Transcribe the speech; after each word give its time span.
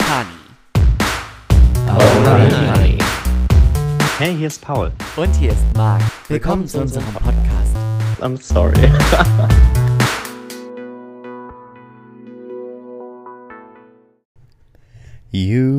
Honey. 0.00 0.38
Alright. 1.88 3.02
Hey, 4.18 4.36
hier 4.36 4.46
ist 4.48 4.60
Paul. 4.62 4.92
Und 5.16 5.34
hier 5.36 5.52
ist 5.52 5.64
Marc. 5.76 6.02
Willkommen 6.28 6.66
zu 6.66 6.80
unserem 6.80 7.04
Podcast. 7.14 7.76
I'm 8.20 8.40
sorry. 8.40 8.74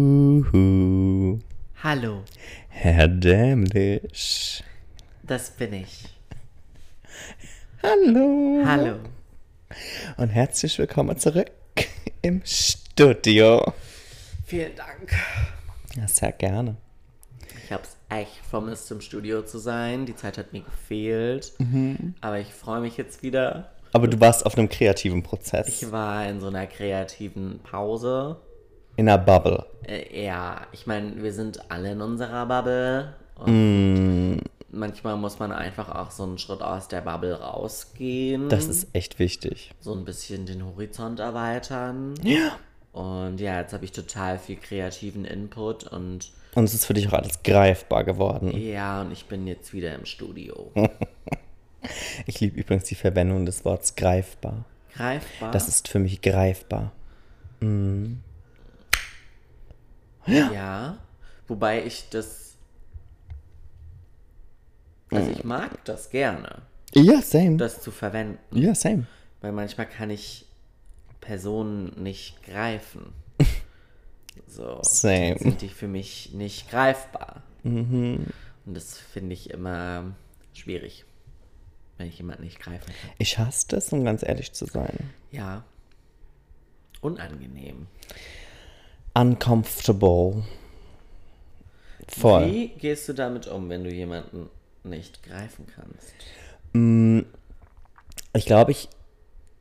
Juhu. 0.05 1.39
Hallo, 1.84 2.23
Herr 2.70 3.07
Dämlich. 3.07 4.63
das 5.23 5.50
bin 5.52 5.73
ich. 5.73 6.04
Hallo. 7.82 8.63
Hallo. 8.66 8.95
Und 10.18 10.29
herzlich 10.29 10.77
willkommen 10.77 11.18
zurück 11.18 11.50
im 12.21 12.41
Studio. 12.45 13.74
Vielen 14.45 14.75
Dank. 14.75 15.11
Ja, 15.95 16.07
sehr 16.07 16.31
gerne. 16.31 16.75
Ich 17.65 17.71
habe 17.71 17.83
es 17.83 17.97
echt 18.15 18.37
vermisst, 18.49 18.91
im 18.91 19.01
Studio 19.01 19.41
zu 19.43 19.57
sein. 19.57 20.05
Die 20.05 20.15
Zeit 20.15 20.37
hat 20.37 20.54
mir 20.54 20.61
gefehlt. 20.61 21.54
Aber 22.21 22.39
ich 22.39 22.54
freue 22.54 22.81
mich 22.81 22.97
jetzt 22.97 23.23
wieder. 23.23 23.71
Aber 23.93 24.07
du 24.07 24.19
warst 24.19 24.45
auf 24.45 24.57
einem 24.57 24.69
kreativen 24.69 25.23
Prozess. 25.23 25.68
Ich 25.68 25.91
war 25.91 26.27
in 26.27 26.39
so 26.41 26.47
einer 26.47 26.68
kreativen 26.68 27.59
Pause. 27.63 28.37
in 28.97 29.07
einer 29.09 29.18
Bubble. 29.18 29.65
Äh, 29.87 30.25
ja, 30.25 30.61
ich 30.73 30.85
meine, 30.85 31.21
wir 31.23 31.33
sind 31.33 31.71
alle 31.71 31.91
in 31.93 32.02
unserer 32.02 32.45
Bubble. 32.45 33.13
Und 33.38 34.41
manchmal 34.69 35.16
muss 35.17 35.39
man 35.39 35.52
einfach 35.52 35.89
auch 35.89 36.11
so 36.11 36.23
einen 36.23 36.38
Schritt 36.38 36.61
aus 36.61 36.88
der 36.88 37.02
Bubble 37.02 37.39
rausgehen. 37.39 38.49
Das 38.49 38.66
ist 38.67 38.89
echt 38.93 39.17
wichtig. 39.19 39.71
so 39.80 39.93
ein 39.93 40.05
bisschen 40.05 40.45
den 40.45 40.63
Horizont 40.66 41.19
erweitern. 41.19 42.13
Ja. 42.21 42.57
Und 42.95 43.39
ja, 43.41 43.59
jetzt 43.59 43.73
habe 43.73 43.83
ich 43.83 43.91
total 43.91 44.39
viel 44.39 44.55
kreativen 44.55 45.25
Input 45.25 45.83
und 45.85 46.31
Und 46.55 46.63
es 46.63 46.73
ist 46.73 46.85
für 46.85 46.93
dich 46.93 47.09
auch 47.09 47.13
alles 47.13 47.43
greifbar 47.43 48.05
geworden. 48.05 48.52
ja, 48.57 49.02
und 49.02 49.11
ich 49.11 49.25
bin 49.25 49.45
jetzt 49.47 49.73
wieder 49.73 49.93
im 49.95 50.05
Studio. 50.05 50.71
Ich 52.25 52.39
liebe 52.39 52.59
übrigens 52.59 52.85
die 52.85 52.95
Verwendung 52.95 53.45
des 53.45 53.63
Wortes 53.63 53.93
greifbar. 53.93 54.65
Greifbar. 54.95 55.52
Das 55.52 55.67
ist 55.67 55.87
für 55.87 55.99
mich 55.99 56.19
greifbar. 56.19 56.91
ja. 60.25 60.97
Wobei 61.47 61.83
ich 61.85 62.09
das. 62.09 62.55
Also 65.11 65.30
ich 65.30 65.43
mag 65.43 65.83
das 65.85 66.09
gerne, 66.09 66.63
Ja, 66.95 67.21
same. 67.21 67.57
das 67.57 67.81
zu 67.81 67.91
verwenden. 67.91 68.39
ja, 68.57 68.73
same. 68.73 69.05
Weil 69.41 69.52
manchmal 69.52 69.85
kann 69.87 70.09
ich 70.09 70.44
Personen 71.25 71.91
nicht 72.01 72.43
greifen. 72.43 73.13
So. 74.47 74.79
Same. 74.83 75.37
Sind 75.37 75.61
die 75.61 75.69
für 75.69 75.87
mich 75.87 76.31
nicht 76.33 76.69
greifbar. 76.69 77.41
Mhm. 77.63 78.27
Und 78.65 78.73
das 78.73 78.97
finde 78.97 79.33
ich 79.33 79.49
immer 79.49 80.13
schwierig, 80.53 81.03
wenn 81.97 82.07
ich 82.07 82.17
jemanden 82.19 82.43
nicht 82.43 82.59
greifen 82.59 82.85
kann. 82.85 83.11
Ich 83.17 83.37
hasse 83.37 83.65
das, 83.69 83.91
um 83.91 84.05
ganz 84.05 84.23
ehrlich 84.23 84.53
zu 84.53 84.65
sein. 84.65 85.11
Ja. 85.31 85.63
Unangenehm. 87.01 87.87
Uncomfortable. 89.13 90.43
Voll. 92.07 92.51
Wie 92.51 92.67
gehst 92.67 93.09
du 93.09 93.13
damit 93.13 93.47
um, 93.47 93.67
wenn 93.69 93.83
du 93.83 93.91
jemanden 93.91 94.49
nicht 94.83 95.23
greifen 95.23 95.65
kannst? 95.75 96.13
Ich 98.33 98.45
glaube, 98.45 98.71
ich 98.71 98.89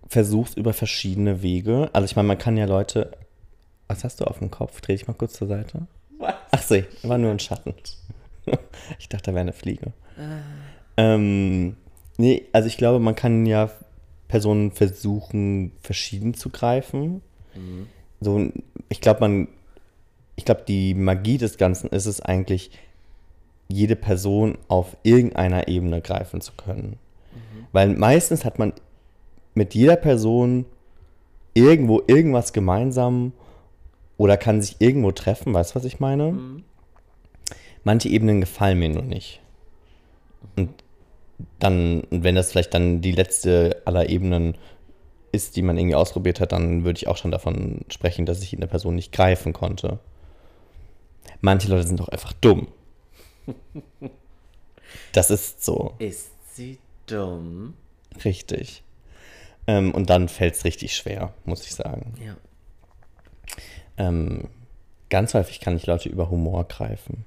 versuche 0.08 0.50
es 0.50 0.56
über 0.56 0.72
verschiedene 0.72 1.42
Wege. 1.42 1.90
Also 1.92 2.04
ich 2.06 2.16
meine, 2.16 2.28
man 2.28 2.38
kann 2.38 2.56
ja 2.56 2.66
Leute... 2.66 3.12
Was 3.86 4.02
hast 4.02 4.20
du 4.20 4.24
auf 4.24 4.38
dem 4.38 4.50
Kopf? 4.50 4.80
Dreh 4.80 4.94
dich 4.94 5.06
mal 5.06 5.12
kurz 5.14 5.34
zur 5.34 5.46
Seite. 5.46 5.86
Was? 6.18 6.34
Ach 6.50 6.62
so, 6.62 6.76
war 7.02 7.18
nur 7.18 7.30
ein 7.30 7.38
Schatten. 7.38 7.74
Ich 8.98 9.08
dachte, 9.08 9.30
da 9.30 9.34
wäre 9.34 9.40
eine 9.40 9.52
Fliege. 9.52 9.92
Ähm, 10.96 11.76
nee, 12.18 12.44
also 12.52 12.68
ich 12.68 12.76
glaube, 12.76 12.98
man 12.98 13.14
kann 13.14 13.46
ja 13.46 13.70
Personen 14.28 14.70
versuchen, 14.70 15.72
verschieden 15.80 16.34
zu 16.34 16.50
greifen. 16.50 17.22
So, 18.20 18.50
ich 18.88 19.00
glaube, 19.00 19.20
man, 19.20 19.48
ich 20.36 20.44
glaube, 20.44 20.64
die 20.66 20.94
Magie 20.94 21.38
des 21.38 21.56
Ganzen 21.56 21.88
ist 21.88 22.06
es 22.06 22.20
eigentlich, 22.20 22.70
jede 23.68 23.96
Person 23.96 24.58
auf 24.68 24.96
irgendeiner 25.02 25.68
Ebene 25.68 26.02
greifen 26.02 26.40
zu 26.40 26.52
können. 26.52 26.98
Weil 27.72 27.88
meistens 27.88 28.44
hat 28.44 28.58
man 28.58 28.72
mit 29.54 29.74
jeder 29.74 29.96
Person 29.96 30.66
irgendwo 31.54 32.02
irgendwas 32.06 32.52
gemeinsam 32.52 33.32
oder 34.16 34.36
kann 34.36 34.62
sich 34.62 34.76
irgendwo 34.80 35.12
treffen, 35.12 35.54
weißt 35.54 35.72
du, 35.72 35.74
was 35.76 35.84
ich 35.84 36.00
meine? 36.00 36.36
Manche 37.84 38.08
Ebenen 38.08 38.40
gefallen 38.40 38.78
mir 38.78 38.88
nur 38.88 39.02
nicht. 39.02 39.40
Und 40.56 40.70
dann, 41.58 42.04
wenn 42.10 42.34
das 42.34 42.50
vielleicht 42.52 42.74
dann 42.74 43.00
die 43.00 43.12
letzte 43.12 43.82
aller 43.84 44.08
Ebenen 44.08 44.56
ist, 45.32 45.56
die 45.56 45.62
man 45.62 45.76
irgendwie 45.76 45.96
ausprobiert 45.96 46.40
hat, 46.40 46.52
dann 46.52 46.84
würde 46.84 46.96
ich 46.98 47.08
auch 47.08 47.16
schon 47.16 47.32
davon 47.32 47.80
sprechen, 47.90 48.24
dass 48.24 48.42
ich 48.42 48.54
eine 48.54 48.68
Person 48.68 48.94
nicht 48.94 49.12
greifen 49.12 49.52
konnte. 49.52 49.98
Manche 51.40 51.68
Leute 51.68 51.86
sind 51.86 52.00
doch 52.00 52.08
einfach 52.08 52.32
dumm. 52.34 52.68
Das 55.12 55.30
ist 55.30 55.64
so, 55.64 55.94
Ist 55.98 56.30
sie 56.54 56.78
dumm? 57.06 57.74
richtig. 58.24 58.83
Ähm, 59.66 59.92
und 59.92 60.10
dann 60.10 60.28
fällt 60.28 60.54
es 60.54 60.64
richtig 60.64 60.94
schwer, 60.96 61.32
muss 61.44 61.64
ich 61.64 61.74
sagen. 61.74 62.14
Ja. 62.24 62.36
Ähm, 63.96 64.48
ganz 65.10 65.34
häufig 65.34 65.60
kann 65.60 65.76
ich 65.76 65.86
Leute 65.86 66.08
über 66.08 66.30
Humor 66.30 66.64
greifen. 66.64 67.24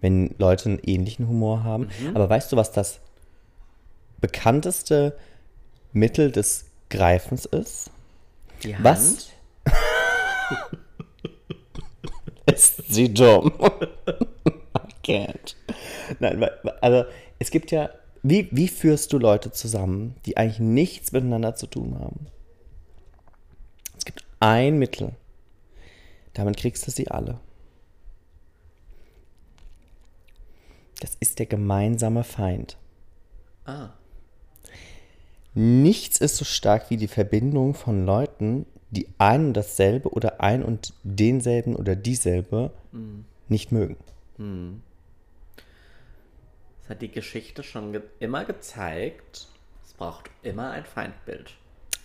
Wenn 0.00 0.34
Leute 0.38 0.68
einen 0.68 0.78
ähnlichen 0.80 1.26
Humor 1.28 1.64
haben. 1.64 1.88
Aber 2.14 2.28
weißt 2.28 2.52
du, 2.52 2.56
was 2.56 2.70
das 2.70 3.00
bekannteste 4.20 5.16
Mittel 5.92 6.30
des 6.30 6.66
Greifens 6.90 7.46
ist? 7.46 7.90
Die 8.62 8.76
Was? 8.82 9.32
Hand? 9.66 10.78
Ist 12.46 12.92
sie 12.92 13.12
dumm? 13.12 13.52
I 14.06 14.92
can't. 15.04 15.56
Nein, 16.20 16.46
also 16.80 17.04
es 17.38 17.50
gibt 17.50 17.70
ja, 17.70 17.90
wie, 18.28 18.48
wie 18.50 18.68
führst 18.68 19.12
du 19.12 19.18
Leute 19.18 19.52
zusammen, 19.52 20.16
die 20.26 20.36
eigentlich 20.36 20.58
nichts 20.58 21.12
miteinander 21.12 21.54
zu 21.54 21.66
tun 21.66 21.98
haben? 21.98 22.26
Es 23.96 24.04
gibt 24.04 24.24
ein 24.40 24.78
Mittel. 24.78 25.12
Damit 26.34 26.56
kriegst 26.56 26.86
du 26.86 26.90
sie 26.90 27.08
alle. 27.08 27.38
Das 31.00 31.16
ist 31.20 31.38
der 31.38 31.46
gemeinsame 31.46 32.24
Feind. 32.24 32.76
Ah. 33.64 33.90
Nichts 35.54 36.18
ist 36.18 36.36
so 36.36 36.44
stark 36.44 36.90
wie 36.90 36.96
die 36.96 37.08
Verbindung 37.08 37.74
von 37.74 38.04
Leuten, 38.04 38.66
die 38.90 39.08
ein 39.18 39.46
und 39.46 39.54
dasselbe 39.54 40.08
oder 40.10 40.40
ein 40.40 40.62
und 40.62 40.94
denselben 41.02 41.76
oder 41.76 41.96
dieselbe 41.96 42.72
nicht 43.48 43.72
mögen. 43.72 43.96
Das 46.86 46.94
hat 46.94 47.02
die 47.02 47.10
Geschichte 47.10 47.64
schon 47.64 47.92
ge 47.92 48.02
immer 48.20 48.44
gezeigt. 48.44 49.48
Es 49.84 49.92
braucht 49.94 50.30
immer 50.42 50.70
ein 50.70 50.84
Feindbild. 50.84 51.52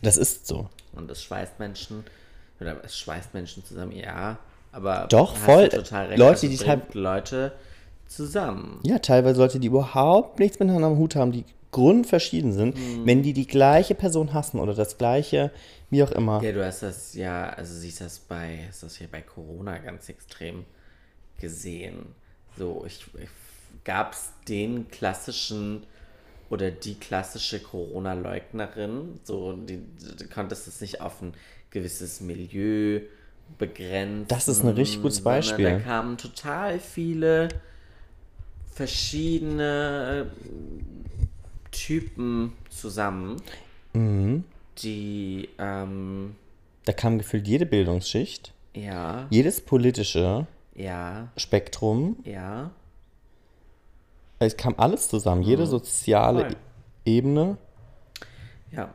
Das 0.01 0.17
ist 0.17 0.47
so. 0.47 0.69
Und 0.93 1.11
es 1.11 1.23
schweißt 1.23 1.59
Menschen, 1.59 2.03
oder 2.59 2.83
es 2.83 2.97
schweißt 2.97 3.33
Menschen 3.35 3.63
zusammen, 3.63 3.91
ja. 3.91 4.39
Aber 4.71 5.07
Doch, 5.09 5.35
voll. 5.35 5.65
Recht. 5.65 5.91
Leute, 5.91 6.17
also 6.19 6.47
die 6.47 6.97
Leute 6.97 7.53
zusammen. 8.07 8.79
Ja, 8.83 8.97
teilweise 8.99 9.39
Leute, 9.39 9.59
die 9.59 9.67
überhaupt 9.67 10.39
nichts 10.39 10.59
miteinander 10.59 10.87
am 10.87 10.97
Hut 10.97 11.15
haben, 11.15 11.31
die 11.31 11.45
grundverschieden 11.71 12.51
sind, 12.51 12.75
wenn 13.05 13.23
die 13.23 13.33
die 13.33 13.47
gleiche 13.47 13.95
Person 13.95 14.33
hassen 14.33 14.59
oder 14.59 14.73
das 14.73 14.97
gleiche, 14.97 15.51
wie 15.89 16.03
auch 16.03 16.11
immer. 16.11 16.43
Ja, 16.43 16.51
du 16.51 16.65
hast 16.65 16.83
das 16.83 17.13
ja, 17.13 17.49
also 17.49 17.73
siehst 17.73 18.01
das 18.01 18.19
bei, 18.19 18.65
hast 18.67 18.83
das 18.83 18.97
hier 18.97 19.07
bei 19.09 19.21
Corona 19.21 19.77
ganz 19.77 20.09
extrem 20.09 20.65
gesehen. 21.39 22.15
So, 22.57 22.83
ich, 22.85 23.05
ich 23.21 23.29
gab 23.83 24.13
es 24.13 24.31
den 24.47 24.89
klassischen 24.89 25.83
oder 26.49 26.69
die 26.69 26.95
klassische 26.95 27.59
Corona-Leugnerin, 27.61 29.19
so, 29.23 29.53
die, 29.53 29.79
du 30.17 30.27
konntest 30.27 30.67
es 30.67 30.81
nicht 30.81 30.99
auf 31.01 31.21
ein 31.21 31.33
gewisses 31.69 32.19
Milieu 32.19 33.01
begrenzen. 33.57 34.27
Das 34.27 34.47
ist 34.47 34.61
ein 34.63 34.69
richtig 34.69 35.01
gutes 35.01 35.21
Beispiel. 35.21 35.65
Da 35.65 35.79
kamen 35.79 36.17
total 36.17 36.79
viele 36.79 37.47
verschiedene 38.73 40.31
Typen 41.71 42.53
zusammen, 42.69 43.37
Mhm. 43.93 44.43
die, 44.79 45.49
ähm, 45.57 46.35
Da 46.85 46.93
kam 46.93 47.17
gefühlt 47.17 47.47
jede 47.47 47.65
Bildungsschicht, 47.65 48.53
ja, 48.73 49.27
jedes 49.29 49.61
politische 49.61 50.47
ja, 50.75 51.27
Spektrum, 51.37 52.17
ja, 52.25 52.71
es 54.47 54.57
kam 54.57 54.75
alles 54.77 55.07
zusammen, 55.07 55.41
jede 55.43 55.65
soziale 55.65 56.45
Voll. 56.45 56.55
Ebene. 57.05 57.57
ja, 58.71 58.93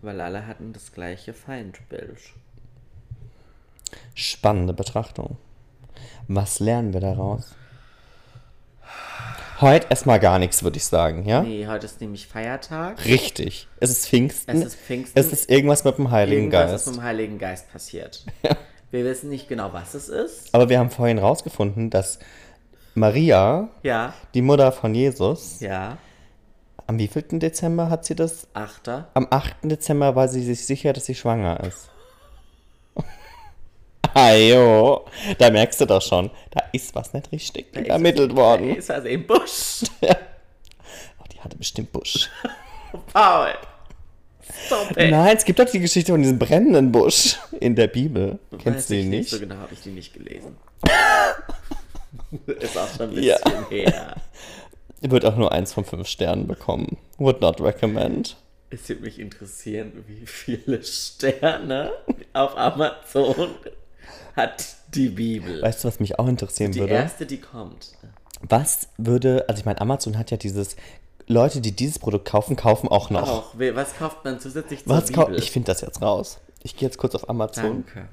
weil 0.00 0.20
alle 0.20 0.46
hatten 0.46 0.72
das 0.72 0.92
gleiche 0.92 1.32
Feindbild. 1.34 2.18
Spannende 4.14 4.72
Betrachtung. 4.72 5.36
Was 6.28 6.60
lernen 6.60 6.92
wir 6.92 7.00
daraus? 7.00 7.54
Heute 9.60 9.86
erstmal 9.90 10.18
gar 10.18 10.38
nichts, 10.40 10.64
würde 10.64 10.76
ich 10.78 10.84
sagen, 10.84 11.24
ja? 11.24 11.42
Nee, 11.42 11.68
heute 11.68 11.86
ist 11.86 12.00
nämlich 12.00 12.26
Feiertag. 12.26 13.04
Richtig. 13.04 13.68
Es 13.78 13.90
ist 13.90 14.08
Pfingsten. 14.08 14.56
Es 14.56 14.64
ist 14.66 14.74
Pfingsten. 14.76 15.18
Es 15.18 15.32
ist 15.32 15.48
irgendwas 15.50 15.84
mit 15.84 15.98
dem 15.98 16.10
Heiligen 16.10 16.44
Irgendwas 16.44 16.70
Geist. 16.72 16.86
ist 16.86 16.86
mit 16.88 16.96
dem 16.96 17.02
Heiligen 17.04 17.38
Geist 17.38 17.70
passiert. 17.70 18.24
Wir 18.90 19.04
wissen 19.04 19.28
nicht 19.30 19.48
genau, 19.48 19.72
was 19.72 19.94
es 19.94 20.08
ist. 20.10 20.54
Aber 20.54 20.68
wir 20.68 20.78
haben 20.78 20.90
vorhin 20.90 21.18
rausgefunden, 21.18 21.88
dass 21.88 22.18
Maria, 22.94 23.68
Ja, 23.82 24.12
die 24.34 24.42
Mutter 24.42 24.70
von 24.72 24.94
Jesus, 24.94 25.60
ja. 25.60 25.96
am 26.86 26.98
wievielten 26.98 27.40
Dezember 27.40 27.88
hat 27.90 28.04
sie 28.04 28.14
das? 28.14 28.46
Achter. 28.54 29.08
Am 29.14 29.26
8. 29.30 29.56
Dezember 29.62 30.14
war 30.14 30.28
sie 30.28 30.42
sich 30.42 30.66
sicher, 30.66 30.92
dass 30.92 31.06
sie 31.06 31.14
schwanger 31.14 31.60
ist. 31.60 31.90
Ajo, 34.14 35.06
da 35.38 35.50
merkst 35.50 35.80
du 35.80 35.86
doch 35.86 36.02
schon, 36.02 36.30
da 36.50 36.64
ist 36.72 36.94
was 36.94 37.14
nicht 37.14 37.32
richtig 37.32 37.74
ermittelt 37.88 38.36
worden. 38.36 38.76
Ist 38.76 38.90
also 38.90 39.08
im 39.08 39.26
Busch. 39.26 39.82
Oh, 41.18 41.24
die 41.32 41.40
hatte 41.40 41.56
bestimmt 41.56 41.92
Busch. 41.92 42.28
Paul. 43.12 43.50
Stop 44.66 44.90
it. 44.98 45.10
Nein, 45.10 45.36
es 45.36 45.44
gibt 45.44 45.58
doch 45.60 45.64
die 45.70 45.78
Geschichte 45.78 46.10
von 46.12 46.20
diesem 46.20 46.38
brennenden 46.38 46.90
Busch 46.92 47.38
in 47.60 47.74
der 47.76 47.86
Bibel. 47.86 48.38
Kennst 48.58 48.66
Weiß 48.66 48.86
du 48.88 48.94
die 48.94 49.00
ich 49.00 49.06
nicht? 49.06 49.30
So 49.30 49.38
genau 49.38 49.54
habe 49.56 49.72
ich 49.72 49.80
die 49.80 49.90
nicht 49.90 50.12
gelesen. 50.12 50.56
ist 52.46 52.76
auch 52.78 52.88
schon 52.96 53.10
ein 53.16 53.22
Ja. 53.22 53.36
bisschen 53.42 53.68
her. 53.68 54.16
Wird 55.00 55.24
auch 55.24 55.36
nur 55.36 55.50
eins 55.50 55.72
von 55.72 55.84
fünf 55.84 56.06
Sternen 56.06 56.46
bekommen. 56.46 56.96
Would 57.18 57.40
not 57.40 57.60
recommend. 57.60 58.36
Es 58.70 58.88
würde 58.88 59.02
mich 59.02 59.18
interessieren, 59.18 60.04
wie 60.06 60.24
viele 60.26 60.82
Sterne 60.84 61.90
auf 62.32 62.56
Amazon 62.56 63.50
hat 64.36 64.64
die 64.94 65.08
Bibel. 65.08 65.60
Weißt 65.60 65.82
du, 65.82 65.88
was 65.88 65.98
mich 66.00 66.18
auch 66.18 66.28
interessieren 66.28 66.72
die 66.72 66.80
würde? 66.80 66.94
erste, 66.94 67.26
die 67.26 67.38
kommt. 67.40 67.92
Was 68.48 68.88
würde, 68.96 69.44
also 69.48 69.58
ich 69.60 69.64
meine, 69.66 69.80
Amazon 69.80 70.16
hat 70.18 70.30
ja 70.30 70.36
dieses, 70.36 70.76
Leute, 71.26 71.60
die 71.60 71.72
dieses 71.72 71.98
Produkt 71.98 72.26
kaufen, 72.28 72.56
kaufen 72.56 72.88
auch 72.88 73.10
noch. 73.10 73.28
Auch, 73.28 73.54
was 73.58 73.96
kauft 73.96 74.24
man 74.24 74.38
zusätzlich 74.40 74.84
zur 74.84 74.94
Was 74.96 75.06
Bibel? 75.10 75.36
ich 75.36 75.50
finde 75.50 75.66
das 75.66 75.80
jetzt 75.80 76.00
raus. 76.00 76.38
Ich 76.62 76.76
gehe 76.76 76.86
jetzt 76.88 76.96
kurz 76.98 77.14
auf 77.16 77.28
Amazon 77.28 77.84
Danke, 77.84 78.08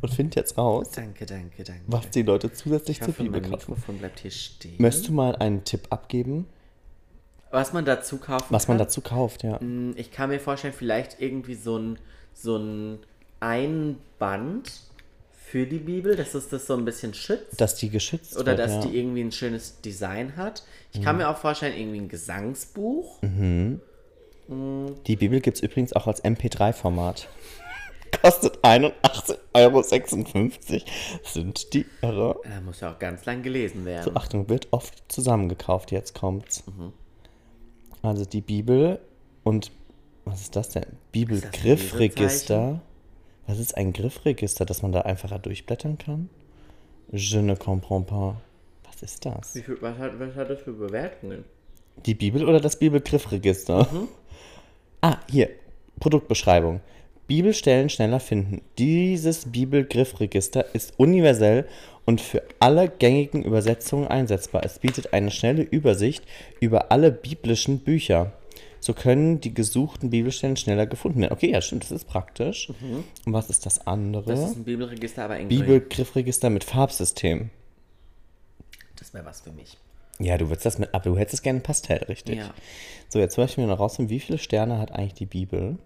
und 0.00 0.12
finde 0.14 0.36
jetzt 0.36 0.56
raus, 0.58 0.90
danke, 0.94 1.26
danke, 1.26 1.64
danke. 1.64 1.82
was 1.86 2.10
die 2.10 2.22
Leute 2.22 2.52
zusätzlich 2.52 2.98
ich 2.98 3.04
zur 3.04 3.14
Bibel 3.14 3.40
kaufen. 3.40 3.70
Mikrofon 3.72 3.98
bleibt 3.98 4.20
hier 4.20 4.30
stehen. 4.30 4.74
Möchtest 4.78 5.08
du 5.08 5.12
mal 5.12 5.36
einen 5.36 5.64
Tipp 5.64 5.86
abgeben, 5.90 6.46
was 7.50 7.72
man 7.72 7.84
dazu 7.84 8.18
kaufen 8.18 8.46
was 8.50 8.68
man 8.68 8.76
kann? 8.76 8.86
dazu 8.86 9.00
kauft, 9.00 9.42
ja? 9.42 9.58
Hm, 9.60 9.94
Ich 9.96 10.10
kann 10.10 10.28
mir 10.30 10.38
vorstellen, 10.40 10.74
vielleicht 10.74 11.20
irgendwie 11.20 11.54
so 11.54 11.78
ein, 11.78 11.98
so 12.34 12.56
ein 12.56 12.98
Einband 13.40 14.70
für 15.46 15.64
die 15.66 15.78
Bibel, 15.78 16.14
dass 16.14 16.34
es 16.34 16.50
das 16.50 16.66
so 16.66 16.74
ein 16.74 16.84
bisschen 16.84 17.14
schützt. 17.14 17.58
Dass 17.58 17.74
die 17.76 17.88
geschützt 17.88 18.36
Oder 18.36 18.48
wird, 18.48 18.58
dass 18.58 18.72
ja. 18.72 18.80
die 18.82 18.98
irgendwie 18.98 19.22
ein 19.22 19.32
schönes 19.32 19.80
Design 19.80 20.36
hat. 20.36 20.62
Ich 20.92 21.00
kann 21.02 21.16
mir 21.16 21.28
auch 21.28 21.38
vorstellen, 21.38 21.74
irgendwie 21.78 22.00
ein 22.00 22.08
Gesangsbuch. 22.08 23.18
Die 23.22 25.16
Bibel 25.16 25.40
gibt 25.40 25.56
es 25.56 25.62
übrigens 25.62 25.92
auch 25.94 26.06
als 26.06 26.22
MP3-Format. 26.24 27.28
Kostet 28.22 28.58
81,56 28.64 29.34
Euro. 29.54 29.82
Sind 31.24 31.72
die 31.74 31.86
irre. 32.02 32.40
Da 32.44 32.60
muss 32.60 32.80
ja 32.80 32.92
auch 32.92 32.98
ganz 32.98 33.24
lang 33.24 33.42
gelesen 33.42 33.84
werden. 33.84 34.16
Achtung, 34.16 34.48
wird 34.48 34.68
oft 34.70 35.10
zusammengekauft, 35.10 35.92
jetzt 35.92 36.14
kommt's. 36.14 36.64
Mhm. 36.66 36.92
Also 38.02 38.24
die 38.24 38.40
Bibel 38.40 39.00
und 39.44 39.72
was 40.24 40.42
ist 40.42 40.56
das 40.56 40.70
denn? 40.70 40.86
Bibelgriffregister. 41.12 42.80
Was 43.46 43.58
ist 43.58 43.76
ein 43.78 43.94
Griffregister, 43.94 44.66
dass 44.66 44.82
man 44.82 44.92
da 44.92 45.00
einfacher 45.00 45.38
durchblättern 45.38 45.96
kann? 45.96 46.28
Je 47.10 47.40
ne 47.40 47.56
comprends 47.56 48.10
pas. 48.10 48.34
Was 48.84 49.02
ist 49.02 49.24
das? 49.24 49.52
Viel, 49.52 49.78
was, 49.80 49.96
hat, 49.96 50.20
was 50.20 50.34
hat 50.34 50.50
das 50.50 50.60
für 50.60 50.72
Bewertungen? 50.72 51.44
Die 52.04 52.14
Bibel 52.14 52.46
oder 52.46 52.60
das 52.60 52.78
Bibelgriffregister? 52.78 53.88
Ah, 55.00 55.16
hier. 55.30 55.48
Produktbeschreibung. 56.00 56.80
Bibelstellen 57.28 57.90
schneller 57.90 58.18
finden. 58.18 58.62
Dieses 58.78 59.52
Bibelgriffregister 59.52 60.74
ist 60.74 60.94
universell 60.98 61.68
und 62.04 62.20
für 62.20 62.42
alle 62.58 62.88
gängigen 62.88 63.44
Übersetzungen 63.44 64.08
einsetzbar. 64.08 64.64
Es 64.64 64.78
bietet 64.80 65.12
eine 65.12 65.30
schnelle 65.30 65.62
Übersicht 65.62 66.24
über 66.58 66.90
alle 66.90 67.12
biblischen 67.12 67.80
Bücher. 67.80 68.32
So 68.80 68.94
können 68.94 69.40
die 69.40 69.52
gesuchten 69.52 70.10
Bibelstellen 70.10 70.56
schneller 70.56 70.86
gefunden 70.86 71.20
werden. 71.20 71.32
Okay, 71.32 71.50
ja, 71.50 71.60
stimmt, 71.60 71.84
das 71.84 71.90
ist 71.90 72.06
praktisch. 72.06 72.70
Und 73.26 73.32
was 73.32 73.50
ist 73.50 73.66
das 73.66 73.86
andere? 73.86 74.30
Das 74.30 74.50
ist 74.50 74.56
ein 74.56 74.64
Bibelregister, 74.64 75.24
aber 75.24 75.36
Grün. 75.36 75.48
Bibelgriffregister 75.48 76.48
mit 76.48 76.64
Farbsystem. 76.64 77.50
Das 78.96 79.12
wäre 79.12 79.26
was 79.26 79.42
für 79.42 79.52
mich. 79.52 79.76
Ja, 80.18 80.38
du 80.38 80.48
würdest 80.48 80.66
das 80.66 80.78
mit, 80.78 80.94
aber 80.94 81.04
du 81.04 81.18
hättest 81.18 81.42
gerne 81.42 81.60
Pastell, 81.60 82.04
richtig? 82.04 82.38
Ja. 82.38 82.54
So, 83.08 83.18
jetzt 83.18 83.36
möchten 83.36 83.60
wir 83.60 83.68
noch 83.68 83.78
rausfinden, 83.78 84.10
wie 84.10 84.18
viele 84.18 84.38
Sterne 84.38 84.78
hat 84.78 84.92
eigentlich 84.92 85.14
die 85.14 85.26
Bibel? 85.26 85.76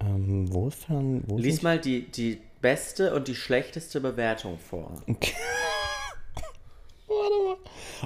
Ähm, 0.00 0.52
wofern, 0.52 1.22
wo 1.26 1.38
Lies 1.38 1.62
mal 1.62 1.80
die, 1.80 2.02
die 2.10 2.38
beste 2.60 3.14
und 3.14 3.28
die 3.28 3.34
schlechteste 3.34 4.00
Bewertung 4.00 4.58
vor. 4.58 5.02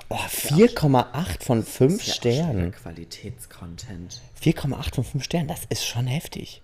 Oh, 0.09 0.15
4,8 0.15 1.43
von 1.43 1.65
5 1.65 1.95
Ist 1.95 2.07
ja 2.07 2.15
Sternen. 2.15 2.71
Qualitätscontent. 2.73 4.21
4,8 4.41 4.95
von 4.95 5.03
5 5.05 5.25
Sternen, 5.25 5.49
das 5.49 5.65
ist 5.69 5.85
schon 5.85 6.07
heftig. 6.07 6.63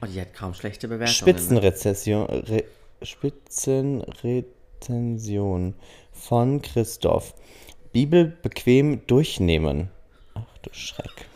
Und 0.00 0.12
die 0.14 0.20
hat 0.20 0.34
kaum 0.34 0.52
schlechte 0.54 0.88
Bewertungen. 0.88 1.14
Spitzenrezession, 1.14 2.26
Re, 2.26 2.64
Spitzenrezension 3.02 5.74
von 6.12 6.60
Christoph. 6.62 7.34
Bibel 7.92 8.24
bequem 8.24 9.06
durchnehmen. 9.06 9.90
Ach 10.34 10.42
du 10.62 10.70
Schreck. 10.72 11.26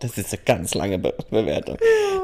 Das 0.00 0.16
ist 0.16 0.32
eine 0.32 0.42
ganz 0.44 0.74
lange 0.74 0.98
Be 0.98 1.12
Bewertung. 1.30 1.76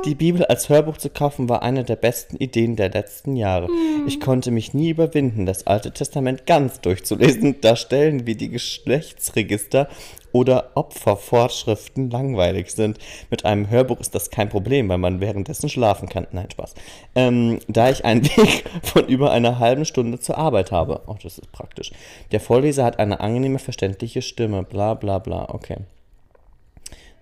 Die 0.05 0.15
Bibel 0.15 0.45
als 0.45 0.69
Hörbuch 0.69 0.97
zu 0.97 1.11
kaufen 1.11 1.49
war 1.49 1.63
eine 1.63 1.83
der 1.83 1.97
besten 1.97 2.37
Ideen 2.37 2.77
der 2.77 2.91
letzten 2.91 3.35
Jahre. 3.35 3.69
Ich 4.07 4.21
konnte 4.21 4.53
mich 4.53 4.75
nie 4.75 4.91
überwinden, 4.91 5.45
das 5.45 5.67
Alte 5.67 5.91
Testament 5.91 6.47
ganz 6.47 6.81
durchzulesen, 6.81 7.61
da 7.63 7.75
Stellen 7.75 8.27
wie 8.27 8.37
die 8.37 8.51
Geschlechtsregister 8.51 9.89
oder 10.31 10.71
Opfervorschriften 10.75 12.11
langweilig 12.11 12.71
sind. 12.71 12.99
Mit 13.31 13.45
einem 13.45 13.71
Hörbuch 13.71 13.99
ist 13.99 14.15
das 14.15 14.31
kein 14.31 14.49
Problem, 14.49 14.89
weil 14.89 14.99
man 14.99 15.21
währenddessen 15.21 15.69
schlafen 15.69 16.09
kann. 16.09 16.27
Nein, 16.33 16.51
Spaß. 16.51 16.75
Ähm, 17.15 17.59
da 17.67 17.91
ich 17.91 18.05
einen 18.05 18.25
Weg 18.37 18.65
von 18.83 19.07
über 19.07 19.33
einer 19.33 19.59
halben 19.59 19.85
Stunde 19.85 20.21
zur 20.21 20.39
Arbeit 20.39 20.71
habe. 20.71 21.03
Oh, 21.07 21.17
das 21.21 21.39
ist 21.39 21.51
praktisch. 21.51 21.91
Der 22.31 22.41
Vorleser 22.41 22.85
hat 22.85 22.99
eine 22.99 23.21
angenehme, 23.21 23.59
verständliche 23.59 24.23
Stimme. 24.23 24.63
Bla 24.63 24.95
bla 24.95 25.19
bla. 25.19 25.49
Okay. 25.49 25.79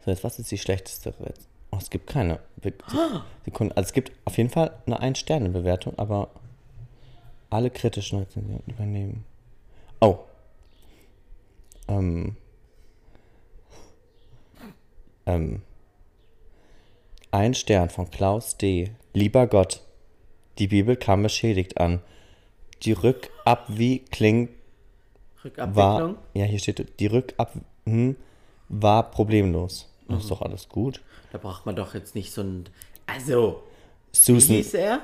So, 0.05 0.11
jetzt 0.11 0.25
was 0.25 0.39
ist 0.39 0.51
die 0.51 0.59
schlechteste? 0.59 1.11
Re- 1.21 1.35
Oh, 1.75 1.79
es 1.81 1.89
gibt 1.89 2.07
keine. 2.07 2.39
Be- 2.57 2.75
Sekunde. 3.47 3.75
Also 3.77 3.87
es 3.89 3.93
gibt 3.95 4.13
auf 4.27 4.37
jeden 4.37 4.51
Fall 4.51 4.73
eine 4.85 5.01
Ein-Sterne-Bewertung, 5.01 5.99
aber 5.99 6.29
alle 7.49 7.71
kritischen 7.71 8.19
Rezensionen 8.19 8.63
übernehmen. 8.67 9.25
Oh. 10.01 10.19
Ähm. 11.89 12.37
Ähm. 15.25 15.63
Ein 17.31 17.55
Stern 17.55 17.89
von 17.89 18.11
Klaus 18.11 18.59
D. 18.59 18.91
Lieber 19.15 19.47
Gott, 19.47 19.81
die 20.59 20.69
Bibel 20.69 20.97
kam 20.97 21.23
beschädigt 21.23 21.79
an. 21.81 22.03
Die 22.83 22.93
Rückabwicklung 22.93 24.49
Rückabwicklung? 25.43 25.75
war. 25.75 26.15
Ja, 26.35 26.45
hier 26.45 26.59
steht, 26.59 27.01
die 27.01 27.07
Rückab 27.07 27.53
hm, 27.87 28.17
war 28.69 29.11
problemlos. 29.11 29.89
Das 30.13 30.23
ist 30.25 30.31
doch 30.31 30.43
alles 30.43 30.69
gut. 30.69 31.01
Da 31.33 31.39
braucht 31.39 31.67
man 31.67 31.77
doch 31.77 31.95
jetzt 31.95 32.15
nicht 32.15 32.33
so 32.33 32.43
ein. 32.43 32.69
Also, 33.07 33.63
wie 34.13 34.17
Susan, 34.19 34.57
hieß 34.57 34.75
er? 34.75 35.01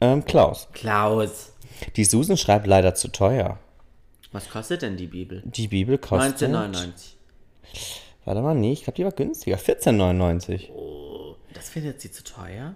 ähm, 0.00 0.24
Klaus. 0.24 0.68
Klaus. 0.72 1.52
Die 1.96 2.04
Susan 2.04 2.36
schreibt 2.36 2.66
leider 2.66 2.94
zu 2.94 3.08
teuer. 3.08 3.58
Was 4.32 4.50
kostet 4.50 4.82
denn 4.82 4.96
die 4.96 5.06
Bibel? 5.06 5.42
Die 5.46 5.68
Bibel 5.68 5.96
kostet. 5.98 6.42
1999. 6.42 7.16
Warte 8.24 8.42
mal, 8.42 8.54
nee, 8.54 8.72
ich 8.72 8.82
glaube, 8.84 8.96
die 8.96 9.04
war 9.04 9.12
günstiger. 9.12 9.56
14,99. 9.56 10.68
Das 11.54 11.70
findet 11.70 12.00
sie 12.00 12.10
zu 12.10 12.22
teuer? 12.24 12.74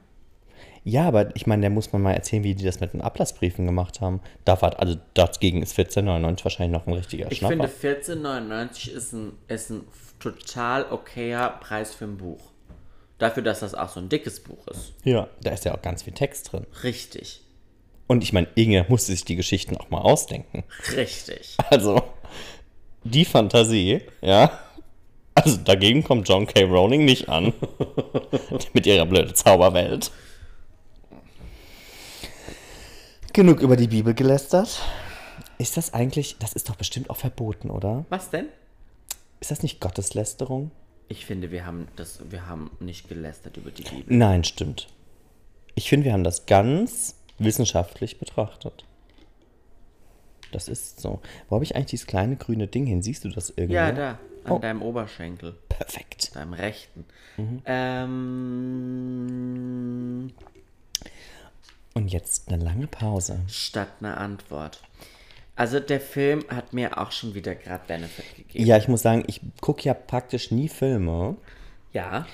Ja, 0.84 1.06
aber 1.06 1.34
ich 1.36 1.46
meine, 1.46 1.62
da 1.62 1.70
muss 1.70 1.92
man 1.92 2.02
mal 2.02 2.12
erzählen, 2.14 2.42
wie 2.42 2.54
die 2.54 2.64
das 2.64 2.80
mit 2.80 2.92
den 2.92 3.02
Ablassbriefen 3.02 3.66
gemacht 3.66 4.00
haben. 4.00 4.20
Da 4.44 4.60
war, 4.62 4.80
also 4.80 4.96
dagegen 5.14 5.62
ist 5.62 5.78
14,99 5.78 6.44
wahrscheinlich 6.44 6.72
noch 6.76 6.86
ein 6.86 6.94
richtiger 6.94 7.30
Ich 7.30 7.38
Schnapper. 7.38 7.68
finde 7.68 8.24
14,99 8.24 8.90
ist 8.90 9.12
ein, 9.12 9.32
ist 9.46 9.70
ein 9.70 9.82
total 10.22 10.86
okayer 10.90 11.50
Preis 11.60 11.94
für 11.94 12.04
ein 12.04 12.16
Buch. 12.16 12.40
Dafür, 13.18 13.42
dass 13.42 13.60
das 13.60 13.74
auch 13.74 13.88
so 13.88 14.00
ein 14.00 14.08
dickes 14.08 14.40
Buch 14.40 14.66
ist. 14.68 14.94
ja, 15.04 15.28
da 15.40 15.50
ist 15.52 15.64
ja 15.64 15.74
auch 15.74 15.82
ganz 15.82 16.02
viel 16.02 16.12
Text 16.12 16.52
drin. 16.52 16.66
Richtig. 16.82 17.42
Und 18.08 18.22
ich 18.22 18.32
meine, 18.32 18.48
Inge 18.56 18.84
musste 18.88 19.12
sich 19.12 19.24
die 19.24 19.36
Geschichten 19.36 19.76
auch 19.76 19.90
mal 19.90 20.00
ausdenken. 20.00 20.64
Richtig. 20.96 21.56
Also, 21.70 22.02
die 23.04 23.24
Fantasie, 23.24 24.02
ja. 24.20 24.58
Also 25.34 25.56
dagegen 25.56 26.04
kommt 26.04 26.28
John 26.28 26.46
K. 26.46 26.64
Rowling 26.64 27.04
nicht 27.04 27.28
an. 27.28 27.54
mit 28.74 28.86
ihrer 28.86 29.06
blöden 29.06 29.34
Zauberwelt. 29.34 30.10
Genug 33.32 33.60
über 33.60 33.76
die 33.76 33.88
Bibel 33.88 34.12
gelästert. 34.14 34.82
Ist 35.58 35.76
das 35.76 35.94
eigentlich, 35.94 36.36
das 36.38 36.52
ist 36.52 36.68
doch 36.68 36.76
bestimmt 36.76 37.08
auch 37.08 37.16
verboten, 37.16 37.70
oder? 37.70 38.04
Was 38.10 38.30
denn? 38.30 38.48
Ist 39.42 39.50
das 39.50 39.62
nicht 39.64 39.80
Gotteslästerung? 39.80 40.70
Ich 41.08 41.26
finde, 41.26 41.50
wir 41.50 41.66
haben 41.66 41.88
das, 41.96 42.20
wir 42.30 42.46
haben 42.46 42.70
nicht 42.78 43.08
gelästert 43.08 43.56
über 43.56 43.72
die 43.72 43.82
Bibel. 43.82 44.04
Nein, 44.16 44.44
stimmt. 44.44 44.86
Ich 45.74 45.88
finde, 45.88 46.04
wir 46.06 46.12
haben 46.12 46.22
das 46.22 46.46
ganz 46.46 47.16
wissenschaftlich 47.38 48.20
betrachtet. 48.20 48.84
Das 50.52 50.68
ist 50.68 51.00
so. 51.00 51.20
Wo 51.48 51.56
habe 51.56 51.64
ich 51.64 51.74
eigentlich 51.74 51.90
dieses 51.90 52.06
kleine 52.06 52.36
grüne 52.36 52.68
Ding 52.68 52.86
hin? 52.86 53.02
Siehst 53.02 53.24
du 53.24 53.30
das 53.30 53.50
irgendwo? 53.50 53.74
Ja, 53.74 53.90
da, 53.90 54.10
an 54.44 54.52
Oh. 54.52 54.58
deinem 54.60 54.80
Oberschenkel, 54.80 55.56
Perfekt. 55.68 56.36
deinem 56.36 56.52
rechten. 56.52 57.04
Mhm. 57.36 57.62
Ähm, 59.24 60.32
Und 61.94 62.08
jetzt 62.12 62.48
eine 62.48 62.62
lange 62.62 62.86
Pause. 62.86 63.40
statt 63.48 63.88
einer 63.98 64.18
Antwort. 64.18 64.80
Also 65.54 65.80
der 65.80 66.00
Film 66.00 66.44
hat 66.48 66.72
mir 66.72 66.98
auch 66.98 67.12
schon 67.12 67.34
wieder 67.34 67.54
gerade 67.54 67.84
Benefit 67.86 68.36
gegeben. 68.36 68.64
Ja, 68.64 68.76
ich 68.78 68.88
muss 68.88 69.02
sagen, 69.02 69.24
ich 69.26 69.40
gucke 69.60 69.82
ja 69.84 69.94
praktisch 69.94 70.50
nie 70.50 70.68
Filme. 70.68 71.36
Ja, 71.92 72.26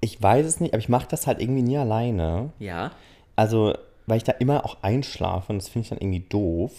Ich 0.00 0.20
weiß 0.20 0.46
es 0.46 0.60
nicht, 0.60 0.72
aber 0.74 0.80
ich 0.80 0.88
mache 0.88 1.06
das 1.08 1.26
halt 1.26 1.40
irgendwie 1.40 1.62
nie 1.62 1.78
alleine. 1.78 2.52
ja. 2.58 2.90
Also, 3.36 3.74
weil 4.06 4.16
ich 4.18 4.24
da 4.24 4.32
immer 4.32 4.64
auch 4.66 4.82
einschlafe 4.82 5.52
und 5.52 5.58
das 5.62 5.68
finde 5.68 5.84
ich 5.84 5.88
dann 5.90 5.98
irgendwie 5.98 6.26
doof. 6.28 6.72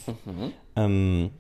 Ähm, 0.76 1.32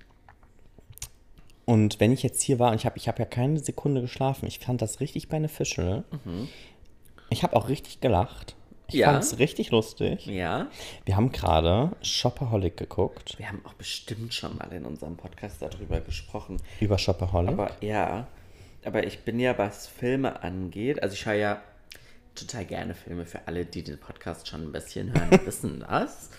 und 1.65 1.99
wenn 1.99 2.11
ich 2.11 2.23
jetzt 2.23 2.41
hier 2.41 2.57
war 2.59 2.71
und 2.71 2.77
ich 2.77 2.85
habe 2.85 2.97
ich 2.97 3.07
hab 3.07 3.19
ja 3.19 3.25
keine 3.25 3.59
Sekunde 3.59 4.01
geschlafen, 4.01 4.47
ich 4.47 4.59
fand 4.59 4.81
das 4.81 4.99
richtig 4.99 5.27
beneficial. 5.29 6.03
Ich 7.29 7.43
habe 7.43 7.55
auch 7.55 7.67
richtig 7.69 7.99
gelacht. 7.99 8.55
Ich 8.93 8.99
Ja. 8.99 9.11
fand 9.11 9.23
es 9.23 9.39
richtig 9.39 9.71
lustig. 9.71 10.25
Ja, 10.25 10.67
Wir 11.05 11.15
haben 11.15 11.31
gerade 11.31 11.91
Shopaholic 12.01 12.77
geguckt. 12.77 13.37
wir 13.37 13.47
haben 13.47 13.61
auch 13.65 13.73
bestimmt 13.73 14.33
schon 14.33 14.57
mal 14.57 14.71
in 14.73 14.85
unserem 14.85 15.17
Podcast 15.17 15.61
darüber 15.61 15.99
gesprochen. 16.01 16.57
Über 16.79 16.97
Shopaholic. 16.97 17.51
Aber 17.51 17.71
ja, 17.81 18.27
aber 18.83 19.05
ich 19.05 19.19
bin 19.19 19.39
ja, 19.39 19.57
was 19.57 19.87
Filme 19.87 20.43
angeht, 20.43 21.01
also 21.03 21.13
ich 21.13 21.21
schaue 21.21 21.37
ja 21.39 21.61
total 22.35 22.65
gerne 22.65 22.93
Filme 22.95 23.25
für 23.25 23.47
alle, 23.47 23.65
die 23.65 23.83
den 23.83 23.97
Podcast 23.99 24.47
schon 24.47 24.63
ein 24.63 24.71
bisschen 24.71 25.13
hören, 25.13 25.39
wissen 25.45 25.79
das. 25.87 26.29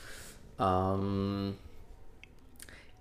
Ähm, 0.59 1.57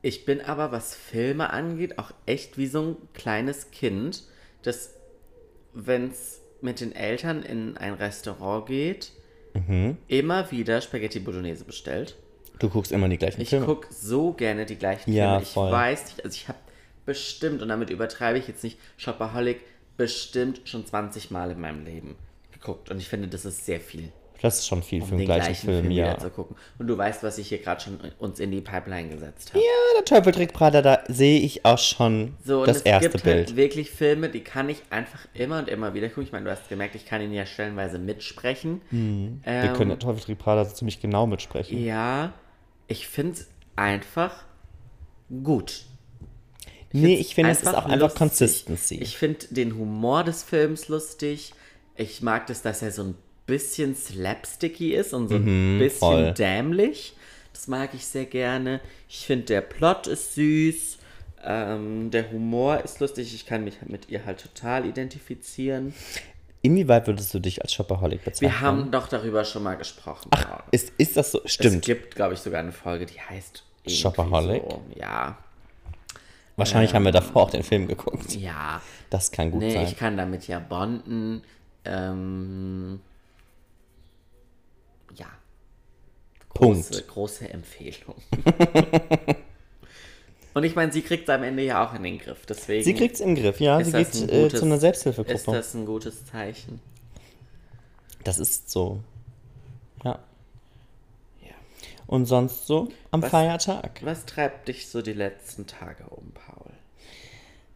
ich 0.01 0.25
bin 0.25 0.41
aber, 0.41 0.71
was 0.71 0.95
Filme 0.95 1.51
angeht, 1.51 1.99
auch 1.99 2.11
echt 2.25 2.57
wie 2.57 2.67
so 2.67 2.81
ein 2.81 2.95
kleines 3.13 3.71
Kind, 3.71 4.23
das, 4.63 4.95
wenn 5.73 6.09
es 6.09 6.41
mit 6.61 6.79
den 6.79 6.93
Eltern 6.93 7.43
in 7.43 7.77
ein 7.77 7.93
Restaurant 7.93 8.65
geht, 8.67 9.11
immer 10.07 10.51
wieder 10.51 10.81
Spaghetti 10.81 11.19
Bolognese 11.19 11.63
bestellt. 11.65 12.15
du 12.59 12.69
guckst 12.69 12.91
immer 12.91 13.09
die 13.09 13.17
gleichen 13.17 13.41
Ich 13.41 13.49
Filme. 13.49 13.65
gucke 13.65 13.87
so 13.91 14.33
gerne 14.33 14.65
die 14.65 14.75
gleichen 14.77 15.11
Ja, 15.13 15.31
Filme. 15.31 15.43
Ich 15.43 15.49
voll. 15.49 15.71
weiß 15.71 16.05
nicht, 16.05 16.23
also 16.25 16.35
ich 16.35 16.47
habe 16.47 16.59
bestimmt, 17.05 17.61
und 17.61 17.69
damit 17.69 17.89
übertreibe 17.89 18.37
ich 18.37 18.47
jetzt 18.47 18.63
nicht, 18.63 18.77
Shopaholic 18.97 19.61
bestimmt 19.97 20.61
schon 20.65 20.85
20 20.85 21.31
Mal 21.31 21.51
in 21.51 21.59
meinem 21.59 21.83
Leben 21.85 22.15
geguckt. 22.53 22.89
Und 22.91 22.97
ich 22.99 23.07
finde, 23.09 23.27
das 23.27 23.45
ist 23.45 23.65
sehr 23.65 23.79
viel, 23.79 24.11
Das 24.41 24.57
ist 24.59 24.67
schon 24.67 24.81
viel 24.81 25.03
um 25.03 25.07
für 25.07 25.15
den 25.17 25.25
gleichen, 25.25 25.45
gleichen 25.45 25.65
Film, 25.65 25.81
Film 25.81 25.91
ja. 25.91 26.17
zu 26.17 26.29
gucken. 26.31 26.55
Und 26.79 26.87
du 26.87 26.97
weißt, 26.97 27.21
was 27.21 27.37
ich 27.37 27.49
hier 27.49 27.59
gerade 27.59 27.79
schon 27.81 27.99
uns 28.17 28.39
in 28.39 28.51
die 28.51 28.61
Pipeline 28.61 29.09
gesetzt 29.09 29.51
habe. 29.53 29.59
Ja, 29.59 29.99
der 29.99 30.05
Teufel 30.05 30.33
trägt 30.33 30.53
Prada, 30.53 30.81
da 30.81 31.03
sehe 31.07 31.39
ich 31.39 31.63
auch 31.63 31.77
schon 31.77 32.33
So, 32.43 32.61
und 32.61 32.67
das 32.67 32.77
es 32.77 32.81
erste 32.83 33.09
gibt 33.09 33.23
Bild. 33.23 33.47
halt 33.47 33.55
wirklich 33.55 33.91
Filme, 33.91 34.29
die 34.29 34.41
kann 34.43 34.67
ich 34.69 34.81
einfach 34.89 35.19
immer 35.35 35.59
und 35.59 35.69
immer 35.69 35.93
wieder 35.93 36.07
gucken. 36.09 36.23
Ich 36.23 36.31
meine, 36.31 36.45
du 36.45 36.51
hast 36.51 36.69
gemerkt, 36.69 36.95
ich 36.95 37.05
kann 37.05 37.21
ihn 37.21 37.31
ja 37.33 37.45
stellenweise 37.45 37.99
mitsprechen. 37.99 38.81
Wir 38.89 39.39
Ähm, 39.45 39.73
können 39.75 39.89
der 39.89 39.99
Teufel 39.99 40.21
trägt 40.23 40.39
Prada 40.39 40.65
so 40.65 40.73
ziemlich 40.73 40.99
genau 40.99 41.27
mitsprechen. 41.27 41.83
Ja, 41.83 42.33
ich 42.87 43.07
finde 43.07 43.33
es 43.33 43.47
einfach 43.75 44.43
gut. 45.43 45.85
nee, 46.91 47.15
find's 47.15 47.21
ich 47.29 47.35
finde, 47.35 47.51
es 47.51 47.61
ist 47.61 47.67
auch 47.69 47.85
einfach 47.85 47.99
lustig. 47.99 48.17
Consistency. 48.17 48.95
Ich 48.95 49.17
finde 49.17 49.45
den 49.51 49.75
Humor 49.77 50.23
des 50.23 50.43
Films 50.43 50.87
lustig. 50.87 51.53
Ich 51.95 52.21
mag 52.21 52.47
das, 52.47 52.61
dass 52.63 52.81
er 52.81 52.91
so 52.91 53.03
ein 53.03 53.15
bisschen 53.51 53.95
slapsticky 53.95 54.93
ist 54.95 55.13
und 55.13 55.27
so 55.29 55.35
ein 55.35 55.77
bisschen 55.79 55.85
Mhm, 55.85 55.89
voll. 55.91 56.33
dämlich. 56.33 57.13
Das 57.53 57.67
mag 57.67 57.91
ich 57.93 58.05
sehr 58.05 58.25
gerne. 58.25 58.79
Ich 59.07 59.25
finde, 59.25 59.45
der 59.45 59.61
Plot 59.61 60.07
ist 60.07 60.35
süß. 60.35 60.97
Ähm, 61.43 62.11
der 62.11 62.31
Humor 62.31 62.79
ist 62.83 62.99
lustig. 62.99 63.33
Ich 63.35 63.45
kann 63.45 63.63
mich 63.63 63.75
mit 63.87 64.09
ihr 64.09 64.25
halt 64.25 64.41
total 64.41 64.85
identifizieren. 64.85 65.93
Inwieweit 66.63 67.07
würdest 67.07 67.33
du 67.33 67.39
dich 67.39 67.61
als 67.61 67.73
Shopaholic 67.73 68.23
bezeichnen? 68.23 68.51
Wir 68.51 68.61
haben 68.61 68.91
doch 68.91 69.07
darüber 69.07 69.43
schon 69.43 69.63
mal 69.63 69.75
gesprochen. 69.75 70.29
Paul. 70.29 70.61
Ist, 70.71 70.93
ist 70.97 71.17
das 71.17 71.31
so? 71.31 71.41
es 71.43 71.53
Stimmt. 71.53 71.83
gibt, 71.85 72.15
glaube 72.15 72.35
ich, 72.35 72.39
sogar 72.39 72.59
eine 72.59 72.71
Folge, 72.71 73.05
die 73.07 73.19
heißt 73.19 73.63
Shopaholic? 73.87 74.61
So. 74.69 74.81
Ja, 74.95 75.37
Wahrscheinlich 76.57 76.93
haben 76.93 77.05
wir 77.05 77.11
davor 77.11 77.43
auch 77.43 77.49
den 77.51 77.63
Film 77.63 77.87
geguckt. 77.87 78.35
ja. 78.35 78.81
Das 79.09 79.31
kann 79.31 79.51
gut 79.51 79.61
Nee, 79.61 79.73
sein. 79.73 79.85
ich 79.87 79.97
kann 79.97 80.15
damit 80.15 80.47
ja 80.47 80.59
bonden. 80.59 81.41
Ähm, 81.83 82.99
Punkt. 86.53 87.07
große 87.07 87.49
Empfehlung. 87.49 88.15
Und 90.53 90.65
ich 90.65 90.75
meine, 90.75 90.91
sie 90.91 91.01
kriegt 91.01 91.23
es 91.23 91.29
am 91.33 91.43
Ende 91.43 91.63
ja 91.63 91.85
auch 91.87 91.93
in 91.93 92.03
den 92.03 92.17
Griff. 92.19 92.45
Deswegen 92.45 92.83
Sie 92.83 92.93
kriegt 92.93 93.15
es 93.15 93.21
im 93.21 93.35
Griff, 93.35 93.61
ja. 93.61 93.79
ist 93.79 93.87
Sie 93.91 93.93
geht 93.93 94.13
ein 94.15 94.29
äh, 94.29 94.41
gutes- 94.43 94.59
zu 94.59 94.65
einer 94.65 94.75
ist 94.75 94.81
Selbsthilfegruppe. 94.81 95.51
das 95.53 95.73
ein 95.73 95.85
gutes 95.85 96.25
Zeichen. 96.25 96.81
Das 98.25 98.37
ist 98.37 98.69
so. 98.69 98.99
Ja. 100.03 100.19
Ja. 101.41 101.53
Und 102.05 102.25
sonst 102.25 102.67
so 102.67 102.89
am 103.11 103.21
Was- 103.23 103.31
Feiertag. 103.31 104.01
Was 104.03 104.25
treibt 104.25 104.67
dich 104.67 104.89
so 104.89 105.01
die 105.01 105.13
letzten 105.13 105.67
Tage 105.67 106.03
um, 106.09 106.31
Paul? 106.33 106.71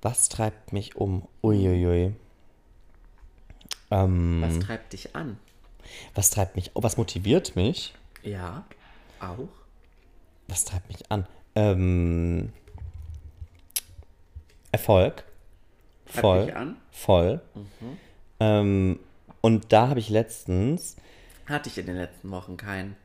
Was 0.02 0.28
treibt 0.28 0.74
mich 0.74 0.98
um? 0.98 1.26
Uiuiui. 1.42 2.14
Ähm, 3.92 4.42
Was 4.46 4.60
treibt 4.60 4.92
dich 4.94 5.16
an? 5.16 5.38
was 6.16 6.30
treibt 6.32 6.56
mich? 6.56 6.72
Oh, 6.74 6.82
was 6.84 6.98
motiviert 6.98 7.56
mich? 7.56 7.94
Ja, 8.26 8.66
auch. 9.20 9.48
Was 10.48 10.66
treibt 10.66 10.88
mich 10.88 11.12
an? 11.12 11.28
Ähm, 11.54 12.52
Erfolg. 14.72 15.24
Treibt 16.06 16.20
Voll. 16.20 16.46
dich 16.48 16.56
an? 16.56 16.78
Voll. 16.92 17.42
Ähm, 18.40 19.00
und 19.42 19.72
da 19.72 19.90
habe 19.90 20.00
ich 20.00 20.10
letztens. 20.10 20.96
Hatte 21.46 21.70
ich 21.70 21.78
in 21.78 21.86
den 21.86 21.98
letzten 21.98 22.32
Wochen 22.32 22.58
keinen. 22.58 22.96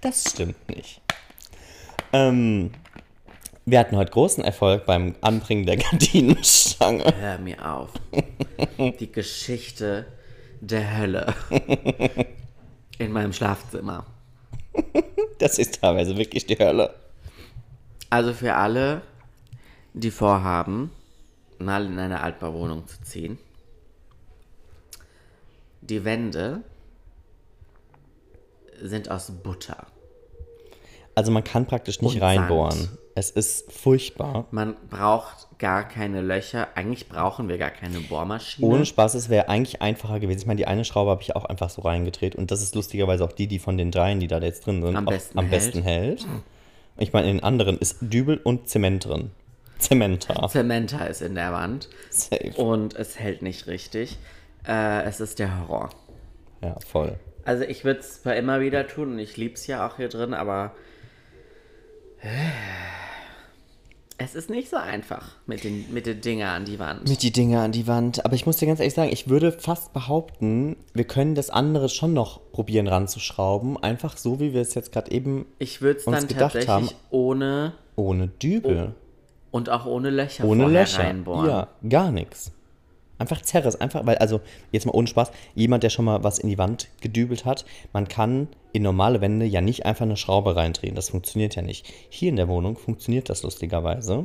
Das 0.00 0.30
stimmt 0.30 0.68
nicht. 0.68 1.00
Ähm, 2.12 2.72
wir 3.64 3.78
hatten 3.78 3.96
heute 3.96 4.10
großen 4.10 4.42
Erfolg 4.42 4.84
beim 4.84 5.14
Anbringen 5.20 5.64
der 5.64 5.76
Gardinenstange. 5.76 7.04
Hör 7.18 7.38
mir 7.38 7.64
auf. 7.64 7.90
Die 8.90 9.12
Geschichte 9.12 10.06
der 10.60 10.98
Hölle. 10.98 11.34
In 12.98 13.12
meinem 13.12 13.32
Schlafzimmer. 13.32 14.06
Das 15.38 15.58
ist 15.58 15.80
teilweise 15.80 16.16
wirklich 16.16 16.46
die 16.46 16.56
Hölle. 16.56 16.94
Also 18.10 18.32
für 18.32 18.54
alle, 18.54 19.02
die 19.92 20.12
vorhaben, 20.12 20.92
mal 21.58 21.84
in 21.84 21.98
eine 21.98 22.20
Altbauwohnung 22.20 22.86
zu 22.86 23.02
ziehen. 23.02 23.38
Die 25.80 26.04
Wände 26.04 26.62
sind 28.80 29.10
aus 29.10 29.32
Butter. 29.42 29.88
Also 31.16 31.32
man 31.32 31.42
kann 31.42 31.66
praktisch 31.66 32.00
nicht 32.02 32.20
reinbohren. 32.20 32.78
Sand. 32.78 32.98
Es 33.14 33.30
ist 33.30 33.70
furchtbar. 33.70 34.46
Man 34.50 34.74
braucht 34.88 35.58
gar 35.58 35.86
keine 35.86 36.22
Löcher. 36.22 36.68
Eigentlich 36.74 37.08
brauchen 37.08 37.48
wir 37.48 37.58
gar 37.58 37.70
keine 37.70 38.00
Bohrmaschine. 38.00 38.66
Ohne 38.66 38.86
Spaß, 38.86 39.14
es 39.14 39.28
wäre 39.28 39.48
eigentlich 39.48 39.82
einfacher 39.82 40.18
gewesen. 40.18 40.40
Ich 40.40 40.46
meine, 40.46 40.56
die 40.58 40.66
eine 40.66 40.84
Schraube 40.84 41.10
habe 41.10 41.22
ich 41.22 41.36
auch 41.36 41.44
einfach 41.44 41.68
so 41.68 41.82
reingedreht. 41.82 42.34
Und 42.34 42.50
das 42.50 42.62
ist 42.62 42.74
lustigerweise 42.74 43.24
auch 43.24 43.32
die, 43.32 43.46
die 43.46 43.58
von 43.58 43.76
den 43.76 43.90
dreien, 43.90 44.18
die 44.18 44.28
da 44.28 44.38
jetzt 44.38 44.66
drin 44.66 44.82
sind, 44.82 44.96
Am 44.96 45.04
besten 45.04 45.38
am 45.38 45.46
hält. 45.46 45.62
besten 45.64 45.82
hält. 45.82 46.26
Ich 46.98 47.12
meine, 47.12 47.28
in 47.28 47.36
den 47.36 47.44
anderen 47.44 47.78
ist 47.78 47.98
Dübel 48.00 48.38
und 48.42 48.68
Zement 48.68 49.04
drin. 49.06 49.30
Zementa. 49.78 50.48
Zementa 50.48 51.04
ist 51.06 51.22
in 51.22 51.34
der 51.34 51.52
Wand. 51.52 51.88
Safe. 52.10 52.52
Und 52.56 52.94
es 52.94 53.18
hält 53.18 53.42
nicht 53.42 53.66
richtig. 53.66 54.16
Äh, 54.66 55.02
es 55.02 55.20
ist 55.20 55.38
der 55.38 55.60
Horror. 55.60 55.90
Ja, 56.62 56.76
voll. 56.86 57.18
Also 57.44 57.64
ich 57.64 57.84
würde 57.84 58.00
es 58.00 58.22
zwar 58.22 58.36
immer 58.36 58.60
wieder 58.60 58.86
tun 58.86 59.12
und 59.12 59.18
ich 59.18 59.36
liebe 59.36 59.54
es 59.54 59.66
ja 59.66 59.86
auch 59.86 59.96
hier 59.96 60.08
drin, 60.08 60.32
aber 60.34 60.72
es 64.18 64.34
ist 64.34 64.50
nicht 64.50 64.70
so 64.70 64.76
einfach 64.76 65.32
mit 65.46 65.64
den, 65.64 65.92
mit 65.92 66.06
den 66.06 66.20
Dinger 66.20 66.50
an 66.50 66.64
die 66.64 66.78
Wand. 66.78 67.08
Mit 67.08 67.22
die 67.22 67.32
Dinger 67.32 67.62
an 67.62 67.72
die 67.72 67.86
Wand. 67.86 68.24
Aber 68.24 68.34
ich 68.34 68.46
muss 68.46 68.56
dir 68.56 68.66
ganz 68.66 68.78
ehrlich 68.80 68.94
sagen, 68.94 69.10
ich 69.12 69.28
würde 69.28 69.52
fast 69.52 69.92
behaupten, 69.92 70.76
wir 70.94 71.04
können 71.04 71.34
das 71.34 71.50
andere 71.50 71.88
schon 71.88 72.12
noch 72.12 72.40
probieren 72.52 72.86
ranzuschrauben. 72.86 73.82
Einfach 73.82 74.16
so, 74.16 74.38
wie 74.38 74.52
wir 74.52 74.60
es 74.60 74.74
jetzt 74.74 74.92
gerade 74.92 75.10
eben 75.10 75.46
Ich 75.58 75.82
würde 75.82 76.00
es 76.00 76.06
uns 76.06 76.18
dann 76.18 76.28
gedacht 76.28 76.52
tatsächlich 76.52 76.68
haben. 76.68 76.88
ohne 77.10 77.72
ohne 77.96 78.28
Dübel. 78.28 78.94
und 79.50 79.68
auch 79.68 79.84
ohne 79.84 80.10
Löcher 80.10 80.44
ohne 80.44 80.66
Löcher. 80.66 81.02
reinbohren. 81.02 81.48
Ja, 81.48 81.68
gar 81.88 82.10
nichts. 82.10 82.52
Einfach 83.22 83.40
zerriss, 83.42 83.76
einfach, 83.76 84.04
weil, 84.04 84.18
also, 84.18 84.40
jetzt 84.72 84.84
mal 84.84 84.90
ohne 84.96 85.06
Spaß, 85.06 85.30
jemand, 85.54 85.84
der 85.84 85.90
schon 85.90 86.04
mal 86.04 86.24
was 86.24 86.40
in 86.40 86.48
die 86.48 86.58
Wand 86.58 86.88
gedübelt 87.00 87.44
hat, 87.44 87.64
man 87.92 88.08
kann 88.08 88.48
in 88.72 88.82
normale 88.82 89.20
Wände 89.20 89.46
ja 89.46 89.60
nicht 89.60 89.86
einfach 89.86 90.02
eine 90.04 90.16
Schraube 90.16 90.56
reindrehen. 90.56 90.96
Das 90.96 91.10
funktioniert 91.10 91.54
ja 91.54 91.62
nicht. 91.62 91.86
Hier 92.10 92.30
in 92.30 92.34
der 92.36 92.48
Wohnung 92.48 92.76
funktioniert 92.76 93.30
das 93.30 93.44
lustigerweise. 93.44 94.24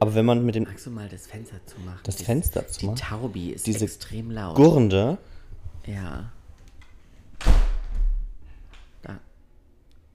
Aber 0.00 0.14
wenn 0.16 0.24
man 0.24 0.44
mit 0.44 0.56
dem 0.56 0.64
Magst 0.64 0.86
du 0.86 0.90
mal 0.90 1.08
das 1.08 1.28
Fenster 1.28 1.60
zumachen? 1.66 2.00
Das 2.02 2.16
Dies- 2.16 2.26
Fenster 2.26 2.62
Die 2.62 2.72
zumachen? 2.72 2.96
Taubi 2.98 3.50
ist 3.50 3.68
Diese 3.68 3.84
extrem 3.84 4.32
laut. 4.32 4.56
Gurnde, 4.56 5.16
ja. 5.86 6.32
Da. 9.02 9.20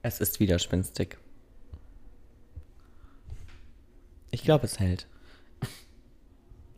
es 0.02 0.20
ist 0.20 0.38
widerspenstig. 0.38 1.16
Ich 4.32 4.42
glaube, 4.42 4.66
es 4.66 4.78
hält. 4.80 5.06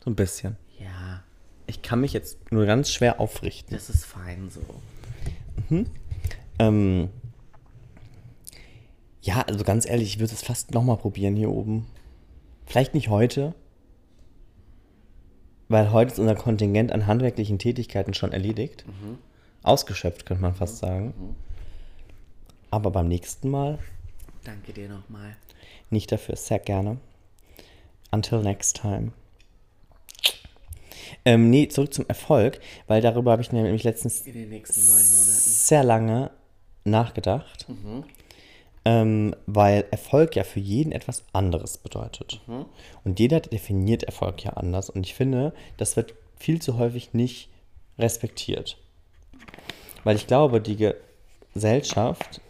So 0.05 0.11
ein 0.11 0.15
bisschen. 0.15 0.57
Ja, 0.79 1.23
Ich 1.67 1.83
kann 1.83 2.01
mich 2.01 2.13
jetzt 2.13 2.51
nur 2.53 2.67
ganz 2.67 2.91
schwer 2.91 3.21
aufrichten. 3.21 3.75
das 3.75 3.91
ist 3.91 4.05
fein 4.05 4.49
so. 4.51 4.63
Ähm, 6.59 7.11
ja, 9.23 9.43
also 9.43 9.65
ganz 9.65 9.87
ehrlich, 9.89 10.09
ich 10.15 10.19
würde 10.19 10.33
es 10.33 10.43
fast 10.43 10.73
nochmal 10.73 10.97
probieren 10.97 11.37
hier 11.37 11.51
oben. 11.51 11.87
Vielleicht 12.67 12.95
nicht 12.95 13.09
heute, 13.09 13.55
weil 15.69 15.93
heute 15.93 16.13
ist 16.13 16.19
unser 16.19 16.35
Kontingent 16.35 16.93
an 16.93 17.07
handwerklichen 17.07 17.59
Tätigkeiten 17.59 18.15
schon 18.15 18.33
erledigt. 18.33 18.85
Ausgeschöpft, 19.63 20.25
könnte 20.27 20.43
man 20.43 20.55
fast 20.55 20.79
sagen. 20.79 21.37
Aber 22.71 22.91
beim 22.91 23.09
nächsten 23.09 23.51
Mal 23.51 23.79
Danke 24.45 24.73
dir 24.73 24.89
nochmal. 24.89 25.37
nicht 25.91 26.11
dafür, 26.13 26.37
sehr 26.37 26.59
gerne. 26.59 26.99
Until 28.11 28.41
next 28.41 28.77
time. 28.81 29.13
Ähm, 31.25 31.51
nee, 31.51 31.69
zurück 31.69 31.93
zum 31.95 32.07
Erfolg, 32.09 32.61
weil 32.87 33.01
darüber 33.01 33.33
habe 33.33 33.43
ich 33.43 33.53
nämlich 33.53 33.85
letztens 33.85 34.25
sehr 34.25 35.85
lange 35.85 36.31
nachgedacht, 36.85 37.67
ähm, 38.85 39.35
weil 39.47 39.85
Erfolg 39.91 40.37
ja 40.37 40.45
für 40.45 40.61
jeden 40.61 40.93
etwas 40.93 41.25
anderes 41.33 41.79
bedeutet. 41.79 42.41
Und 43.05 43.19
jeder 43.19 43.41
definiert 43.41 44.05
Erfolg 44.05 44.43
ja 44.45 44.53
anders. 44.53 44.91
Und 44.91 45.05
ich 45.05 45.15
finde, 45.15 45.53
das 45.77 45.97
wird 45.97 46.15
viel 46.39 46.63
zu 46.63 46.79
häufig 46.79 47.13
nicht 47.15 47.51
respektiert. 47.99 48.79
Weil 50.05 50.17
ich 50.17 50.27
glaube, 50.27 50.61
die 50.61 50.93
Gesellschaft, 51.55 52.41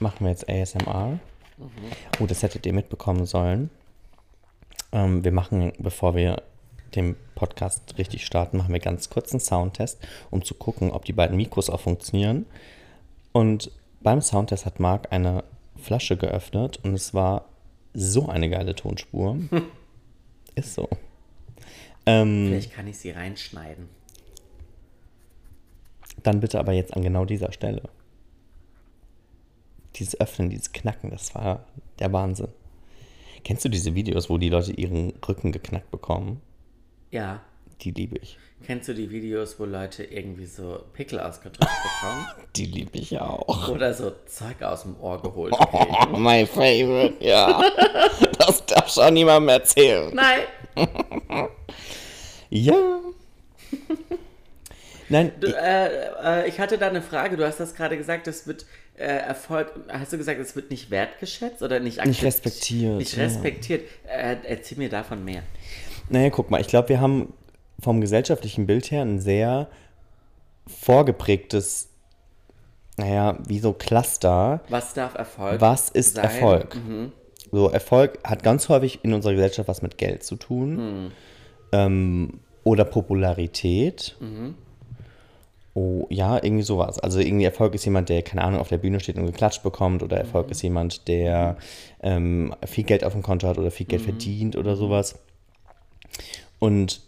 machen 0.00 0.24
wir 0.24 0.30
jetzt 0.30 0.48
ASMR, 0.48 1.18
oh, 2.20 2.26
das 2.26 2.42
hättet 2.42 2.66
ihr 2.66 2.72
mitbekommen 2.72 3.26
sollen. 3.26 3.70
Ähm, 4.92 5.24
wir 5.24 5.32
machen, 5.32 5.72
bevor 5.78 6.14
wir 6.14 6.42
den 6.94 7.16
Podcast 7.34 7.96
richtig 7.98 8.26
starten, 8.26 8.58
machen 8.58 8.72
wir 8.72 8.80
ganz 8.80 9.10
kurz 9.10 9.32
einen 9.32 9.40
Soundtest, 9.40 9.98
um 10.30 10.44
zu 10.44 10.54
gucken, 10.54 10.90
ob 10.90 11.04
die 11.04 11.12
beiden 11.12 11.36
Mikros 11.36 11.70
auch 11.70 11.80
funktionieren. 11.80 12.46
Und 13.32 13.70
beim 14.00 14.20
Soundtest 14.20 14.66
hat 14.66 14.80
Marc 14.80 15.12
eine 15.12 15.44
Flasche 15.76 16.16
geöffnet 16.16 16.80
und 16.82 16.94
es 16.94 17.14
war 17.14 17.46
so 17.94 18.28
eine 18.28 18.50
geile 18.50 18.74
Tonspur. 18.74 19.36
Ist 20.54 20.74
so. 20.74 20.88
Ähm, 22.06 22.46
Vielleicht 22.48 22.72
kann 22.72 22.86
ich 22.86 22.98
sie 22.98 23.10
reinschneiden. 23.10 23.88
dann 26.22 26.40
bitte 26.40 26.58
aber 26.58 26.72
jetzt 26.72 26.94
an 26.94 27.02
genau 27.02 27.24
dieser 27.24 27.52
Stelle. 27.52 27.82
Dieses 29.96 30.20
Öffnen, 30.20 30.50
dieses 30.50 30.72
Knacken, 30.72 31.10
das 31.10 31.34
war 31.34 31.64
der 31.98 32.12
Wahnsinn. 32.12 32.48
Kennst 33.44 33.64
du 33.64 33.68
diese 33.68 33.94
Videos, 33.94 34.28
wo 34.28 34.38
die 34.38 34.48
Leute 34.48 34.72
ihren 34.72 35.12
Rücken 35.26 35.52
geknackt 35.52 35.90
bekommen? 35.90 36.40
Ja. 37.10 37.40
Die 37.82 37.90
liebe 37.92 38.18
ich. 38.18 38.36
Kennst 38.66 38.88
du 38.88 38.94
die 38.94 39.10
Videos, 39.10 39.58
wo 39.58 39.64
Leute 39.64 40.04
irgendwie 40.04 40.44
so 40.44 40.84
Pickel 40.92 41.18
ausgedrückt 41.18 41.60
bekommen? 41.60 42.26
Die 42.56 42.66
liebe 42.66 42.98
ich 42.98 43.18
auch. 43.18 43.68
Oder 43.70 43.94
so 43.94 44.12
Zeug 44.26 44.60
aus 44.62 44.82
dem 44.82 45.00
Ohr 45.00 45.20
geholt 45.22 45.54
Oh, 45.58 45.64
kriegen? 45.64 46.22
my 46.22 46.44
favorite, 46.46 47.14
ja. 47.20 47.62
Das 48.38 48.66
darfst 48.66 48.96
du 48.98 49.00
auch 49.02 49.10
niemandem 49.10 49.48
erzählen. 49.48 50.14
Nein! 50.14 50.40
Ja. 52.50 52.74
Nein, 55.08 55.32
Du, 55.40 55.46
äh, 55.48 56.42
äh, 56.44 56.48
ich 56.48 56.60
hatte 56.60 56.76
da 56.78 56.88
eine 56.88 57.02
Frage. 57.02 57.36
Du 57.36 57.46
hast 57.46 57.60
das 57.60 57.74
gerade 57.74 57.96
gesagt, 57.96 58.26
das 58.26 58.46
wird 58.46 58.64
äh, 58.96 59.04
Erfolg. 59.06 59.72
Hast 59.88 60.12
du 60.12 60.18
gesagt, 60.18 60.38
es 60.38 60.54
wird 60.54 60.70
nicht 60.70 60.90
wertgeschätzt 60.90 61.62
oder 61.62 61.80
nicht 61.80 62.04
Nicht 62.04 62.20
akzept- 62.20 62.26
respektiert, 62.26 62.98
Nicht 62.98 63.16
ja. 63.16 63.24
respektiert. 63.24 63.82
Äh, 64.06 64.36
erzähl 64.44 64.78
mir 64.78 64.88
davon 64.88 65.24
mehr. 65.24 65.42
Naja, 66.10 66.30
guck 66.30 66.50
mal, 66.50 66.60
ich 66.60 66.66
glaube, 66.66 66.90
wir 66.90 67.00
haben 67.00 67.32
vom 67.80 68.00
gesellschaftlichen 68.00 68.66
Bild 68.66 68.90
her 68.90 69.02
ein 69.02 69.20
sehr 69.20 69.68
vorgeprägtes, 70.66 71.88
naja, 72.96 73.38
wie 73.46 73.58
so 73.60 73.72
Cluster. 73.72 74.60
Was 74.68 74.92
darf 74.92 75.14
Erfolg 75.14 75.60
Was 75.60 75.88
ist 75.88 76.16
sein? 76.16 76.24
Erfolg? 76.24 76.76
So, 77.52 77.68
Erfolg 77.68 78.18
hat 78.24 78.42
ganz 78.42 78.68
häufig 78.68 79.00
in 79.02 79.12
unserer 79.14 79.32
Gesellschaft 79.34 79.68
was 79.68 79.82
mit 79.82 79.98
Geld 79.98 80.22
zu 80.22 80.36
tun. 80.36 81.12
Ähm, 81.72 82.40
oder 82.64 82.84
Popularität. 82.84 84.16
Oh, 85.74 86.06
ja, 86.10 86.42
irgendwie 86.42 86.62
sowas. 86.64 86.98
Also 86.98 87.20
irgendwie 87.20 87.44
Erfolg 87.44 87.74
ist 87.74 87.84
jemand, 87.84 88.08
der, 88.08 88.22
keine 88.22 88.42
Ahnung, 88.42 88.60
auf 88.60 88.68
der 88.68 88.78
Bühne 88.78 89.00
steht 89.00 89.16
und 89.16 89.26
geklatscht 89.26 89.62
bekommt. 89.62 90.02
Oder 90.02 90.18
Erfolg 90.18 90.50
ist 90.50 90.62
jemand, 90.62 91.08
der 91.08 91.56
ähm, 92.02 92.54
viel 92.66 92.84
Geld 92.84 93.04
auf 93.04 93.12
dem 93.12 93.22
Konto 93.22 93.48
hat 93.48 93.58
oder 93.58 93.70
viel 93.70 93.86
Geld 93.86 94.02
verdient 94.02 94.56
oder 94.56 94.76
sowas. 94.76 95.18
Und 96.60 97.00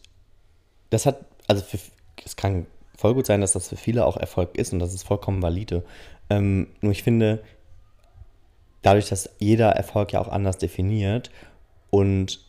das 0.90 1.06
hat, 1.06 1.20
also 1.46 1.62
für, 1.62 1.78
es 2.24 2.34
kann 2.34 2.66
voll 2.96 3.14
gut 3.14 3.26
sein, 3.26 3.40
dass 3.40 3.52
das 3.52 3.68
für 3.68 3.76
viele 3.76 4.04
auch 4.04 4.16
Erfolg 4.16 4.56
ist 4.56 4.72
und 4.72 4.80
das 4.80 4.92
ist 4.92 5.04
vollkommen 5.04 5.42
valide. 5.42 5.84
Ähm, 6.28 6.68
nur 6.80 6.92
ich 6.92 7.04
finde, 7.04 7.42
dadurch, 8.82 9.08
dass 9.08 9.30
jeder 9.38 9.70
Erfolg 9.70 10.12
ja 10.12 10.20
auch 10.20 10.28
anders 10.28 10.58
definiert 10.58 11.30
und 11.90 12.40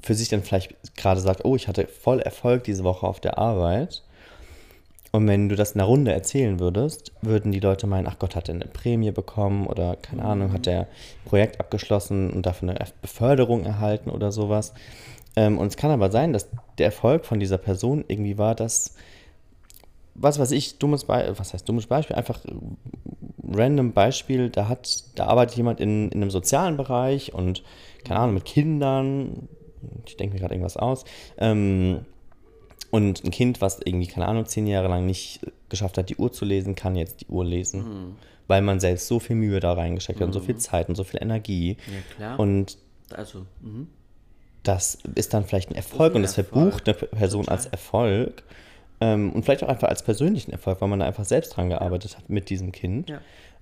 für 0.00 0.14
sich 0.14 0.28
dann 0.28 0.42
vielleicht 0.42 0.96
gerade 0.96 1.20
sagt, 1.20 1.44
oh, 1.44 1.54
ich 1.54 1.68
hatte 1.68 1.86
voll 1.86 2.20
Erfolg 2.20 2.64
diese 2.64 2.84
Woche 2.84 3.06
auf 3.06 3.20
der 3.20 3.38
Arbeit. 3.38 4.02
Und 5.12 5.28
wenn 5.28 5.48
du 5.50 5.56
das 5.56 5.72
in 5.72 5.80
einer 5.80 5.88
Runde 5.88 6.12
erzählen 6.12 6.58
würdest, 6.58 7.12
würden 7.20 7.52
die 7.52 7.60
Leute 7.60 7.86
meinen, 7.86 8.06
ach 8.06 8.18
Gott, 8.18 8.34
hat 8.34 8.48
er 8.48 8.54
eine 8.54 8.64
Prämie 8.64 9.10
bekommen 9.10 9.66
oder 9.66 9.96
keine 9.96 10.24
Ahnung, 10.24 10.52
hat 10.52 10.66
er 10.66 10.80
ein 10.80 10.86
Projekt 11.26 11.60
abgeschlossen 11.60 12.30
und 12.30 12.46
dafür 12.46 12.70
eine 12.70 12.86
Beförderung 13.02 13.64
erhalten 13.64 14.10
oder 14.10 14.32
sowas. 14.32 14.72
Ähm, 15.36 15.58
und 15.58 15.68
es 15.68 15.76
kann 15.76 15.90
aber 15.90 16.10
sein, 16.10 16.32
dass 16.32 16.48
der 16.78 16.86
Erfolg 16.86 17.24
von 17.24 17.40
dieser 17.40 17.58
Person 17.58 18.04
irgendwie 18.08 18.38
war, 18.38 18.54
dass, 18.54 18.94
was 20.14 20.38
weiß 20.38 20.50
ich, 20.52 20.78
dummes 20.78 21.04
Beispiel, 21.04 21.38
was 21.38 21.52
heißt 21.52 21.68
dummes 21.68 21.86
Beispiel, 21.86 22.16
einfach 22.16 22.40
random 23.48 23.92
Beispiel, 23.92 24.50
da 24.50 24.68
hat, 24.68 25.04
da 25.14 25.26
arbeitet 25.26 25.56
jemand 25.56 25.80
in, 25.80 26.10
in 26.10 26.22
einem 26.22 26.30
sozialen 26.30 26.76
Bereich 26.76 27.32
und, 27.34 27.62
keine 28.04 28.20
Ahnung, 28.20 28.34
mit 28.34 28.44
Kindern, 28.44 29.48
ich 30.06 30.16
denke 30.16 30.34
mir 30.34 30.40
gerade 30.40 30.54
irgendwas 30.54 30.76
aus, 30.76 31.04
ähm, 31.38 32.04
und 32.90 33.24
ein 33.24 33.30
Kind, 33.30 33.62
was 33.62 33.80
irgendwie, 33.82 34.06
keine 34.06 34.28
Ahnung, 34.28 34.44
zehn 34.44 34.66
Jahre 34.66 34.88
lang 34.88 35.06
nicht 35.06 35.40
geschafft 35.70 35.96
hat, 35.96 36.10
die 36.10 36.16
Uhr 36.16 36.30
zu 36.30 36.44
lesen, 36.44 36.74
kann 36.74 36.94
jetzt 36.94 37.22
die 37.22 37.26
Uhr 37.28 37.42
lesen. 37.42 38.16
Weil 38.48 38.60
man 38.60 38.80
selbst 38.80 39.08
so 39.08 39.18
viel 39.18 39.34
Mühe 39.34 39.60
da 39.60 39.72
reingesteckt 39.72 40.20
hat 40.20 40.26
und 40.26 40.34
so 40.34 40.40
viel 40.40 40.56
Zeit 40.56 40.90
und 40.90 40.94
so 40.94 41.04
viel 41.04 41.22
Energie. 41.22 41.78
Ja, 41.86 42.16
klar. 42.16 42.38
Und 42.38 42.76
also, 43.14 43.46
mhm. 43.62 43.88
Das 44.62 44.98
ist 45.14 45.34
dann 45.34 45.44
vielleicht 45.44 45.70
ein 45.70 45.74
Erfolg 45.74 46.12
ein 46.12 46.16
und 46.16 46.22
das 46.22 46.34
verbucht 46.34 46.88
eine 46.88 46.94
Person 46.94 47.48
als 47.48 47.66
Erfolg. 47.66 48.44
Ähm, 49.00 49.32
und 49.32 49.44
vielleicht 49.44 49.64
auch 49.64 49.68
einfach 49.68 49.88
als 49.88 50.02
persönlichen 50.02 50.52
Erfolg, 50.52 50.80
weil 50.80 50.88
man 50.88 51.00
da 51.00 51.06
einfach 51.06 51.24
selbst 51.24 51.56
dran 51.56 51.68
gearbeitet 51.68 52.16
hat 52.16 52.30
mit 52.30 52.50
diesem 52.50 52.70
Kind. 52.70 53.10
Ja. 53.10 53.20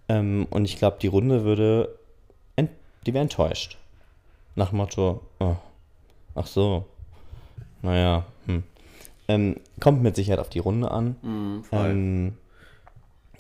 Ähm, 0.08 0.46
und 0.50 0.64
ich 0.64 0.76
glaube, 0.76 0.98
die 1.00 1.06
Runde 1.06 1.44
würde, 1.44 1.96
die 3.06 3.14
wäre 3.14 3.22
enttäuscht. 3.22 3.78
Nach 4.56 4.72
Motto, 4.72 5.22
oh, 5.38 5.56
ach 6.34 6.46
so, 6.46 6.84
naja, 7.82 8.26
hm. 8.46 8.62
Ähm, 9.28 9.56
kommt 9.78 10.02
mit 10.02 10.16
Sicherheit 10.16 10.40
auf 10.40 10.50
die 10.50 10.58
Runde 10.58 10.90
an. 10.90 11.16
Mhm. 11.22 11.64
Ähm, 11.70 12.36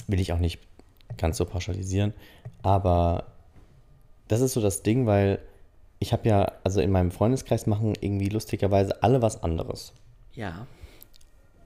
will 0.06 0.20
ich 0.20 0.32
auch 0.32 0.38
nicht 0.38 0.60
ganz 1.16 1.36
so 1.36 1.44
pauschalisieren. 1.44 2.14
Aber 2.62 3.24
das 4.28 4.40
ist 4.40 4.52
so 4.52 4.60
das 4.60 4.82
Ding, 4.82 5.06
weil 5.06 5.40
ich 6.00 6.12
habe 6.12 6.28
ja, 6.28 6.52
also 6.64 6.80
in 6.80 6.90
meinem 6.90 7.12
Freundeskreis 7.12 7.66
machen 7.66 7.92
irgendwie 8.00 8.28
lustigerweise 8.28 9.02
alle 9.02 9.22
was 9.22 9.42
anderes. 9.42 9.92
ja. 10.34 10.66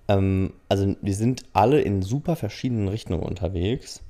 Ähm, 0.07 0.53
also 0.69 0.95
wir 1.01 1.15
sind 1.15 1.45
alle 1.55 1.81
in 1.81 2.03
super 2.03 2.37
verschiedenen 2.37 2.89
Richtungen 2.89 3.23
unterwegs. 3.23 4.03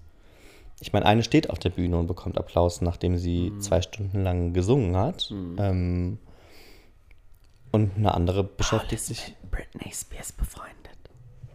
Ich 0.80 0.92
meine, 0.92 1.06
eine 1.06 1.22
steht 1.22 1.50
auf 1.50 1.60
der 1.60 1.70
Bühne 1.70 1.96
und 1.98 2.08
bekommt 2.08 2.36
Applaus, 2.36 2.80
nachdem 2.80 3.16
sie 3.16 3.52
zwei 3.60 3.80
Stunden 3.80 4.24
lang 4.24 4.52
gesungen 4.52 4.96
hat. 4.96 5.30
Ähm, 5.30 6.18
und 7.70 7.96
eine 7.96 8.12
andere 8.12 8.42
beschäftigt 8.42 8.94
ist 8.94 9.06
sich. 9.06 9.36
mit 9.40 9.50
Britney 9.52 9.92
Spears 9.92 10.32
befreundet. 10.32 10.74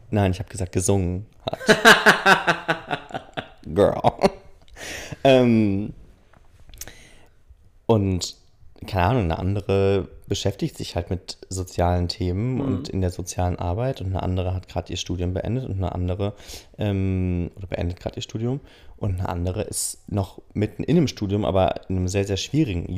Nein, 0.10 0.32
ich 0.32 0.40
habe 0.40 0.50
gesagt, 0.50 0.72
gesungen 0.72 1.26
hat. 1.46 1.60
Girl. 3.66 4.02
ähm, 5.26 5.94
und 7.86 8.39
keine 8.90 9.06
Ahnung, 9.06 9.24
eine 9.24 9.40
andere 9.40 10.08
beschäftigt 10.28 10.78
sich 10.78 10.96
halt 10.96 11.10
mit 11.10 11.38
sozialen 11.50 12.08
Themen 12.08 12.56
Mhm. 12.56 12.62
und 12.62 12.90
in 12.90 13.02
der 13.02 13.10
sozialen 13.12 13.58
Arbeit 13.58 14.02
und 14.02 14.08
eine 14.08 14.22
andere 14.24 14.54
hat 14.54 14.68
gerade 14.68 14.92
ihr 14.92 14.98
Studium 14.98 15.34
beendet 15.34 15.66
und 15.66 15.78
eine 15.78 15.94
andere 15.94 16.34
ähm, 16.78 17.52
oder 17.56 17.68
beendet 17.68 18.00
gerade 18.00 18.18
ihr 18.18 18.22
Studium 18.22 18.60
und 18.98 19.20
eine 19.20 19.30
andere 19.30 19.62
ist 19.64 20.12
noch 20.12 20.42
mitten 20.54 20.84
in 20.84 20.96
dem 20.96 21.08
Studium, 21.08 21.46
aber 21.46 21.88
in 21.90 21.98
einem 21.98 22.08
sehr, 22.08 22.26
sehr 22.26 22.38
schwierigen 22.38 22.86
Mhm. 22.90 22.96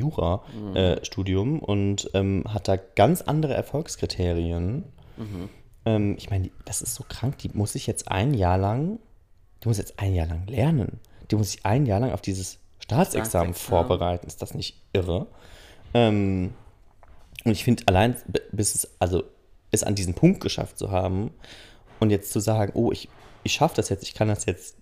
Jura-Studium 0.76 1.60
und 1.60 2.10
ähm, 2.14 2.44
hat 2.48 2.68
da 2.68 2.78
ganz 2.78 3.22
andere 3.22 3.54
Erfolgskriterien. 3.54 4.84
Mhm. 5.18 5.50
Ähm, 5.86 6.16
ich 6.18 6.30
meine, 6.30 6.50
das 6.66 6.82
ist 6.82 6.96
so 6.96 7.04
krank, 7.08 7.38
die 7.40 7.50
muss 7.54 7.76
ich 7.76 7.88
jetzt 7.88 8.10
ein 8.10 8.34
Jahr 8.34 8.58
lang, 8.58 9.00
die 9.64 9.68
muss 9.68 9.78
jetzt 9.78 10.00
ein 10.00 10.14
Jahr 10.14 10.28
lang 10.28 10.48
lernen. 10.48 11.00
Die 11.30 11.36
muss 11.36 11.52
sich 11.52 11.66
ein 11.66 11.86
Jahr 11.86 12.00
lang 12.00 12.12
auf 12.12 12.22
dieses 12.22 12.60
Staatsexamen 12.80 13.54
Staatsexamen. 13.54 13.54
vorbereiten. 13.54 14.28
Ist 14.28 14.42
das 14.42 14.54
nicht 14.54 14.82
irre? 14.94 15.28
Ähm, 15.94 16.54
und 17.44 17.52
ich 17.52 17.64
finde, 17.64 17.84
allein 17.88 18.16
bis 18.52 18.76
es, 18.76 18.90
also 19.00 19.24
es 19.72 19.84
an 19.84 19.96
diesen 19.96 20.14
Punkt 20.14 20.42
geschafft 20.42 20.78
zu 20.78 20.92
haben 20.92 21.32
und 22.00 22.10
jetzt 22.10 22.32
zu 22.32 22.40
sagen, 22.40 22.72
oh, 22.76 22.92
ich, 22.92 23.10
ich 23.44 23.54
schaffe 23.54 23.76
das 23.76 23.90
jetzt, 23.90 24.04
ich 24.04 24.14
kann 24.14 24.28
das 24.28 24.46
jetzt 24.46 24.76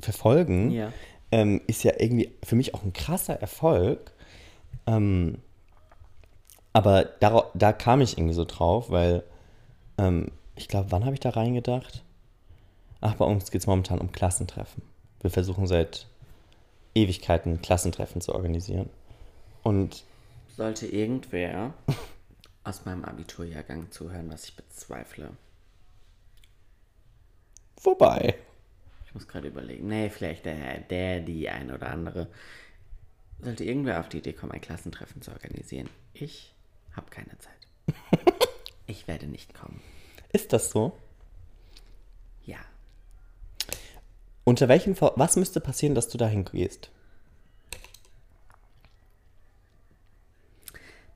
verfolgen, 0.00 0.70
Ja. 0.70 0.92
ähm, 1.30 1.60
ist 1.66 1.84
ja 1.84 1.92
irgendwie 1.98 2.32
für 2.42 2.56
mich 2.56 2.74
auch 2.74 2.82
ein 2.82 2.92
krasser 2.92 3.34
Erfolg. 3.40 4.12
Ähm, 4.86 5.38
aber 6.72 7.04
dara- 7.20 7.50
da 7.54 7.72
kam 7.72 8.00
ich 8.00 8.16
irgendwie 8.16 8.34
so 8.34 8.44
drauf, 8.44 8.90
weil 8.90 9.22
ähm, 9.98 10.28
ich 10.56 10.68
glaube, 10.68 10.90
wann 10.90 11.04
habe 11.04 11.14
ich 11.14 11.20
da 11.20 11.30
reingedacht? 11.30 12.02
Ach, 13.00 13.14
bei 13.14 13.24
uns 13.24 13.50
geht 13.50 13.60
es 13.62 13.66
momentan 13.66 13.98
um 13.98 14.12
Klassentreffen. 14.12 14.82
Wir 15.20 15.30
versuchen 15.30 15.66
seit 15.66 16.06
Ewigkeiten 16.94 17.60
Klassentreffen 17.62 18.20
zu 18.20 18.34
organisieren. 18.34 18.88
Und 19.62 20.04
Sollte 20.60 20.86
irgendwer 20.86 21.72
aus 22.64 22.84
meinem 22.84 23.06
Abiturjahrgang 23.06 23.90
zuhören, 23.90 24.30
was 24.30 24.44
ich 24.44 24.56
bezweifle. 24.56 25.30
vorbei. 27.78 28.34
Ich 29.06 29.14
muss 29.14 29.26
gerade 29.26 29.48
überlegen. 29.48 29.86
Nee, 29.88 30.10
vielleicht 30.10 30.44
der, 30.44 30.80
der, 30.80 31.20
die 31.20 31.48
eine 31.48 31.76
oder 31.76 31.88
andere. 31.88 32.28
Sollte 33.40 33.64
irgendwer 33.64 34.00
auf 34.00 34.10
die 34.10 34.18
Idee 34.18 34.34
kommen, 34.34 34.52
ein 34.52 34.60
Klassentreffen 34.60 35.22
zu 35.22 35.30
organisieren. 35.30 35.88
Ich 36.12 36.52
habe 36.92 37.08
keine 37.08 37.38
Zeit. 37.38 37.56
Ich 38.86 39.08
werde 39.08 39.28
nicht 39.28 39.54
kommen. 39.54 39.80
Ist 40.30 40.52
das 40.52 40.70
so? 40.70 40.92
Ja. 42.44 42.58
Unter 44.44 44.68
welchen 44.68 44.94
Vor 44.94 45.14
Was 45.16 45.36
müsste 45.36 45.62
passieren, 45.62 45.94
dass 45.94 46.08
du 46.08 46.18
dahin 46.18 46.44
gehst? 46.44 46.90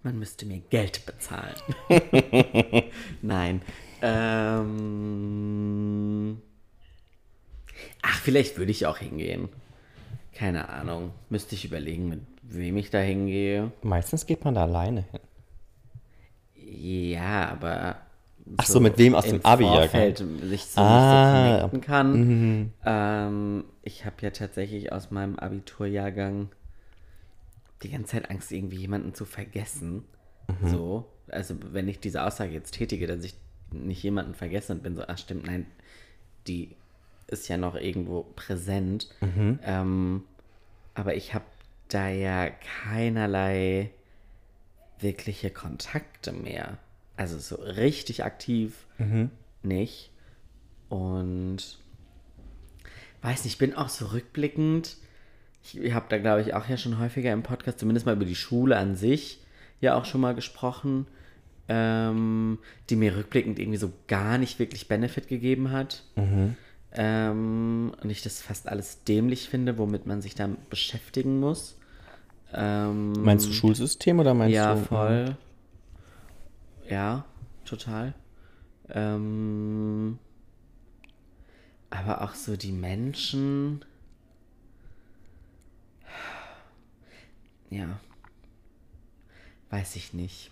Man 0.04 0.18
müsste 0.18 0.44
mir 0.46 0.60
Geld 0.70 1.04
bezahlen. 1.06 1.54
Nein. 3.22 3.62
Ähm. 5.04 6.40
Ach, 8.02 8.20
vielleicht 8.20 8.58
würde 8.58 8.70
ich 8.70 8.84
auch 8.86 8.98
hingehen. 8.98 9.48
Keine 10.34 10.68
Ahnung. 10.68 11.12
Müsste 11.30 11.54
ich 11.54 11.64
überlegen, 11.64 12.08
mit 12.10 12.20
wem 12.42 12.76
ich 12.76 12.90
da 12.90 12.98
hingehe. 12.98 13.72
Meistens 13.82 14.26
geht 14.26 14.44
man 14.44 14.54
da 14.54 14.64
alleine 14.64 15.04
hin. 15.10 15.20
Ja, 16.54 17.48
aber. 17.50 17.96
Ach 18.58 18.66
so, 18.66 18.78
mit 18.80 18.98
wem 18.98 19.14
aus 19.14 19.24
dem 19.24 19.42
Abi-Jahrgang? 19.42 19.88
Vorfeld 19.88 20.18
sich 20.42 20.66
so 20.66 20.82
Ah. 20.82 21.44
nicht 21.46 21.62
so 21.62 21.68
connecten 21.68 21.80
kann. 21.80 22.72
Ähm, 22.84 23.64
ich 23.82 24.04
habe 24.04 24.16
ja 24.20 24.28
tatsächlich 24.30 24.92
aus 24.92 25.10
meinem 25.10 25.38
Abiturjahrgang 25.38 26.50
die 27.84 27.90
ganze 27.90 28.12
Zeit 28.12 28.30
Angst, 28.30 28.50
irgendwie 28.50 28.78
jemanden 28.78 29.14
zu 29.14 29.24
vergessen. 29.24 30.04
So. 30.70 31.06
Also, 31.28 31.56
wenn 31.72 31.88
ich 31.88 32.00
diese 32.00 32.22
Aussage 32.24 32.52
jetzt 32.52 32.72
tätige, 32.72 33.06
dass 33.06 33.24
ich 33.24 33.34
nicht 33.70 34.02
jemanden 34.02 34.34
vergesse 34.34 34.72
und 34.72 34.82
bin 34.82 34.94
so, 34.96 35.04
ach 35.06 35.18
stimmt, 35.18 35.46
nein, 35.46 35.66
die 36.46 36.76
ist 37.26 37.48
ja 37.48 37.56
noch 37.56 37.74
irgendwo 37.74 38.22
präsent. 38.36 39.08
Ähm, 39.62 40.24
aber 40.94 41.14
ich 41.14 41.34
habe 41.34 41.44
da 41.88 42.08
ja 42.08 42.50
keinerlei 42.50 43.90
wirkliche 44.98 45.50
Kontakte 45.50 46.32
mehr. 46.32 46.78
Also 47.16 47.38
so 47.38 47.56
richtig 47.56 48.24
aktiv 48.24 48.86
nicht. 49.62 50.10
Und 50.88 51.78
weiß 53.22 53.44
nicht, 53.44 53.54
ich 53.54 53.58
bin 53.58 53.74
auch 53.74 53.88
so 53.88 54.06
rückblickend. 54.06 54.98
Ich 55.72 55.94
habe 55.94 56.06
da, 56.08 56.18
glaube 56.18 56.42
ich, 56.42 56.54
auch 56.54 56.68
ja 56.68 56.76
schon 56.76 56.98
häufiger 56.98 57.32
im 57.32 57.42
Podcast, 57.42 57.78
zumindest 57.78 58.06
mal 58.06 58.14
über 58.14 58.26
die 58.26 58.34
Schule 58.34 58.76
an 58.76 58.96
sich, 58.96 59.40
ja 59.80 59.94
auch 59.94 60.04
schon 60.04 60.20
mal 60.20 60.34
gesprochen, 60.34 61.06
ähm, 61.68 62.58
die 62.90 62.96
mir 62.96 63.16
rückblickend 63.16 63.58
irgendwie 63.58 63.78
so 63.78 63.90
gar 64.06 64.36
nicht 64.38 64.58
wirklich 64.58 64.88
Benefit 64.88 65.28
gegeben 65.28 65.72
hat. 65.72 66.02
Ähm, 66.96 67.92
und 68.02 68.10
ich 68.10 68.22
das 68.22 68.40
fast 68.40 68.68
alles 68.68 69.04
dämlich 69.04 69.48
finde, 69.48 69.78
womit 69.78 70.06
man 70.06 70.22
sich 70.22 70.34
da 70.34 70.48
beschäftigen 70.70 71.40
muss. 71.40 71.76
Ähm, 72.52 73.12
Meinst 73.24 73.48
du 73.48 73.52
Schulsystem 73.52 74.20
oder 74.20 74.34
meinst 74.34 74.54
ja, 74.54 74.74
du? 74.74 74.80
voll. 74.82 75.36
Ja, 76.88 77.24
total. 77.64 78.14
Ähm, 78.90 80.18
aber 81.90 82.22
auch 82.22 82.34
so 82.34 82.56
die 82.56 82.72
Menschen. 82.72 83.84
Ja. 87.70 88.00
Weiß 89.70 89.96
ich 89.96 90.12
nicht. 90.12 90.50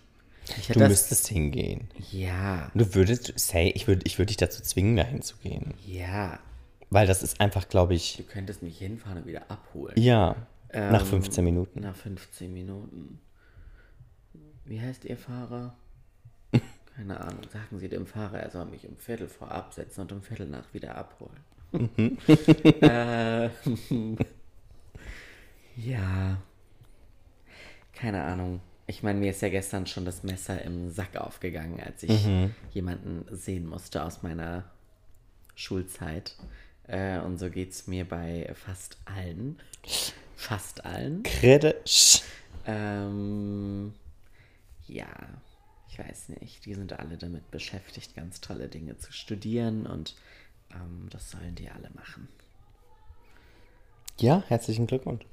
Ich 0.58 0.66
Du 0.68 0.80
das, 0.80 0.88
müsstest 0.88 1.28
hingehen. 1.28 1.88
ja, 2.10 2.70
Du 2.74 2.94
würdest, 2.94 3.32
say, 3.38 3.68
ich 3.74 3.86
würde 3.86 4.02
ich 4.04 4.18
würd 4.18 4.28
dich 4.30 4.36
dazu 4.38 4.60
zwingen, 4.62 4.96
dahin 4.96 5.22
zu 5.22 5.36
gehen. 5.38 5.74
ja. 5.86 6.38
Weil 6.90 7.06
das 7.06 7.22
ist 7.22 7.40
einfach, 7.40 7.70
glaube 7.70 7.94
Du 7.94 7.96
ich, 7.96 8.22
könntest 8.28 8.62
mich 8.62 8.76
hinfahren 8.76 9.18
und 9.18 9.26
wieder 9.26 9.50
abholen. 9.50 9.94
ja, 9.98 10.36
nach 10.74 11.00
Ähm, 11.00 11.06
15 11.06 11.42
Minuten. 11.44 11.80
Nach 11.80 11.96
15 11.96 12.52
Minuten. 12.52 13.18
Wie 14.66 14.78
heißt 14.78 15.06
Ihr 15.06 15.16
Fahrer? 15.16 15.74
Keine 16.96 17.18
Ahnung. 17.20 17.40
Sagen 17.50 17.78
Sie 17.78 17.88
dem 17.88 18.06
Fahrer, 18.06 18.40
er 18.40 18.50
soll 18.50 18.66
mich 18.66 18.86
um 18.86 18.96
Viertel 18.98 19.28
vor 19.28 19.50
absetzen 19.50 20.02
und 20.02 20.12
um 20.12 20.22
Viertel 20.22 20.48
nach 20.48 20.74
wieder 20.74 20.94
abholen. 20.96 21.40
Mhm. 21.72 22.18
äh, 22.82 23.48
ja. 25.76 26.36
Keine 28.02 28.24
Ahnung. 28.24 28.60
Ich 28.88 29.04
meine, 29.04 29.20
mir 29.20 29.30
ist 29.30 29.42
ja 29.42 29.48
gestern 29.48 29.86
schon 29.86 30.04
das 30.04 30.24
Messer 30.24 30.60
im 30.62 30.90
Sack 30.90 31.16
aufgegangen, 31.16 31.78
als 31.80 32.02
ich 32.02 32.26
Mhm. 32.26 32.52
jemanden 32.72 33.24
sehen 33.30 33.64
musste 33.64 34.02
aus 34.02 34.24
meiner 34.24 34.64
Schulzeit. 35.54 36.34
Äh, 36.88 37.20
und 37.20 37.38
so 37.38 37.48
geht 37.48 37.70
es 37.70 37.86
mir 37.86 38.04
bei 38.04 38.52
fast 38.56 38.98
allen. 39.04 39.60
Fast 40.34 40.84
allen. 40.84 41.22
Kritisch. 41.22 42.22
Ähm, 42.66 43.94
ja, 44.88 45.06
ich 45.88 45.96
weiß 46.00 46.30
nicht. 46.30 46.66
Die 46.66 46.74
sind 46.74 46.92
alle 46.98 47.16
damit 47.16 47.52
beschäftigt, 47.52 48.16
ganz 48.16 48.40
tolle 48.40 48.66
Dinge 48.66 48.98
zu 48.98 49.12
studieren 49.12 49.86
und 49.86 50.16
ähm, 50.74 51.06
das 51.08 51.30
sollen 51.30 51.54
die 51.54 51.70
alle 51.70 51.90
machen. 51.94 52.26
Ja, 54.18 54.42
herzlichen 54.48 54.88
Glückwunsch. 54.88 55.24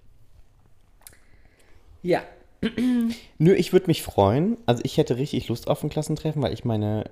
Ja, 2.04 2.24
Nö, 3.38 3.54
ich 3.54 3.72
würde 3.74 3.88
mich 3.88 4.04
freuen. 4.04 4.58
Also 4.66 4.82
ich 4.86 4.98
hätte 4.98 5.18
richtig 5.18 5.48
Lust 5.48 5.68
auf 5.68 5.84
ein 5.84 5.90
Klassentreffen, 5.90 6.42
weil 6.42 6.54
ich 6.54 6.66
meine 6.66 7.06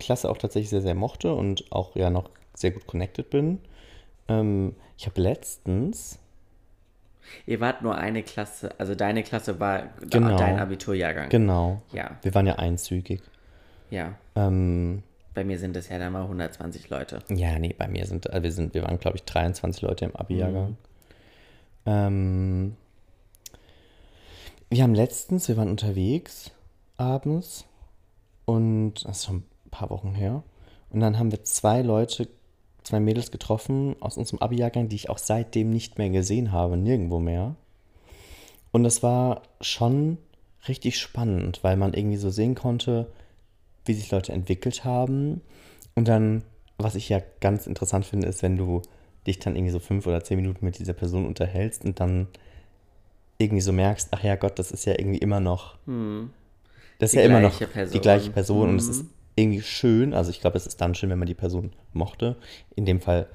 Klasse 0.00 0.30
auch 0.30 0.38
tatsächlich 0.38 0.70
sehr, 0.70 0.82
sehr 0.82 0.94
mochte 0.94 1.34
und 1.34 1.70
auch 1.70 1.94
ja 1.96 2.10
noch 2.10 2.30
sehr 2.54 2.70
gut 2.70 2.86
connected 2.86 3.28
bin. 3.30 3.58
Ähm, 4.28 4.74
ich 4.98 5.06
habe 5.06 5.20
letztens, 5.20 6.18
ihr 7.46 7.60
wart 7.60 7.82
nur 7.82 7.96
eine 7.96 8.22
Klasse, 8.22 8.74
also 8.78 8.94
deine 8.94 9.22
Klasse 9.22 9.60
war 9.60 9.90
Genau. 10.10 10.36
dein 10.36 10.58
Abiturjahrgang. 10.58 11.28
genau, 11.28 11.82
Ja, 11.92 12.16
wir 12.22 12.34
waren 12.34 12.46
ja 12.46 12.54
einzügig. 12.56 13.20
ja. 13.90 14.14
Ähm, 14.34 15.02
Bei 15.34 15.44
mir 15.44 15.58
sind 15.58 15.76
es 15.76 15.88
ja 15.90 15.98
dann 15.98 16.12
mal 16.14 16.22
120 16.22 16.88
Leute. 16.88 17.18
ja, 17.28 17.58
nee, 17.58 17.74
bei 17.76 17.88
mir 17.88 18.06
sind, 18.06 18.26
äh, 18.26 18.42
wir 18.42 18.52
sind, 18.52 18.72
wir 18.74 18.82
waren 18.82 18.98
glaube 18.98 19.16
ich 19.18 19.24
23 19.24 19.82
Leute 19.82 20.06
im 20.06 20.16
Abi-Jahrgang. 20.16 20.76
Ähm, 21.84 22.76
wir 24.70 24.82
haben 24.82 24.94
letztens, 24.94 25.48
wir 25.48 25.56
waren 25.56 25.70
unterwegs 25.70 26.50
abends 26.96 27.64
und 28.44 28.94
das 29.04 29.18
ist 29.18 29.24
schon 29.26 29.36
ein 29.36 29.70
paar 29.70 29.90
Wochen 29.90 30.14
her. 30.14 30.42
Und 30.90 31.00
dann 31.00 31.18
haben 31.18 31.30
wir 31.30 31.44
zwei 31.44 31.82
Leute, 31.82 32.28
zwei 32.82 33.00
Mädels 33.00 33.30
getroffen 33.30 33.96
aus 34.00 34.16
unserem 34.16 34.40
Abi-Jahrgang, 34.40 34.88
die 34.88 34.96
ich 34.96 35.10
auch 35.10 35.18
seitdem 35.18 35.70
nicht 35.70 35.98
mehr 35.98 36.10
gesehen 36.10 36.52
habe, 36.52 36.76
nirgendwo 36.76 37.18
mehr. 37.18 37.56
Und 38.72 38.84
das 38.84 39.02
war 39.02 39.42
schon 39.60 40.18
richtig 40.68 40.98
spannend, 40.98 41.62
weil 41.62 41.76
man 41.76 41.94
irgendwie 41.94 42.16
so 42.16 42.30
sehen 42.30 42.54
konnte, 42.54 43.10
wie 43.84 43.94
sich 43.94 44.10
Leute 44.10 44.32
entwickelt 44.32 44.84
haben. 44.84 45.40
Und 45.94 46.08
dann, 46.08 46.42
was 46.76 46.94
ich 46.94 47.08
ja 47.08 47.20
ganz 47.40 47.66
interessant 47.66 48.04
finde, 48.04 48.26
ist, 48.26 48.42
wenn 48.42 48.56
du 48.56 48.82
dich 49.26 49.38
dann 49.38 49.56
irgendwie 49.56 49.72
so 49.72 49.78
fünf 49.78 50.06
oder 50.06 50.22
zehn 50.22 50.36
Minuten 50.36 50.64
mit 50.64 50.78
dieser 50.78 50.92
Person 50.92 51.26
unterhältst 51.26 51.84
und 51.84 52.00
dann 52.00 52.28
irgendwie 53.38 53.60
so 53.62 53.72
merkst, 53.72 54.08
ach 54.12 54.22
ja 54.22 54.36
Gott, 54.36 54.58
das 54.58 54.70
ist 54.70 54.84
ja 54.86 54.94
irgendwie 54.98 55.18
immer 55.18 55.40
noch 55.40 55.76
Das 56.98 57.10
ist 57.10 57.12
Die 57.14 57.18
ja 57.18 57.24
immer 57.24 57.40
noch 57.40 57.50
gleiche 57.58 57.66
Person. 57.72 57.92
die 57.92 58.00
gleiche 58.00 58.30
Person 58.30 58.68
und 58.70 58.76
es 58.76 58.88
ist 58.88 59.04
irgendwie 59.34 59.62
schön. 59.62 60.14
Also 60.14 60.30
ich 60.30 60.40
glaube, 60.40 60.56
es 60.56 60.66
ist 60.66 60.80
dann 60.80 60.94
schön, 60.94 61.10
wenn 61.10 61.18
man 61.18 61.26
die 61.26 61.34
Person 61.34 61.72
mochte. 61.92 62.36
In 62.74 62.86
dem 62.86 63.00
Fall 63.00 63.26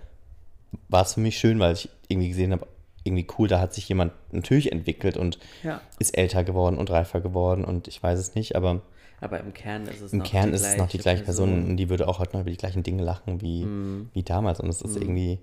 war 0.90 1.04
es 1.04 1.14
für 1.14 1.20
mich 1.20 1.38
schön, 1.38 1.60
weil 1.60 1.74
ich 1.74 1.90
irgendwie 2.08 2.30
gesehen 2.30 2.52
habe, 2.54 2.66
irgendwie 3.04 3.28
cool, 3.38 3.48
da 3.48 3.60
hat 3.60 3.74
sich 3.74 3.88
jemand 3.90 4.14
natürlich 4.32 4.72
entwickelt 4.72 5.18
und 5.18 5.38
Ja. 5.64 5.82
ist 6.00 6.18
älter 6.18 6.44
geworden 6.44 6.78
und 6.78 6.90
reifer 6.90 7.20
geworden 7.22 7.66
und 7.66 7.88
ich 7.88 8.02
weiß 8.02 8.18
es 8.20 8.36
nicht, 8.36 8.56
aber 8.56 8.82
Aber 9.20 9.40
im 9.40 9.54
Kern 9.54 9.84
ist 9.88 10.02
es 10.02 10.14
im 10.14 10.20
noch 10.20 10.26
Kern 10.26 10.50
die 10.50 10.56
ist 10.56 10.62
es 10.66 10.78
noch 10.78 10.88
die 10.88 10.98
gleiche 11.00 11.24
Person, 11.24 11.64
und 11.66 11.78
die 11.78 11.90
würde 11.90 12.08
auch 12.08 12.18
heute 12.20 12.34
noch 12.34 12.42
über 12.42 12.50
die 12.52 12.58
gleichen 12.58 12.82
Dinge 12.84 13.04
lachen 13.04 13.42
wie, 13.42 13.66
Mhm. 13.66 14.10
wie 14.14 14.24
damals 14.24 14.60
und 14.60 14.70
es 14.70 14.82
ist 14.82 14.96
irgendwie, 14.98 15.40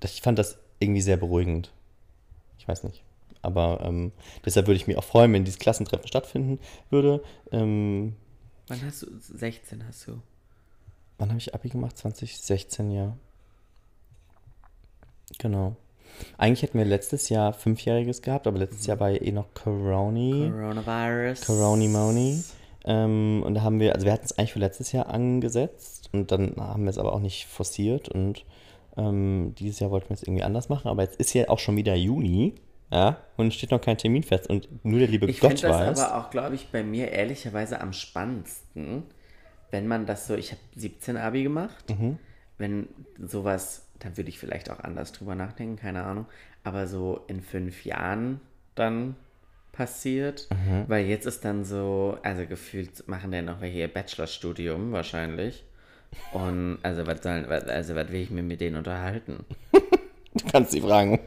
das, 0.00 0.12
ich 0.14 0.22
fand 0.22 0.38
das 0.38 0.58
irgendwie 0.78 1.00
sehr 1.00 1.16
beruhigend. 1.16 1.72
Ich 2.58 2.66
weiß 2.68 2.84
nicht. 2.84 3.02
Aber 3.42 3.80
ähm, 3.82 4.12
deshalb 4.44 4.66
würde 4.66 4.76
ich 4.76 4.86
mich 4.86 4.96
auch 4.96 5.04
freuen, 5.04 5.32
wenn 5.32 5.44
dieses 5.44 5.58
Klassentreffen 5.58 6.06
stattfinden 6.06 6.58
würde. 6.90 7.22
Ähm, 7.52 8.14
Wann 8.68 8.84
hast 8.84 9.02
du? 9.02 9.06
16 9.18 9.86
hast 9.86 10.06
du. 10.06 10.20
Wann 11.18 11.30
habe 11.30 11.38
ich 11.38 11.54
Abi 11.54 11.68
gemacht? 11.68 11.98
2016, 11.98 12.90
ja. 12.90 13.16
Genau. 15.38 15.76
Eigentlich 16.38 16.62
hätten 16.62 16.78
wir 16.78 16.84
letztes 16.84 17.28
Jahr 17.28 17.52
Fünfjähriges 17.52 18.22
gehabt, 18.22 18.46
aber 18.46 18.58
letztes 18.58 18.86
Jahr 18.86 19.00
war 19.00 19.10
ja 19.10 19.20
eh 19.22 19.32
noch 19.32 19.52
Coroni. 19.54 20.50
Coronavirus. 20.50 21.46
Coroni 21.46 21.88
Moni. 21.88 22.42
Ähm, 22.84 23.42
und 23.44 23.54
da 23.54 23.62
haben 23.62 23.80
wir, 23.80 23.94
also 23.94 24.06
wir 24.06 24.12
hatten 24.12 24.24
es 24.24 24.38
eigentlich 24.38 24.52
für 24.52 24.58
letztes 24.58 24.92
Jahr 24.92 25.08
angesetzt 25.08 26.08
und 26.12 26.32
dann 26.32 26.56
haben 26.56 26.84
wir 26.84 26.90
es 26.90 26.98
aber 26.98 27.12
auch 27.12 27.20
nicht 27.20 27.46
forciert 27.46 28.08
und 28.08 28.44
ähm, 28.96 29.54
dieses 29.58 29.80
Jahr 29.80 29.90
wollten 29.90 30.08
wir 30.08 30.14
es 30.14 30.22
irgendwie 30.22 30.42
anders 30.42 30.68
machen, 30.70 30.88
aber 30.88 31.02
jetzt 31.02 31.20
ist 31.20 31.34
ja 31.34 31.48
auch 31.48 31.58
schon 31.58 31.76
wieder 31.76 31.94
Juni, 31.94 32.54
ja, 32.90 33.18
und 33.36 33.48
es 33.48 33.54
steht 33.54 33.70
noch 33.70 33.80
kein 33.80 33.96
Termin 33.98 34.22
fest 34.22 34.48
und 34.48 34.68
nur 34.84 34.98
der 34.98 35.08
liebe 35.08 35.26
Ich 35.30 35.40
Gott 35.40 35.50
finde 35.60 35.68
das 35.68 35.80
weiß. 35.80 36.00
aber 36.00 36.16
auch, 36.18 36.30
glaube 36.30 36.54
ich, 36.54 36.68
bei 36.72 36.82
mir 36.82 37.10
ehrlicherweise 37.12 37.80
am 37.80 37.92
spannendsten, 37.92 39.04
wenn 39.70 39.86
man 39.86 40.06
das 40.06 40.26
so, 40.26 40.34
ich 40.34 40.50
habe 40.52 40.60
17 40.76 41.16
Abi 41.16 41.42
gemacht, 41.44 41.88
Mhm. 41.90 42.18
wenn 42.58 42.88
sowas, 43.18 43.86
dann 44.00 44.16
würde 44.16 44.28
ich 44.30 44.38
vielleicht 44.38 44.70
auch 44.70 44.80
anders 44.80 45.12
drüber 45.12 45.34
nachdenken, 45.34 45.76
keine 45.76 46.02
Ahnung, 46.04 46.26
aber 46.64 46.86
so 46.86 47.20
in 47.28 47.40
fünf 47.40 47.84
Jahren 47.84 48.40
dann 48.74 49.14
passiert, 49.72 50.48
Mhm. 50.50 50.84
weil 50.88 51.06
jetzt 51.06 51.26
ist 51.26 51.44
dann 51.44 51.64
so, 51.64 52.18
also 52.22 52.44
gefühlt 52.46 53.06
machen 53.08 53.30
der 53.30 53.42
noch 53.42 53.60
welche 53.60 53.78
ihr 53.78 53.88
Bachelorstudium 53.88 54.92
wahrscheinlich. 54.92 55.64
Und 56.32 56.78
also 56.82 57.06
was 57.06 57.22
sollen, 57.22 57.44
was- 57.48 57.68
also 57.68 57.94
was 57.94 58.08
will 58.10 58.20
ich 58.20 58.30
mir 58.30 58.42
mit 58.42 58.60
denen 58.60 58.76
unterhalten? 58.76 59.44
Du 60.32 60.44
kannst 60.52 60.70
sie 60.70 60.80
fragen. 60.80 61.18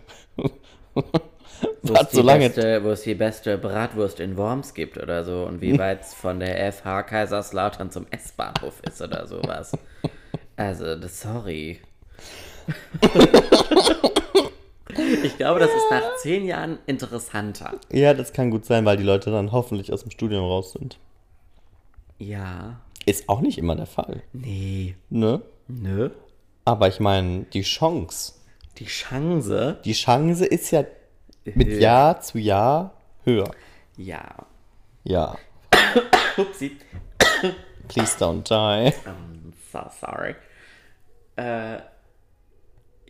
Wo 1.86 1.94
es, 1.96 2.12
so 2.12 2.22
die 2.22 2.26
lange. 2.28 2.46
beste, 2.50 2.84
wo 2.84 2.90
es 2.92 3.02
die 3.02 3.14
beste 3.16 3.58
Bratwurst 3.58 4.20
in 4.22 4.38
Worms 4.38 4.74
gibt 4.74 4.98
oder 4.98 5.24
so 5.26 5.44
und 5.44 5.60
wie 5.62 5.78
weit 5.78 6.02
es 6.02 6.14
von 6.14 6.40
der 6.40 6.72
FH 6.72 7.04
Kaiserslautern 7.04 7.92
zum 7.92 8.06
S-Bahnhof 8.10 8.82
ist 8.88 9.02
oder 9.02 9.28
sowas. 9.28 9.74
Also, 10.56 10.96
das, 10.96 11.20
sorry. 11.22 11.80
ich 15.24 15.38
glaube, 15.38 15.60
das 15.60 15.70
ist 15.70 15.92
nach 15.92 16.16
zehn 16.22 16.46
Jahren 16.46 16.78
interessanter. 16.86 17.74
Ja, 17.92 18.14
das 18.14 18.34
kann 18.34 18.52
gut 18.52 18.66
sein, 18.66 18.86
weil 18.86 18.98
die 18.98 19.04
Leute 19.04 19.32
dann 19.32 19.52
hoffentlich 19.52 19.92
aus 19.92 20.02
dem 20.04 20.12
Studium 20.12 20.44
raus 20.46 20.74
sind. 20.74 20.98
Ja. 22.20 22.80
Ist 23.06 23.28
auch 23.28 23.42
nicht 23.42 23.58
immer 23.58 23.76
der 23.76 23.88
Fall, 23.88 24.24
Nee. 24.32 24.96
ne? 25.10 25.42
Nö. 25.68 26.12
Aber 26.66 26.88
ich 26.88 27.00
meine, 27.02 27.44
die 27.54 27.64
Chance, 27.64 28.34
Die 28.78 28.86
Chance. 28.86 29.80
die 29.84 29.94
Chance 29.94 30.46
ist 30.46 30.72
ja 30.72 30.86
mit 31.46 31.68
Höher. 31.68 31.80
Jahr 31.80 32.22
zu 32.22 32.38
Jahr 32.40 32.94
höher. 33.24 33.52
Ja. 33.98 34.46
Ja, 35.04 35.36
Upsi. 36.38 36.78
please 37.90 38.18
don't 38.18 38.44
die. 38.48 38.96
I'm 39.06 39.52
so 39.72 39.82
sorry. 40.00 40.36
Äh, 41.36 41.80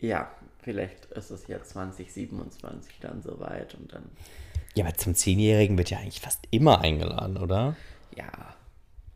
ja, 0.00 0.30
vielleicht 0.62 1.04
ist 1.06 1.30
es 1.30 1.46
ja 1.46 1.62
2027 1.62 2.94
dann 3.00 3.22
soweit 3.22 3.74
und 3.74 3.92
dann, 3.92 4.10
Ja, 4.74 4.84
aber 4.84 4.94
zum 4.94 5.14
Zehnjährigen 5.14 5.78
wird 5.78 5.90
ja 5.90 5.98
eigentlich 5.98 6.20
fast 6.20 6.46
immer 6.50 6.80
eingeladen, 6.80 7.36
oder? 7.36 7.76
ja. 8.16 8.26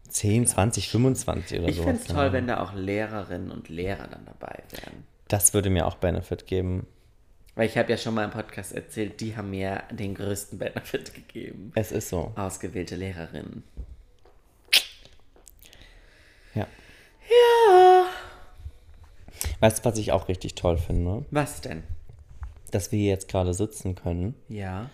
10, 0.09 0.47
20, 0.47 0.89
25 0.89 1.59
oder 1.59 1.69
Ich 1.69 1.77
so. 1.77 1.83
finde 1.83 2.01
es 2.01 2.07
toll, 2.07 2.33
wenn 2.33 2.47
da 2.47 2.63
auch 2.63 2.73
Lehrerinnen 2.73 3.51
und 3.51 3.69
Lehrer 3.69 4.07
dann 4.07 4.25
dabei 4.25 4.63
wären. 4.71 5.05
Das 5.29 5.53
würde 5.53 5.69
mir 5.69 5.87
auch 5.87 5.97
Benefit 5.97 6.47
geben. 6.47 6.87
Weil 7.59 7.67
ich 7.67 7.77
habe 7.77 7.91
ja 7.91 7.97
schon 7.99 8.15
mal 8.15 8.23
im 8.23 8.31
Podcast 8.31 8.73
erzählt, 8.73 9.21
die 9.21 9.37
haben 9.37 9.51
mir 9.51 9.83
den 9.91 10.15
größten 10.15 10.61
Benefit 10.61 11.13
gegeben. 11.33 11.73
Es 11.75 11.91
ist 11.91 12.09
so. 12.09 12.31
Ausgewählte 12.37 12.95
Lehrerinnen. 12.95 13.65
Ja. 16.55 16.69
Ja. 17.29 18.07
Weißt 19.59 19.81
du, 19.81 19.85
was 19.91 19.99
ich 19.99 20.13
auch 20.13 20.29
richtig 20.29 20.55
toll 20.55 20.79
finde? 20.79 21.25
Was 21.33 21.61
denn? 21.61 21.83
Dass 22.71 22.93
wir 22.93 23.01
hier 23.01 23.09
jetzt 23.09 23.27
gerade 23.29 23.53
sitzen 23.53 23.97
können, 23.97 24.37
Ja, 24.49 24.89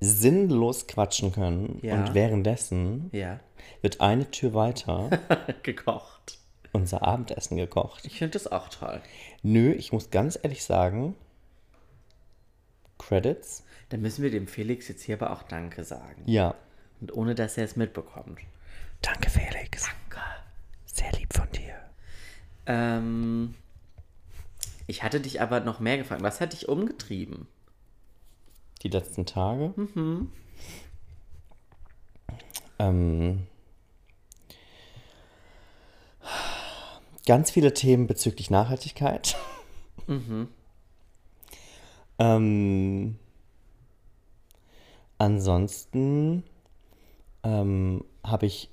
sinnlos 0.00 0.88
quatschen 0.88 1.30
können 1.30 1.78
Ja. 1.82 1.94
und 1.94 2.14
währenddessen 2.14 3.10
ja. 3.12 3.38
wird 3.82 4.00
eine 4.00 4.28
Tür 4.32 4.54
weiter 4.54 5.10
Gekocht. 5.62 6.38
unser 6.72 7.02
Abendessen 7.02 7.56
gekocht. 7.56 8.04
Ich 8.06 8.18
finde 8.18 8.32
das 8.32 8.50
auch 8.50 8.70
toll. 8.70 9.00
Nö, 9.44 9.70
ich 9.72 9.92
muss 9.92 10.10
ganz 10.10 10.36
ehrlich 10.42 10.64
sagen, 10.64 11.14
Credits? 12.98 13.64
Dann 13.88 14.00
müssen 14.00 14.22
wir 14.22 14.30
dem 14.30 14.46
Felix 14.46 14.88
jetzt 14.88 15.02
hier 15.02 15.16
aber 15.16 15.30
auch 15.30 15.42
Danke 15.42 15.84
sagen. 15.84 16.22
Ja. 16.26 16.54
Und 17.00 17.14
ohne, 17.14 17.34
dass 17.34 17.56
er 17.56 17.64
es 17.64 17.76
mitbekommt. 17.76 18.40
Danke, 19.02 19.30
Felix. 19.30 19.84
Danke. 19.84 20.24
Sehr 20.86 21.12
lieb 21.12 21.32
von 21.32 21.48
dir. 21.52 21.74
Ähm, 22.66 23.54
ich 24.86 25.02
hatte 25.02 25.20
dich 25.20 25.40
aber 25.40 25.60
noch 25.60 25.80
mehr 25.80 25.98
gefragt. 25.98 26.22
Was 26.22 26.40
hat 26.40 26.52
dich 26.52 26.68
umgetrieben? 26.68 27.46
Die 28.82 28.88
letzten 28.88 29.26
Tage? 29.26 29.74
Ähm, 32.78 33.46
ganz 37.26 37.50
viele 37.50 37.74
Themen 37.74 38.06
bezüglich 38.06 38.50
Nachhaltigkeit. 38.50 39.36
Ähm, 42.18 43.18
ansonsten 45.18 46.42
ähm, 47.42 48.04
habe 48.24 48.46
ich 48.46 48.70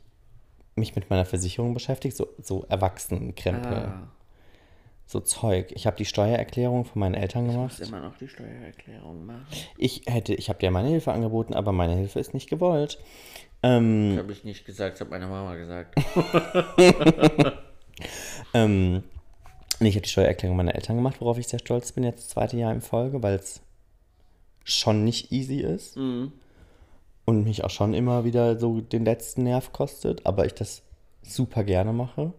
mich 0.75 0.95
mit 0.95 1.10
meiner 1.10 1.25
Versicherung 1.25 1.73
beschäftigt, 1.73 2.17
so, 2.17 2.27
so 2.41 2.65
Erwachsenenkrempel, 2.69 3.73
Ah, 3.77 4.08
so 5.06 5.19
Zeug. 5.19 5.71
Ich 5.75 5.86
habe 5.86 5.97
die 5.97 6.06
Steuererklärung 6.06 6.86
von 6.86 6.99
meinen 6.99 7.13
Eltern 7.13 7.45
ich 7.45 7.51
gemacht. 7.51 7.79
muss 7.79 7.88
immer 7.88 7.99
noch 7.99 8.17
die 8.17 8.27
Steuererklärung 8.27 9.25
machen. 9.25 9.45
Ich 9.77 10.03
hätte, 10.08 10.34
ich 10.34 10.49
habe 10.49 10.60
dir 10.60 10.71
meine 10.71 10.88
Hilfe 10.89 11.12
angeboten, 11.12 11.53
aber 11.53 11.71
meine 11.71 11.93
Hilfe 11.95 12.19
ist 12.19 12.34
nicht 12.34 12.49
gewollt. 12.49 12.97
Ähm, 13.62 14.12
Das 14.15 14.23
habe 14.23 14.32
ich 14.34 14.43
nicht 14.43 14.65
gesagt, 14.65 14.93
das 14.95 15.01
hat 15.01 15.10
meine 15.12 15.27
Mama 15.27 15.56
gesagt. 15.56 15.95
ähm, 18.53 19.03
nee, 19.84 19.89
ich 19.89 19.96
habe 19.96 20.04
die 20.04 20.10
Steuererklärung 20.10 20.58
meiner 20.58 20.76
Eltern 20.76 20.96
gemacht, 20.96 21.17
worauf 21.19 21.38
ich 21.38 21.48
sehr 21.48 21.60
stolz 21.60 21.91
bin, 21.91 22.04
jetzt 22.04 22.19
das 22.24 22.30
zweite 22.30 22.58
Jahr 22.58 22.74
in 22.74 22.82
Folge, 22.82 23.22
weil 23.22 23.36
es 23.36 23.62
schon 24.63 25.04
nicht 25.04 25.32
easy 25.32 25.60
ist 25.60 25.98
Mhm. 25.98 26.32
und 27.26 27.43
mich 27.43 27.63
auch 27.63 27.69
schon 27.69 27.93
immer 27.93 28.24
wieder 28.24 28.60
so 28.60 28.82
den 28.82 29.06
letzten 29.06 29.43
Nerv 29.43 29.72
kostet, 29.74 30.26
aber 30.26 30.46
ich 30.46 30.54
das 30.54 30.82
super 31.22 31.63
gerne 31.63 31.93
mache. 31.93 32.34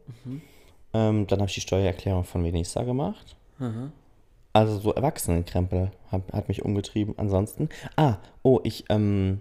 Ähm, 0.93 1.27
dann 1.27 1.39
habe 1.41 1.49
ich 1.49 1.55
die 1.55 1.61
Steuererklärung 1.61 2.25
von 2.25 2.43
Venisa 2.45 2.83
gemacht. 2.83 3.37
Also 4.53 4.79
so 4.79 4.93
Erwachsenenkrempel 4.93 5.91
hat, 6.11 6.23
hat 6.33 6.49
mich 6.49 6.65
umgetrieben. 6.65 7.15
Ansonsten, 7.19 7.69
ah, 7.97 8.17
oh, 8.43 8.61
ich, 8.65 8.85
ähm, 8.89 9.41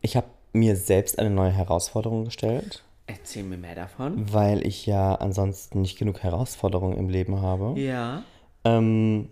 ich 0.00 0.16
habe 0.16 0.26
mir 0.52 0.76
selbst 0.76 1.18
eine 1.18 1.30
neue 1.30 1.50
Herausforderung 1.50 2.24
gestellt, 2.24 2.83
Erzähl 3.06 3.42
mir 3.44 3.58
mehr 3.58 3.74
davon. 3.74 4.32
weil 4.32 4.66
ich 4.66 4.86
ja 4.86 5.14
ansonsten 5.16 5.82
nicht 5.82 5.98
genug 5.98 6.22
Herausforderungen 6.22 6.96
im 6.96 7.08
Leben 7.10 7.40
habe. 7.42 7.78
Ja, 7.78 8.22
Ähm, 8.64 9.28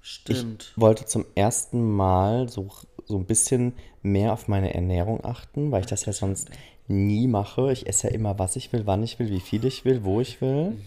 stimmt. 0.00 0.72
wollte 0.76 1.06
zum 1.06 1.24
ersten 1.34 1.82
Mal 1.96 2.48
so, 2.48 2.68
so 3.06 3.16
ein 3.16 3.24
bisschen 3.26 3.72
mehr 4.02 4.32
auf 4.32 4.48
meine 4.48 4.74
Ernährung 4.74 5.24
achten, 5.24 5.70
weil 5.72 5.80
ich 5.80 5.86
das 5.86 6.04
ja 6.06 6.12
sonst 6.12 6.50
nie 6.86 7.26
mache. 7.26 7.72
Ich 7.72 7.86
esse 7.86 8.08
ja 8.08 8.14
immer, 8.14 8.38
was 8.38 8.56
ich 8.56 8.72
will, 8.72 8.86
wann 8.86 9.02
ich 9.02 9.18
will, 9.18 9.28
wie 9.30 9.40
viel 9.40 9.64
ich 9.64 9.84
will, 9.84 10.04
wo 10.04 10.20
ich 10.20 10.40
will. 10.40 10.78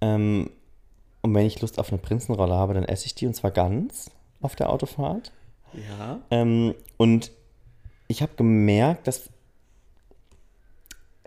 Ähm, 0.00 0.50
und 1.22 1.34
wenn 1.34 1.46
ich 1.46 1.60
Lust 1.60 1.78
auf 1.78 1.90
eine 1.90 1.98
Prinzenrolle 1.98 2.54
habe, 2.54 2.74
dann 2.74 2.84
esse 2.84 3.06
ich 3.06 3.14
die 3.14 3.26
und 3.26 3.34
zwar 3.34 3.52
ganz 3.52 4.10
auf 4.40 4.56
der 4.56 4.70
Autofahrt. 4.70 5.32
Ja. 5.72 6.20
Ähm, 6.30 6.74
und 6.98 7.30
ich 8.08 8.20
habe 8.22 8.32
gemerkt, 8.36 9.06
dass, 9.06 9.30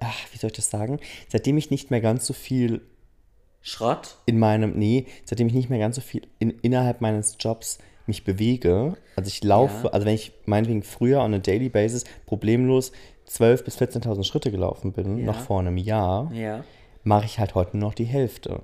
ach, 0.05 0.17
wie 0.33 0.37
soll 0.37 0.49
ich 0.51 0.55
das 0.55 0.69
sagen, 0.69 0.99
seitdem 1.29 1.57
ich 1.57 1.71
nicht 1.71 1.91
mehr 1.91 2.01
ganz 2.01 2.25
so 2.25 2.33
viel 2.33 2.81
Schrott? 3.61 4.17
in 4.25 4.37
meinem, 4.39 4.77
nee, 4.77 5.07
seitdem 5.25 5.47
ich 5.47 5.53
nicht 5.53 5.69
mehr 5.69 5.79
ganz 5.79 5.95
so 5.95 6.01
viel 6.01 6.27
in, 6.39 6.51
innerhalb 6.61 7.01
meines 7.01 7.37
Jobs 7.39 7.79
mich 8.07 8.23
bewege, 8.23 8.95
also 9.15 9.27
ich 9.27 9.43
laufe, 9.43 9.87
Ja. 9.87 9.93
also 9.93 10.05
wenn 10.05 10.13
ich 10.13 10.31
meinetwegen 10.45 10.83
früher 10.83 11.21
on 11.21 11.33
a 11.33 11.39
daily 11.39 11.69
basis 11.69 12.03
problemlos 12.27 12.91
12.000 13.27 13.63
bis 13.63 13.77
14.000 13.79 14.23
Schritte 14.23 14.51
gelaufen 14.51 14.91
bin, 14.93 15.17
Ja. 15.17 15.25
noch 15.25 15.39
vor 15.39 15.59
einem 15.59 15.77
Jahr, 15.77 16.31
Ja. 16.31 16.63
mache 17.03 17.25
ich 17.25 17.39
halt 17.39 17.55
heute 17.55 17.75
nur 17.77 17.89
noch 17.89 17.95
die 17.95 18.05
Hälfte. 18.05 18.61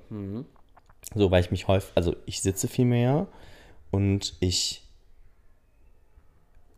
So, 1.14 1.30
weil 1.32 1.42
ich 1.42 1.50
mich 1.50 1.66
häufig, 1.66 1.90
also 1.96 2.14
ich 2.26 2.40
sitze 2.40 2.68
viel 2.68 2.84
mehr 2.84 3.26
und 3.90 4.36
ich 4.38 4.84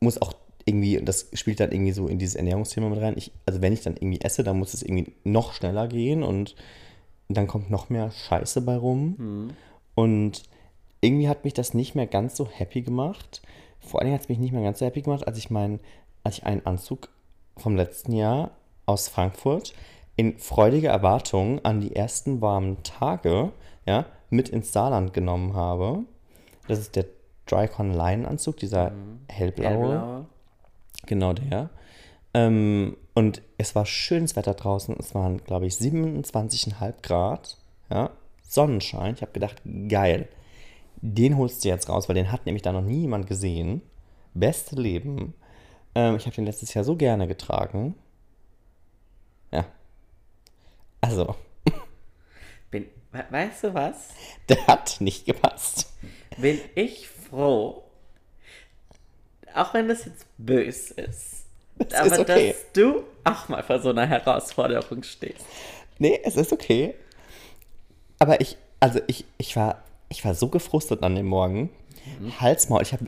muss 0.00 0.20
auch 0.20 0.32
irgendwie, 0.64 0.98
und 0.98 1.06
das 1.06 1.28
spielt 1.34 1.60
dann 1.60 1.72
irgendwie 1.72 1.92
so 1.92 2.08
in 2.08 2.18
dieses 2.18 2.34
Ernährungsthema 2.36 2.88
mit 2.88 3.00
rein, 3.00 3.14
ich, 3.16 3.32
also 3.46 3.60
wenn 3.60 3.72
ich 3.72 3.82
dann 3.82 3.96
irgendwie 3.96 4.20
esse, 4.22 4.42
dann 4.44 4.58
muss 4.58 4.74
es 4.74 4.82
irgendwie 4.82 5.12
noch 5.24 5.52
schneller 5.52 5.88
gehen 5.88 6.22
und 6.22 6.56
dann 7.28 7.46
kommt 7.46 7.70
noch 7.70 7.90
mehr 7.90 8.10
Scheiße 8.10 8.62
bei 8.62 8.76
rum. 8.76 9.16
Und 9.94 10.42
irgendwie 11.00 11.28
hat 11.28 11.44
mich 11.44 11.54
das 11.54 11.74
nicht 11.74 11.94
mehr 11.94 12.06
ganz 12.06 12.36
so 12.36 12.48
happy 12.48 12.82
gemacht. 12.82 13.42
Vor 13.80 14.00
allen 14.00 14.06
Dingen 14.06 14.14
hat 14.14 14.22
es 14.22 14.28
mich 14.28 14.38
nicht 14.38 14.52
mehr 14.52 14.62
ganz 14.62 14.78
so 14.78 14.86
happy 14.86 15.02
gemacht, 15.02 15.26
als 15.26 15.38
ich 15.38 15.50
meinen, 15.50 15.80
als 16.22 16.38
ich 16.38 16.44
einen 16.44 16.64
Anzug 16.64 17.08
vom 17.56 17.76
letzten 17.76 18.12
Jahr 18.12 18.52
aus 18.86 19.08
Frankfurt 19.08 19.74
in 20.16 20.38
freudiger 20.38 20.90
Erwartung 20.90 21.64
an 21.64 21.80
die 21.80 21.94
ersten 21.94 22.40
warmen 22.40 22.82
Tage 22.82 23.52
ja, 23.86 24.06
mit 24.30 24.48
ins 24.48 24.72
Saarland 24.72 25.12
genommen 25.12 25.54
habe. 25.54 26.04
Das 26.68 26.78
ist 26.78 26.96
der 26.96 27.06
Drycon 27.46 27.92
Leinenanzug, 27.92 28.56
dieser 28.56 28.92
hellblaue. 29.28 29.68
Hellblaue. 29.70 30.26
Genau 31.06 31.32
der. 31.32 31.70
Ähm, 32.32 32.96
und 33.14 33.42
es 33.58 33.74
war 33.74 33.86
schönes 33.86 34.34
Wetter 34.36 34.54
draußen. 34.54 34.96
Es 34.98 35.14
waren, 35.14 35.38
glaube 35.44 35.66
ich, 35.66 35.74
27,5 35.74 36.94
Grad. 37.02 37.56
Ja? 37.90 38.10
Sonnenschein. 38.42 39.14
Ich 39.14 39.22
habe 39.22 39.32
gedacht, 39.32 39.62
geil. 39.88 40.28
Den 41.00 41.36
holst 41.36 41.64
du 41.64 41.68
jetzt 41.68 41.88
raus, 41.88 42.08
weil 42.08 42.14
den 42.14 42.32
hat 42.32 42.46
nämlich 42.46 42.62
da 42.62 42.72
noch 42.72 42.82
nie 42.82 43.02
jemand 43.02 43.26
gesehen. 43.26 43.82
Beste 44.34 44.76
Leben. 44.76 45.34
Ähm, 45.94 46.16
ich 46.16 46.26
habe 46.26 46.34
den 46.34 46.46
letztes 46.46 46.74
Jahr 46.74 46.84
so 46.84 46.96
gerne 46.96 47.28
getragen. 47.28 47.94
Ja. 49.52 49.66
Also, 51.00 51.34
Bin, 52.70 52.86
we- 53.12 53.24
weißt 53.30 53.64
du 53.64 53.74
was? 53.74 54.08
der 54.48 54.66
hat 54.66 54.96
nicht 55.00 55.26
gepasst. 55.26 55.92
Bin 56.38 56.58
ich 56.74 57.06
froh, 57.08 57.83
auch 59.54 59.74
wenn 59.74 59.88
das 59.88 60.04
jetzt 60.04 60.26
böse 60.38 60.94
ist, 60.94 61.44
Das 61.78 61.94
aber 62.00 62.12
ist 62.12 62.18
okay. 62.18 62.48
dass 62.48 62.72
du 62.72 63.02
auch 63.24 63.48
mal 63.48 63.62
vor 63.62 63.80
so 63.80 63.90
einer 63.90 64.06
Herausforderung 64.06 65.02
stehst. 65.02 65.44
Nee, 65.98 66.20
es 66.24 66.36
ist 66.36 66.52
okay. 66.52 66.94
Aber 68.18 68.40
ich, 68.40 68.56
also 68.80 69.00
ich, 69.06 69.24
ich 69.38 69.56
war, 69.56 69.82
ich 70.08 70.24
war 70.24 70.34
so 70.34 70.48
gefrustet 70.48 71.02
an 71.02 71.14
dem 71.14 71.26
Morgen. 71.26 71.70
Halsmaul. 72.40 72.82
Ich 72.82 72.92
habe 72.92 73.06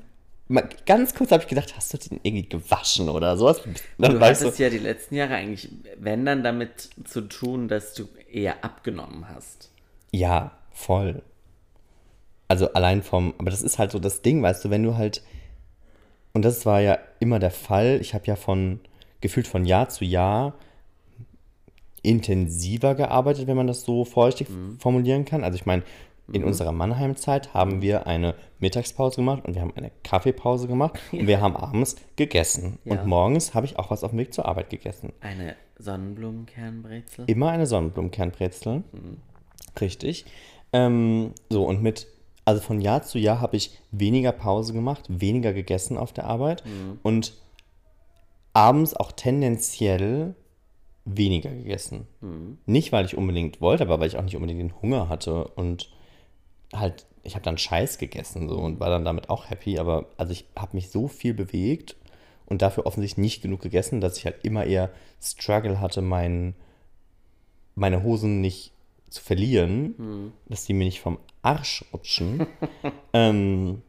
mal 0.48 0.68
ganz 0.86 1.14
kurz 1.14 1.32
habe 1.32 1.42
ich 1.42 1.48
gedacht, 1.48 1.74
hast 1.76 1.92
du 1.92 1.98
den 1.98 2.20
irgendwie 2.22 2.48
gewaschen 2.48 3.08
oder 3.08 3.36
sowas? 3.36 3.60
Dann 3.98 4.12
Du 4.12 4.20
weißt 4.20 4.42
hattest 4.42 4.58
ja 4.58 4.70
die 4.70 4.78
letzten 4.78 5.16
Jahre 5.16 5.34
eigentlich, 5.34 5.68
wenn 5.98 6.24
dann 6.24 6.42
damit 6.42 6.90
zu 7.04 7.22
tun, 7.22 7.68
dass 7.68 7.94
du 7.94 8.08
eher 8.30 8.64
abgenommen 8.64 9.28
hast. 9.28 9.70
Ja, 10.12 10.52
voll. 10.72 11.22
Also 12.48 12.72
allein 12.74 13.02
vom, 13.02 13.34
aber 13.38 13.50
das 13.50 13.62
ist 13.62 13.78
halt 13.78 13.90
so 13.90 13.98
das 13.98 14.22
Ding, 14.22 14.42
weißt 14.42 14.64
du, 14.64 14.70
wenn 14.70 14.82
du 14.84 14.96
halt, 14.96 15.22
und 16.36 16.44
das 16.44 16.66
war 16.66 16.80
ja 16.80 16.98
immer 17.18 17.38
der 17.38 17.50
Fall, 17.50 17.98
ich 18.00 18.12
habe 18.12 18.26
ja 18.26 18.36
von, 18.36 18.80
gefühlt 19.22 19.46
von 19.46 19.64
Jahr 19.64 19.88
zu 19.88 20.04
Jahr 20.04 20.52
intensiver 22.02 22.94
gearbeitet, 22.94 23.46
wenn 23.46 23.56
man 23.56 23.66
das 23.66 23.82
so 23.82 24.04
vorsichtig 24.04 24.48
formulieren 24.78 25.24
kann. 25.24 25.42
Also 25.42 25.56
ich 25.56 25.64
meine, 25.64 25.82
in 26.30 26.44
unserer 26.44 26.72
Mannheim-Zeit 26.72 27.54
haben 27.54 27.80
wir 27.80 28.06
eine 28.06 28.34
Mittagspause 28.58 29.16
gemacht 29.16 29.46
und 29.46 29.54
wir 29.54 29.62
haben 29.62 29.72
eine 29.76 29.90
Kaffeepause 30.04 30.68
gemacht 30.68 31.00
und 31.12 31.26
wir 31.26 31.40
haben 31.40 31.56
abends 31.56 31.96
gegessen. 32.16 32.78
Ja. 32.84 32.92
Und 32.92 33.06
morgens 33.06 33.54
habe 33.54 33.64
ich 33.64 33.78
auch 33.78 33.90
was 33.90 34.04
auf 34.04 34.10
dem 34.10 34.18
Weg 34.18 34.34
zur 34.34 34.44
Arbeit 34.44 34.68
gegessen. 34.68 35.14
Eine 35.22 35.56
Sonnenblumenkernbrezel. 35.78 37.24
Immer 37.28 37.48
eine 37.48 37.66
Sonnenblumenkernbrezel. 37.66 38.82
Richtig. 39.80 40.26
Ähm, 40.74 41.32
so, 41.48 41.64
und 41.64 41.82
mit, 41.82 42.06
also 42.46 42.62
von 42.62 42.80
Jahr 42.80 43.02
zu 43.02 43.18
Jahr 43.18 43.40
habe 43.42 43.56
ich 43.56 43.78
weniger 43.90 44.32
Pause 44.32 44.72
gemacht, 44.72 45.04
weniger 45.08 45.52
gegessen 45.52 45.98
auf 45.98 46.14
der 46.14 46.24
Arbeit 46.24 46.62
und 47.02 47.34
abends 48.54 48.94
auch 48.94 49.12
tendenziell 49.12 50.34
weniger 51.04 51.50
gegessen. 51.50 52.06
Nicht, 52.64 52.92
weil 52.92 53.04
ich 53.04 53.16
unbedingt 53.16 53.60
wollte, 53.60 53.82
aber 53.84 54.00
weil 54.00 54.08
ich 54.08 54.16
auch 54.16 54.22
nicht 54.22 54.36
unbedingt 54.36 54.60
den 54.60 54.80
Hunger 54.80 55.08
hatte 55.08 55.48
und 55.48 55.90
halt, 56.72 57.04
ich 57.22 57.34
habe 57.34 57.44
dann 57.44 57.58
Scheiß 57.58 57.98
gegessen 57.98 58.48
so 58.48 58.56
und 58.56 58.80
war 58.80 58.90
dann 58.90 59.04
damit 59.04 59.28
auch 59.28 59.50
happy, 59.50 59.78
aber 59.78 60.06
also 60.16 60.32
ich 60.32 60.46
habe 60.56 60.76
mich 60.76 60.90
so 60.90 61.08
viel 61.08 61.34
bewegt 61.34 61.96
und 62.46 62.62
dafür 62.62 62.86
offensichtlich 62.86 63.22
nicht 63.22 63.42
genug 63.42 63.60
gegessen, 63.60 64.00
dass 64.00 64.18
ich 64.18 64.24
halt 64.24 64.44
immer 64.44 64.64
eher 64.64 64.90
Struggle 65.20 65.80
hatte, 65.80 66.00
mein, 66.00 66.54
meine 67.74 68.02
Hosen 68.04 68.40
nicht 68.40 68.72
zu 69.08 69.22
verlieren, 69.22 70.32
dass 70.48 70.64
die 70.64 70.74
mir 70.74 70.84
nicht 70.84 71.00
vom 71.00 71.18
Arsch 71.46 71.84
rutschen. 71.92 72.46
ähm, 73.12 73.82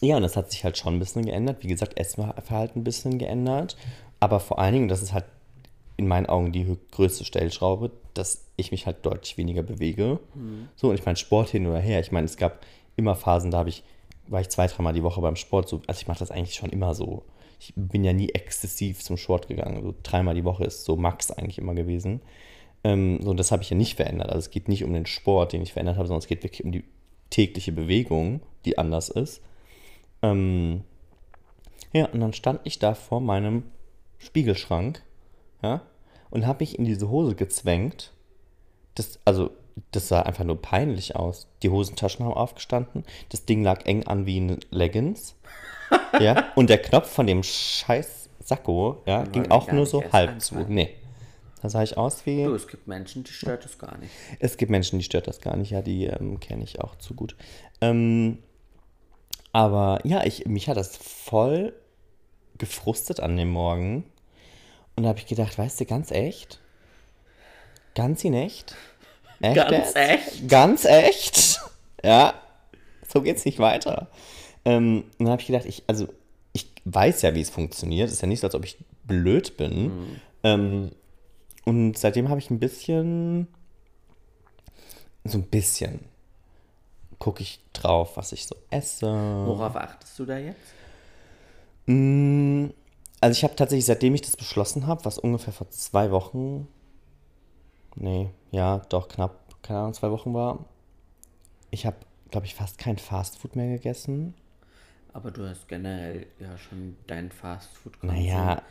ja, 0.00 0.16
und 0.16 0.22
das 0.22 0.36
hat 0.36 0.50
sich 0.50 0.64
halt 0.64 0.76
schon 0.76 0.94
ein 0.94 0.98
bisschen 0.98 1.24
geändert. 1.24 1.62
Wie 1.62 1.68
gesagt, 1.68 1.98
Essverhalten 1.98 2.80
ein 2.80 2.84
bisschen 2.84 3.18
geändert. 3.18 3.76
Aber 4.20 4.40
vor 4.40 4.58
allen 4.58 4.74
Dingen, 4.74 4.88
das 4.88 5.02
ist 5.02 5.12
halt 5.12 5.24
in 5.96 6.08
meinen 6.08 6.26
Augen 6.26 6.52
die 6.52 6.76
größte 6.90 7.24
Stellschraube, 7.24 7.90
dass 8.14 8.44
ich 8.56 8.70
mich 8.70 8.86
halt 8.86 9.04
deutlich 9.06 9.38
weniger 9.38 9.62
bewege. 9.62 10.20
So, 10.76 10.90
und 10.90 10.94
ich 10.94 11.06
meine, 11.06 11.16
Sport 11.16 11.50
hin 11.50 11.66
oder 11.66 11.78
her. 11.78 12.00
Ich 12.00 12.12
meine, 12.12 12.26
es 12.26 12.36
gab 12.36 12.64
immer 12.96 13.14
Phasen, 13.14 13.50
da 13.50 13.58
habe 13.58 13.70
ich, 13.70 13.82
war 14.26 14.40
ich 14.40 14.48
zwei, 14.48 14.66
dreimal 14.66 14.92
die 14.92 15.02
Woche 15.02 15.20
beim 15.20 15.36
Sport. 15.36 15.68
So, 15.68 15.80
also 15.86 16.00
ich 16.00 16.08
mache 16.08 16.18
das 16.18 16.30
eigentlich 16.30 16.54
schon 16.54 16.70
immer 16.70 16.94
so. 16.94 17.24
Ich 17.58 17.72
bin 17.74 18.04
ja 18.04 18.12
nie 18.12 18.28
exzessiv 18.30 19.02
zum 19.02 19.16
Sport 19.16 19.48
gegangen. 19.48 19.82
So 19.82 19.94
dreimal 20.02 20.34
die 20.34 20.44
Woche 20.44 20.64
ist 20.64 20.84
so 20.84 20.96
Max 20.96 21.30
eigentlich 21.30 21.58
immer 21.58 21.74
gewesen. 21.74 22.20
Ähm, 22.86 23.18
so, 23.20 23.34
das 23.34 23.50
habe 23.50 23.64
ich 23.64 23.70
ja 23.70 23.76
nicht 23.76 23.96
verändert. 23.96 24.28
Also 24.28 24.38
es 24.38 24.50
geht 24.50 24.68
nicht 24.68 24.84
um 24.84 24.92
den 24.92 25.06
Sport, 25.06 25.52
den 25.52 25.60
ich 25.60 25.72
verändert 25.72 25.96
habe, 25.96 26.06
sondern 26.06 26.20
es 26.20 26.28
geht 26.28 26.44
wirklich 26.44 26.62
um 26.62 26.70
die 26.70 26.84
tägliche 27.30 27.72
Bewegung, 27.72 28.40
die 28.64 28.78
anders 28.78 29.08
ist. 29.08 29.42
Ähm, 30.22 30.82
ja, 31.92 32.06
und 32.06 32.20
dann 32.20 32.32
stand 32.32 32.60
ich 32.62 32.78
da 32.78 32.94
vor 32.94 33.20
meinem 33.20 33.64
Spiegelschrank, 34.18 35.02
ja, 35.62 35.82
und 36.30 36.46
habe 36.46 36.62
mich 36.62 36.78
in 36.78 36.84
diese 36.84 37.10
Hose 37.10 37.34
gezwängt. 37.34 38.12
Das, 38.94 39.18
also, 39.24 39.50
das 39.90 40.06
sah 40.06 40.22
einfach 40.22 40.44
nur 40.44 40.62
peinlich 40.62 41.16
aus. 41.16 41.48
Die 41.64 41.70
Hosentaschen 41.70 42.24
haben 42.24 42.34
aufgestanden, 42.34 43.02
das 43.30 43.46
Ding 43.46 43.64
lag 43.64 43.84
eng 43.86 44.06
an 44.06 44.26
wie 44.26 44.38
ein 44.38 44.60
Leggings, 44.70 45.34
ja, 46.20 46.44
und 46.54 46.70
der 46.70 46.78
Knopf 46.78 47.10
von 47.10 47.26
dem 47.26 47.42
scheiß 47.42 48.28
Sakko, 48.44 49.02
ja, 49.06 49.24
ging 49.24 49.50
auch 49.50 49.72
nur 49.72 49.86
so 49.86 50.04
halb 50.12 50.40
zu. 50.40 50.54
Nee. 50.68 50.94
Da 51.66 51.70
sah 51.70 51.82
ich 51.82 51.98
aus 51.98 52.24
wie. 52.26 52.44
Du, 52.44 52.54
es 52.54 52.68
gibt 52.68 52.86
Menschen, 52.86 53.24
die 53.24 53.32
stört 53.32 53.64
das 53.64 53.76
gar 53.76 53.98
nicht. 53.98 54.12
Es 54.38 54.56
gibt 54.56 54.70
Menschen, 54.70 55.00
die 55.00 55.04
stört 55.04 55.26
das 55.26 55.40
gar 55.40 55.56
nicht, 55.56 55.70
ja, 55.70 55.82
die 55.82 56.04
ähm, 56.04 56.38
kenne 56.38 56.62
ich 56.62 56.80
auch 56.80 56.94
zu 56.94 57.14
gut. 57.14 57.34
Ähm, 57.80 58.38
aber 59.50 59.98
ja, 60.04 60.24
ich, 60.24 60.46
mich 60.46 60.68
hat 60.68 60.76
das 60.76 60.96
voll 60.96 61.72
gefrustet 62.56 63.18
an 63.18 63.36
dem 63.36 63.50
Morgen. 63.50 64.04
Und 64.94 65.02
da 65.02 65.08
habe 65.08 65.18
ich 65.18 65.26
gedacht, 65.26 65.58
weißt 65.58 65.80
du, 65.80 65.86
ganz 65.86 66.12
echt? 66.12 66.60
Ganz 67.96 68.22
in 68.22 68.34
echt? 68.34 68.76
echt 69.40 69.56
Ganz 69.56 69.70
jetzt? 69.72 69.96
echt? 69.96 70.48
Ganz 70.48 70.84
echt? 70.84 71.60
Ja, 72.04 72.34
so 73.08 73.22
geht's 73.22 73.44
nicht 73.44 73.58
weiter. 73.58 74.08
Ähm, 74.64 75.02
und 75.18 75.24
dann 75.24 75.30
habe 75.30 75.40
ich 75.40 75.48
gedacht, 75.48 75.66
ich, 75.66 75.82
also 75.88 76.06
ich 76.52 76.70
weiß 76.84 77.22
ja, 77.22 77.34
wie 77.34 77.40
es 77.40 77.50
funktioniert. 77.50 78.06
Es 78.06 78.12
ist 78.12 78.20
ja 78.20 78.28
nicht 78.28 78.38
so, 78.38 78.46
als 78.46 78.54
ob 78.54 78.64
ich 78.64 78.76
blöd 79.02 79.56
bin. 79.56 80.20
Ähm, 80.44 80.92
und 81.66 81.98
seitdem 81.98 82.28
habe 82.30 82.40
ich 82.40 82.50
ein 82.50 82.60
bisschen, 82.60 83.48
so 85.24 85.38
ein 85.38 85.44
bisschen, 85.44 86.00
gucke 87.18 87.42
ich 87.42 87.60
drauf, 87.72 88.16
was 88.16 88.32
ich 88.32 88.46
so 88.46 88.56
esse. 88.70 89.06
Worauf 89.06 89.76
achtest 89.76 90.18
du 90.18 90.26
da 90.26 90.38
jetzt? 90.38 90.74
Mm, 91.86 92.68
Also 93.20 93.32
ich 93.38 93.44
habe 93.44 93.56
tatsächlich, 93.56 93.86
seitdem 93.86 94.14
ich 94.14 94.22
das 94.22 94.36
beschlossen 94.36 94.86
habe, 94.86 95.04
was 95.04 95.18
ungefähr 95.18 95.52
vor 95.52 95.70
zwei 95.70 96.10
Wochen, 96.10 96.68
nee, 97.96 98.30
ja, 98.50 98.78
doch 98.88 99.08
knapp, 99.08 99.62
keine 99.62 99.80
Ahnung, 99.80 99.94
zwei 99.94 100.10
Wochen 100.10 100.34
war, 100.34 100.66
ich 101.70 101.86
habe, 101.86 101.96
glaube 102.30 102.46
ich, 102.46 102.54
fast 102.54 102.78
kein 102.78 102.98
Fastfood 102.98 103.54
mehr 103.56 103.68
gegessen. 103.68 104.34
Aber 105.12 105.30
du 105.30 105.48
hast 105.48 105.66
generell 105.68 106.26
ja 106.38 106.56
schon 106.58 106.96
dein 107.06 107.30
Fastfood 107.32 107.98
Naja, 108.02 108.62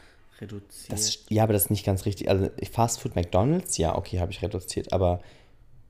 reduziert. 0.41 0.91
Das, 0.91 1.25
ja, 1.29 1.43
aber 1.43 1.53
das 1.53 1.63
ist 1.65 1.69
nicht 1.71 1.85
ganz 1.85 2.05
richtig. 2.05 2.29
Also 2.29 2.49
Fastfood 2.71 3.15
McDonalds, 3.15 3.77
ja, 3.77 3.95
okay, 3.95 4.19
habe 4.19 4.31
ich 4.31 4.41
reduziert, 4.41 4.93
aber 4.93 5.21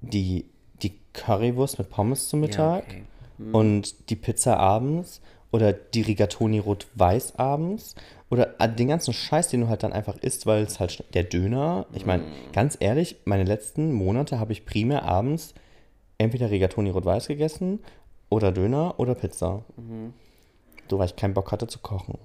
die, 0.01 0.45
die 0.81 0.93
Currywurst 1.13 1.77
mit 1.79 1.89
Pommes 1.89 2.29
zum 2.29 2.41
Mittag 2.41 2.85
okay. 2.87 3.03
und 3.51 4.09
die 4.09 4.15
Pizza 4.15 4.57
abends 4.57 5.21
oder 5.51 5.73
die 5.73 6.01
Rigatoni 6.01 6.59
rot-weiß 6.59 7.37
abends 7.37 7.95
oder 8.29 8.59
äh, 8.59 8.69
den 8.69 8.89
ganzen 8.89 9.13
Scheiß, 9.13 9.49
den 9.49 9.61
du 9.61 9.67
halt 9.67 9.83
dann 9.83 9.93
einfach 9.93 10.17
isst, 10.17 10.45
weil 10.45 10.63
es 10.63 10.79
halt 10.79 11.03
der 11.13 11.23
Döner, 11.23 11.85
ich 11.93 12.05
meine, 12.05 12.23
ganz 12.51 12.77
ehrlich, 12.79 13.17
meine 13.25 13.43
letzten 13.43 13.93
Monate 13.93 14.39
habe 14.39 14.51
ich 14.51 14.65
primär 14.65 15.03
abends 15.03 15.53
entweder 16.17 16.51
Rigatoni 16.51 16.89
rot-weiß 16.89 17.27
gegessen 17.27 17.79
oder 18.29 18.51
Döner 18.51 18.99
oder 18.99 19.15
Pizza. 19.15 19.63
So, 20.89 20.99
weil 20.99 21.07
ich 21.07 21.15
keinen 21.15 21.33
Bock 21.33 21.51
hatte 21.51 21.67
zu 21.67 21.79
kochen. 21.79 22.17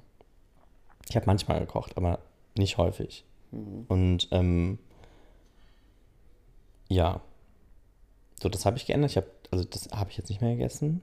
Ich 1.11 1.17
habe 1.17 1.27
manchmal 1.27 1.61
gekocht, 1.61 1.97
aber 1.97 2.21
nicht 2.57 2.79
häufig. 2.79 3.25
Und 3.89 4.29
ähm, 4.31 4.79
ja, 6.89 7.21
so 8.41 8.49
das 8.49 8.65
habe 8.65 8.77
ich 8.77 8.87
geändert. 8.87 9.11
Ich 9.11 9.17
habe, 9.17 9.27
also 9.51 9.65
das 9.65 9.89
habe 9.91 10.11
ich 10.11 10.17
jetzt 10.17 10.29
nicht 10.29 10.41
mehr 10.41 10.53
gegessen. 10.53 11.03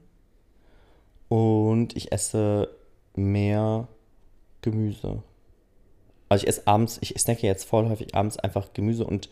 Und 1.28 1.94
ich 1.94 2.10
esse 2.10 2.70
mehr 3.14 3.86
Gemüse. 4.62 5.22
Also 6.30 6.42
ich 6.42 6.48
esse 6.48 6.66
abends, 6.66 6.98
ich 7.02 7.14
snacke 7.18 7.46
jetzt 7.46 7.64
voll 7.64 7.88
häufig 7.88 8.14
abends 8.14 8.38
einfach 8.38 8.72
Gemüse 8.72 9.04
und 9.04 9.28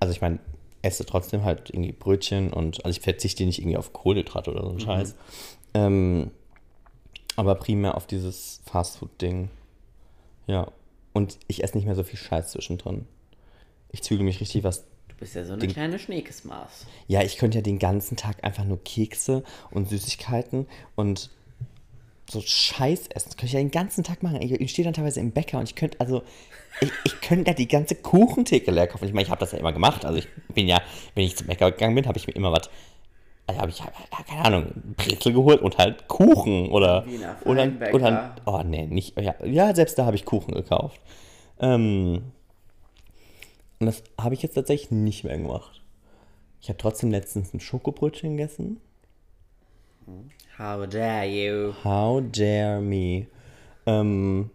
also 0.00 0.12
ich 0.12 0.20
meine, 0.20 0.38
esse 0.82 1.04
trotzdem 1.04 1.44
halt 1.44 1.70
irgendwie 1.70 1.92
Brötchen 1.92 2.52
und 2.52 2.84
also 2.84 2.96
ich 2.96 3.02
verzichte 3.02 3.44
nicht 3.44 3.58
irgendwie 3.58 3.76
auf 3.76 3.92
Kohlenhydrate 3.92 4.50
oder 4.50 4.62
so 4.62 4.70
einen 4.70 4.80
Scheiß. 4.80 5.14
Ähm, 5.74 6.30
aber 7.40 7.54
primär 7.56 7.96
auf 7.96 8.06
dieses 8.06 8.60
Fastfood-Ding. 8.66 9.48
Ja. 10.46 10.70
Und 11.12 11.38
ich 11.48 11.64
esse 11.64 11.76
nicht 11.76 11.86
mehr 11.86 11.96
so 11.96 12.04
viel 12.04 12.18
Scheiß 12.18 12.52
zwischendrin. 12.52 13.06
Ich 13.90 14.02
zügel 14.02 14.24
mich 14.24 14.40
richtig 14.40 14.62
was. 14.62 14.84
Du 15.08 15.16
bist 15.18 15.34
ja 15.34 15.44
so 15.44 15.54
eine 15.54 15.60
Den- 15.62 15.72
kleine 15.72 15.98
Schneekesmaß. 15.98 16.86
Ja, 17.08 17.22
ich 17.22 17.36
könnte 17.38 17.58
ja 17.58 17.62
den 17.62 17.78
ganzen 17.78 18.16
Tag 18.16 18.44
einfach 18.44 18.64
nur 18.64 18.82
Kekse 18.84 19.42
und 19.70 19.88
Süßigkeiten 19.88 20.66
und 20.94 21.30
so 22.30 22.40
Scheiß 22.40 23.08
essen. 23.08 23.30
Das 23.30 23.36
könnte 23.36 23.46
ich 23.46 23.52
ja 23.54 23.58
den 23.58 23.72
ganzen 23.72 24.04
Tag 24.04 24.22
machen. 24.22 24.40
Ich, 24.40 24.52
ich 24.52 24.70
stehe 24.70 24.84
dann 24.84 24.94
teilweise 24.94 25.18
im 25.18 25.32
Bäcker 25.32 25.58
und 25.58 25.64
ich 25.68 25.74
könnte, 25.74 25.98
also, 25.98 26.22
ich, 26.80 26.92
ich 27.04 27.20
könnte 27.20 27.44
da 27.44 27.52
die 27.54 27.66
ganze 27.66 27.96
Kuchentheke 27.96 28.70
leer 28.70 28.86
kaufen. 28.86 29.06
Ich 29.06 29.12
meine, 29.12 29.24
ich 29.24 29.30
habe 29.30 29.40
das 29.40 29.50
ja 29.50 29.58
immer 29.58 29.72
gemacht. 29.72 30.04
Also, 30.04 30.18
ich 30.20 30.28
bin 30.54 30.68
ja, 30.68 30.80
wenn 31.16 31.24
ich 31.24 31.36
zum 31.36 31.48
Bäcker 31.48 31.72
gegangen 31.72 31.96
bin, 31.96 32.06
habe 32.06 32.18
ich 32.18 32.28
mir 32.28 32.34
immer 32.34 32.52
was, 32.52 32.70
also 33.50 33.60
habe 33.60 33.70
ich, 33.70 33.82
keine 34.26 34.44
Ahnung, 34.44 34.72
Brezel 34.96 35.32
geholt 35.32 35.60
und 35.60 35.78
halt 35.78 36.08
Kuchen 36.08 36.70
oder, 36.70 37.04
Wiener 37.06 37.36
oder, 37.44 37.70
oder, 37.92 38.34
oh 38.46 38.62
nee, 38.64 38.86
nicht, 38.86 39.18
ja, 39.20 39.34
ja, 39.44 39.74
selbst 39.74 39.98
da 39.98 40.06
habe 40.06 40.16
ich 40.16 40.24
Kuchen 40.24 40.54
gekauft. 40.54 41.00
Ähm, 41.58 42.22
und 43.78 43.86
das 43.86 44.02
habe 44.20 44.34
ich 44.34 44.42
jetzt 44.42 44.54
tatsächlich 44.54 44.90
nicht 44.90 45.24
mehr 45.24 45.38
gemacht. 45.38 45.80
Ich 46.60 46.68
habe 46.68 46.78
trotzdem 46.78 47.10
letztens 47.10 47.54
ein 47.54 47.60
Schokobrötchen 47.60 48.36
gegessen. 48.36 48.80
How 50.58 50.86
dare 50.86 51.26
you? 51.26 51.72
How 51.84 52.22
dare 52.30 52.80
me? 52.80 53.26
Ähm, 53.86 54.50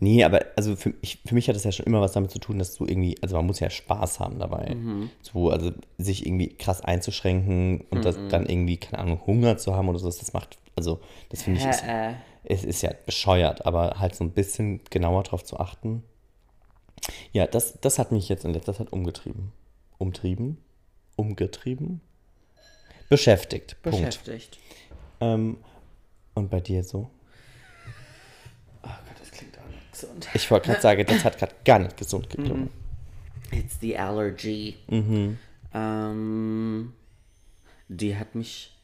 nee, 0.00 0.24
aber 0.24 0.44
also 0.56 0.76
für, 0.76 0.94
ich, 1.00 1.20
für 1.26 1.34
mich 1.34 1.48
hat 1.48 1.56
das 1.56 1.64
ja 1.64 1.72
schon 1.72 1.86
immer 1.86 2.00
was 2.00 2.12
damit 2.12 2.30
zu 2.30 2.38
tun, 2.38 2.58
dass 2.58 2.74
du 2.74 2.86
irgendwie, 2.86 3.16
also 3.22 3.36
man 3.36 3.46
muss 3.46 3.60
ja 3.60 3.70
Spaß 3.70 4.20
haben 4.20 4.38
dabei. 4.38 4.76
So, 5.22 5.50
also 5.50 5.72
sich 5.98 6.26
irgendwie 6.26 6.48
krass 6.48 6.80
einzuschränken 6.80 7.82
und 7.90 8.04
das 8.04 8.16
dann 8.28 8.46
irgendwie, 8.46 8.76
keine 8.76 9.02
Ahnung, 9.02 9.20
Hunger 9.26 9.56
zu 9.56 9.74
haben 9.74 9.88
oder 9.88 9.98
so, 9.98 10.06
das 10.06 10.32
macht, 10.32 10.58
also 10.76 11.00
das 11.30 11.42
finde 11.42 11.60
ich, 11.60 11.66
ist, 11.66 11.82
Äh, 11.84 12.14
es 12.44 12.64
ist 12.64 12.82
ja 12.82 12.92
bescheuert, 13.06 13.66
aber 13.66 13.98
halt 13.98 14.14
so 14.14 14.24
ein 14.24 14.30
bisschen 14.30 14.80
genauer 14.90 15.22
drauf 15.22 15.44
zu 15.44 15.58
achten. 15.58 16.02
Ja, 17.32 17.46
das, 17.46 17.80
das 17.80 17.98
hat 17.98 18.12
mich 18.12 18.28
jetzt 18.28 18.44
in 18.44 18.52
letzter 18.52 18.74
Zeit 18.74 18.92
umgetrieben. 18.92 19.52
Umtrieben? 19.98 20.58
Umgetrieben? 21.16 22.00
Beschäftigt. 23.08 23.76
Punkt. 23.82 23.98
Beschäftigt. 23.98 24.58
Ähm, 25.20 25.58
und 26.34 26.50
bei 26.50 26.60
dir 26.60 26.82
so? 26.84 27.10
Oh 28.82 28.88
Gott, 28.88 29.20
das 29.20 29.30
klingt 29.30 29.53
gesund. 30.00 30.28
Ich 30.34 30.50
wollte 30.50 30.68
gerade 30.68 30.82
sagen, 30.82 31.04
das 31.06 31.24
hat 31.24 31.38
gerade 31.38 31.54
gar 31.64 31.78
nicht 31.78 31.96
gesund 31.96 32.28
geklungen. 32.30 32.70
It's 33.50 33.78
the 33.80 33.96
allergy. 33.96 34.76
Mhm. 34.88 35.38
Ähm, 35.72 36.92
die 37.88 38.16
hat 38.16 38.34
mich 38.34 38.76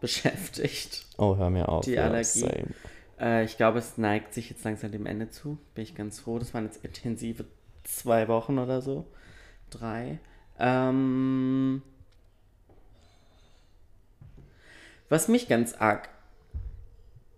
beschäftigt. 0.00 1.06
Oh, 1.18 1.36
hör 1.36 1.50
mir 1.50 1.68
auf. 1.68 1.84
Die 1.84 1.92
ja, 1.92 2.04
Allergie. 2.04 2.64
Äh, 3.20 3.44
ich 3.44 3.56
glaube, 3.56 3.78
es 3.78 3.98
neigt 3.98 4.34
sich 4.34 4.50
jetzt 4.50 4.64
langsam 4.64 4.92
dem 4.92 5.06
Ende 5.06 5.30
zu. 5.30 5.58
Bin 5.74 5.84
ich 5.84 5.94
ganz 5.94 6.20
froh. 6.20 6.38
Das 6.38 6.54
waren 6.54 6.64
jetzt 6.64 6.84
intensive 6.84 7.44
zwei 7.84 8.28
Wochen 8.28 8.58
oder 8.58 8.80
so. 8.80 9.06
Drei. 9.70 10.18
Ähm, 10.58 11.82
was 15.08 15.28
mich 15.28 15.48
ganz 15.48 15.74
arg 15.74 16.08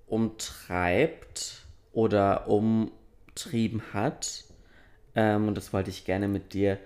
umtreibt 0.07 1.66
oder 1.97 2.47
umtrieben 2.47 3.83
hat, 3.95 4.45
ähm, 5.15 5.49
und 5.49 5.57
das 5.57 5.73
wollte 5.73 5.89
ich 5.89 6.05
gerne 6.05 6.29
mit 6.29 6.53
dir 6.53 6.79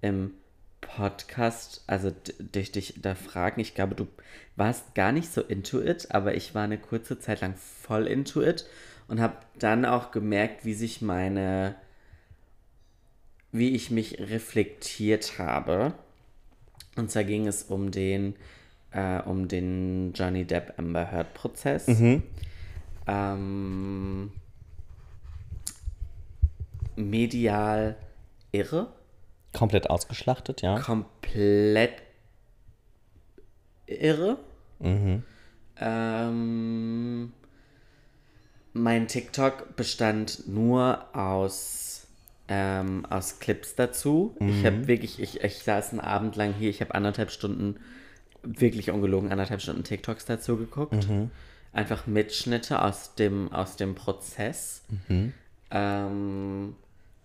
im 0.00 0.32
Podcast, 0.80 1.84
also 1.86 2.10
dich, 2.40 2.72
dich 2.72 2.94
da 3.00 3.14
fragen. 3.14 3.60
Ich 3.60 3.76
glaube, 3.76 3.94
du 3.94 4.08
warst 4.56 4.96
gar 4.96 5.12
nicht 5.12 5.32
so 5.32 5.40
into 5.40 5.80
it, 5.80 6.08
aber 6.10 6.34
ich 6.34 6.54
war 6.56 6.64
eine 6.64 6.78
kurze 6.78 7.20
Zeit 7.20 7.42
lang 7.42 7.54
voll 7.54 8.08
into 8.08 8.42
it 8.42 8.66
und 9.06 9.20
habe 9.20 9.36
dann 9.56 9.84
auch 9.84 10.10
gemerkt, 10.10 10.64
wie 10.64 10.74
sich 10.74 11.00
meine, 11.00 11.76
wie 13.52 13.70
ich 13.70 13.92
mich 13.92 14.18
reflektiert 14.18 15.38
habe. 15.38 15.94
Und 16.96 17.12
zwar 17.12 17.22
ging 17.22 17.46
es 17.46 17.62
um 17.62 17.92
den, 17.92 18.34
äh, 18.90 19.20
um 19.20 19.46
den 19.46 20.12
Johnny 20.12 20.44
Depp 20.44 20.74
Amber 20.76 21.12
Heard 21.12 21.34
Prozess. 21.34 21.86
Ähm, 23.06 24.32
medial 26.96 27.96
irre 28.52 28.88
Komplett 29.56 29.88
ausgeschlachtet, 29.88 30.60
ja. 30.60 30.78
komplett 30.78 32.02
irre. 33.86 34.38
Ähm, 35.78 37.32
mein 38.74 39.08
TikTok 39.08 39.74
bestand 39.76 40.46
nur 40.46 41.06
aus, 41.16 42.06
ähm, 42.48 43.06
aus 43.06 43.38
Clips 43.38 43.74
dazu. 43.76 44.36
Ich 44.40 44.66
habe 44.66 44.86
wirklich, 44.88 45.20
ich, 45.20 45.42
ich 45.42 45.58
saß 45.60 45.92
einen 45.92 46.00
Abend 46.00 46.36
lang 46.36 46.52
hier, 46.52 46.68
ich 46.68 46.82
habe 46.82 46.94
anderthalb 46.94 47.30
Stunden, 47.30 47.80
wirklich 48.42 48.90
ungelogen, 48.90 49.32
anderthalb 49.32 49.62
Stunden 49.62 49.84
TikToks 49.84 50.26
dazu 50.26 50.58
geguckt. 50.58 51.08
Einfach 51.72 52.06
Mitschnitte 52.06 52.82
aus 52.82 53.14
dem, 53.14 53.50
aus 53.52 53.76
dem 53.76 53.94
Prozess. 53.94 54.82
Ähm, 55.70 56.74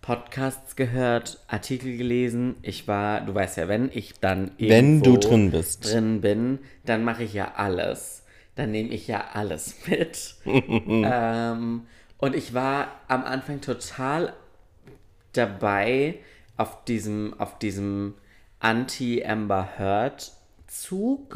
Podcasts 0.02 0.74
gehört, 0.74 1.38
Artikel 1.46 1.96
gelesen. 1.96 2.56
Ich 2.62 2.88
war, 2.88 3.20
du 3.20 3.34
weißt 3.34 3.56
ja, 3.56 3.68
wenn 3.68 3.88
ich 3.92 4.14
dann 4.14 4.50
Wenn 4.58 5.00
du 5.00 5.16
drin 5.16 5.52
bist. 5.52 5.84
drin 5.90 6.20
bin, 6.20 6.58
dann 6.84 7.04
mache 7.04 7.22
ich 7.22 7.32
ja 7.32 7.52
alles. 7.54 8.24
Dann 8.56 8.72
nehme 8.72 8.90
ich 8.90 9.06
ja 9.06 9.28
alles 9.32 9.76
mit. 9.86 10.34
ähm, 10.44 11.86
und 12.18 12.34
ich 12.36 12.52
war 12.52 12.88
am 13.06 13.24
Anfang 13.24 13.60
total 13.60 14.34
dabei 15.32 16.18
auf 16.56 16.84
diesem, 16.84 17.38
auf 17.38 17.58
diesem 17.60 18.14
Anti-Amber 18.58 19.78
Heard-Zug. 19.78 21.34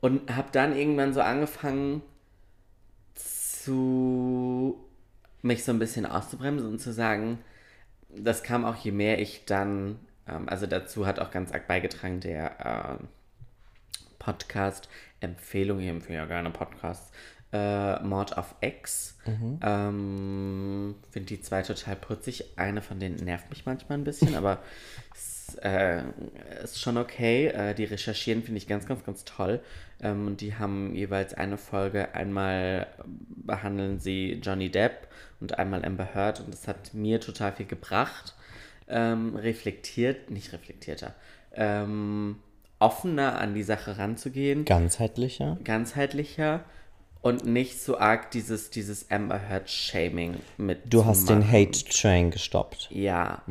Und 0.00 0.36
habe 0.36 0.48
dann 0.52 0.76
irgendwann 0.76 1.12
so 1.12 1.20
angefangen 1.20 2.02
zu 3.14 4.89
mich 5.42 5.64
so 5.64 5.72
ein 5.72 5.78
bisschen 5.78 6.06
auszubremsen 6.06 6.68
und 6.68 6.78
zu 6.80 6.92
sagen, 6.92 7.38
das 8.08 8.42
kam 8.42 8.64
auch 8.64 8.76
je 8.76 8.92
mehr 8.92 9.20
ich 9.20 9.44
dann, 9.46 9.98
ähm, 10.26 10.48
also 10.48 10.66
dazu 10.66 11.06
hat 11.06 11.18
auch 11.20 11.30
ganz 11.30 11.52
arg 11.52 11.66
beigetragen 11.66 12.20
der 12.20 12.98
äh, 13.00 13.04
Podcast-Empfehlung, 14.18 15.80
ich 15.80 15.88
empfehle 15.88 16.18
ja 16.18 16.26
gerne 16.26 16.50
Podcasts, 16.50 17.10
äh, 17.52 18.00
Mord 18.02 18.36
of 18.36 18.54
X. 18.60 19.18
Ähm, 19.62 20.94
Finde 21.10 21.26
die 21.26 21.40
zwei 21.40 21.62
total 21.62 21.96
putzig. 21.96 22.44
Eine 22.56 22.80
von 22.80 23.00
denen 23.00 23.16
nervt 23.16 23.50
mich 23.50 23.66
manchmal 23.66 23.98
ein 23.98 24.04
bisschen, 24.04 24.36
aber 24.36 24.62
es 25.14 25.56
äh, 25.62 26.02
ist 26.62 26.80
schon 26.80 26.96
okay. 26.96 27.48
Äh, 27.48 27.74
die 27.74 27.84
recherchieren 27.84 28.42
finde 28.42 28.58
ich 28.58 28.68
ganz, 28.68 28.86
ganz, 28.86 29.04
ganz 29.04 29.24
toll. 29.24 29.60
Ähm, 30.00 30.28
und 30.28 30.40
die 30.40 30.54
haben 30.54 30.94
jeweils 30.94 31.34
eine 31.34 31.58
Folge. 31.58 32.14
Einmal 32.14 32.86
behandeln 33.04 33.98
sie 33.98 34.40
Johnny 34.42 34.70
Depp 34.70 35.08
und 35.40 35.58
einmal 35.58 35.84
Amber 35.84 36.14
Heard. 36.14 36.40
Und 36.40 36.52
das 36.52 36.68
hat 36.68 36.94
mir 36.94 37.20
total 37.20 37.52
viel 37.52 37.66
gebracht. 37.66 38.34
Ähm, 38.88 39.36
reflektiert, 39.36 40.30
nicht 40.30 40.52
reflektierter, 40.52 41.14
ähm, 41.54 42.36
offener 42.80 43.38
an 43.38 43.54
die 43.54 43.62
Sache 43.62 43.98
ranzugehen 43.98 44.64
Ganzheitlicher. 44.64 45.58
ganzheitlicher 45.62 46.64
und 47.22 47.44
nicht 47.44 47.80
so 47.80 47.98
arg 47.98 48.32
dieses, 48.32 48.70
dieses 48.70 49.08
Amber 49.10 49.38
Heard 49.48 49.70
Shaming 49.70 50.36
mit. 50.56 50.80
Du 50.92 51.04
hast 51.04 51.28
den. 51.28 51.48
Hate 51.48 51.84
Train 51.84 52.30
gestoppt. 52.32 52.88
Ja. 52.90 53.42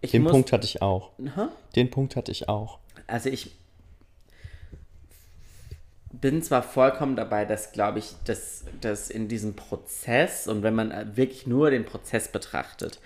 Ich 0.00 0.10
Den 0.10 0.24
muss, 0.24 0.32
Punkt 0.32 0.52
hatte 0.52 0.64
ich 0.66 0.82
auch. 0.82 1.12
Hä? 1.18 1.46
Den 1.74 1.90
Punkt 1.90 2.14
hatte 2.16 2.30
ich 2.30 2.48
auch. 2.48 2.80
Also 3.06 3.30
ich 3.30 3.52
bin 6.12 6.42
zwar 6.42 6.62
vollkommen 6.62 7.16
dabei, 7.16 7.44
dass, 7.44 7.72
glaube 7.72 7.98
ich, 7.98 8.14
dass, 8.24 8.64
dass 8.80 9.10
in 9.10 9.28
diesem 9.28 9.54
Prozess 9.56 10.46
und 10.48 10.62
wenn 10.62 10.74
man 10.74 11.16
wirklich 11.16 11.46
nur 11.46 11.70
den 11.70 11.84
Prozess 11.84 12.28
betrachtet, 12.28 13.00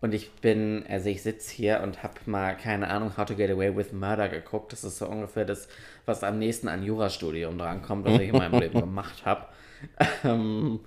Und 0.00 0.14
ich 0.14 0.40
bin, 0.40 0.84
also 0.88 1.08
ich 1.10 1.22
sitze 1.22 1.54
hier 1.54 1.80
und 1.82 2.02
habe 2.04 2.14
mal, 2.26 2.56
keine 2.56 2.88
Ahnung, 2.88 3.16
How 3.16 3.26
to 3.26 3.36
Get 3.36 3.50
Away 3.50 3.76
with 3.76 3.92
Murder 3.92 4.28
geguckt. 4.28 4.72
Das 4.72 4.84
ist 4.84 4.98
so 4.98 5.08
ungefähr 5.08 5.44
das, 5.46 5.68
was 6.06 6.24
am 6.24 6.38
nächsten 6.38 6.68
an 6.68 6.82
Jurastudium 6.84 7.58
drankommt, 7.58 8.04
was 8.06 8.18
ich 8.18 8.28
in 8.30 8.36
meinem 8.36 8.58
Leben 8.58 8.80
gemacht 8.80 9.24
habe. 9.26 9.46
Ähm, 10.24 10.80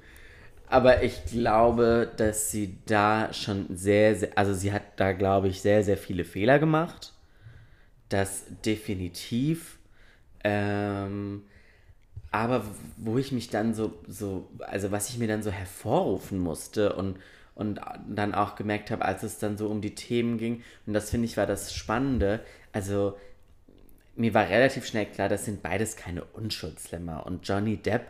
aber 0.67 1.03
ich 1.03 1.25
glaube, 1.25 2.11
dass 2.17 2.51
sie 2.51 2.79
da 2.85 3.33
schon 3.33 3.67
sehr, 3.75 4.15
sehr, 4.15 4.37
also 4.37 4.53
sie 4.53 4.71
hat 4.73 4.83
da, 4.97 5.13
glaube 5.13 5.47
ich, 5.49 5.61
sehr, 5.61 5.83
sehr 5.83 5.97
viele 5.97 6.25
Fehler 6.25 6.59
gemacht. 6.59 7.13
Das 8.09 8.45
definitiv. 8.65 9.74
Ähm, 10.45 11.41
aber 12.31 12.63
wo 12.97 13.17
ich 13.17 13.31
mich 13.31 13.49
dann 13.49 13.73
so, 13.73 13.93
so, 14.07 14.47
also 14.59 14.91
was 14.91 15.09
ich 15.09 15.17
mir 15.17 15.27
dann 15.27 15.41
so 15.41 15.49
hervorrufen 15.49 16.37
musste 16.37 16.93
und, 16.93 17.17
und 17.55 17.81
dann 18.07 18.35
auch 18.35 18.55
gemerkt 18.55 18.91
habe, 18.91 19.03
als 19.05 19.23
es 19.23 19.39
dann 19.39 19.57
so 19.57 19.67
um 19.69 19.81
die 19.81 19.95
Themen 19.95 20.37
ging, 20.37 20.61
und 20.85 20.93
das 20.93 21.09
finde 21.09 21.25
ich 21.25 21.35
war 21.35 21.47
das 21.47 21.73
Spannende, 21.73 22.41
also 22.73 23.17
mir 24.15 24.35
war 24.35 24.47
relativ 24.47 24.85
schnell 24.85 25.07
klar, 25.07 25.29
das 25.29 25.45
sind 25.45 25.63
beides 25.63 25.95
keine 25.95 26.23
Unschuldslämmer. 26.23 27.25
Und 27.25 27.47
Johnny 27.47 27.77
Depp, 27.77 28.03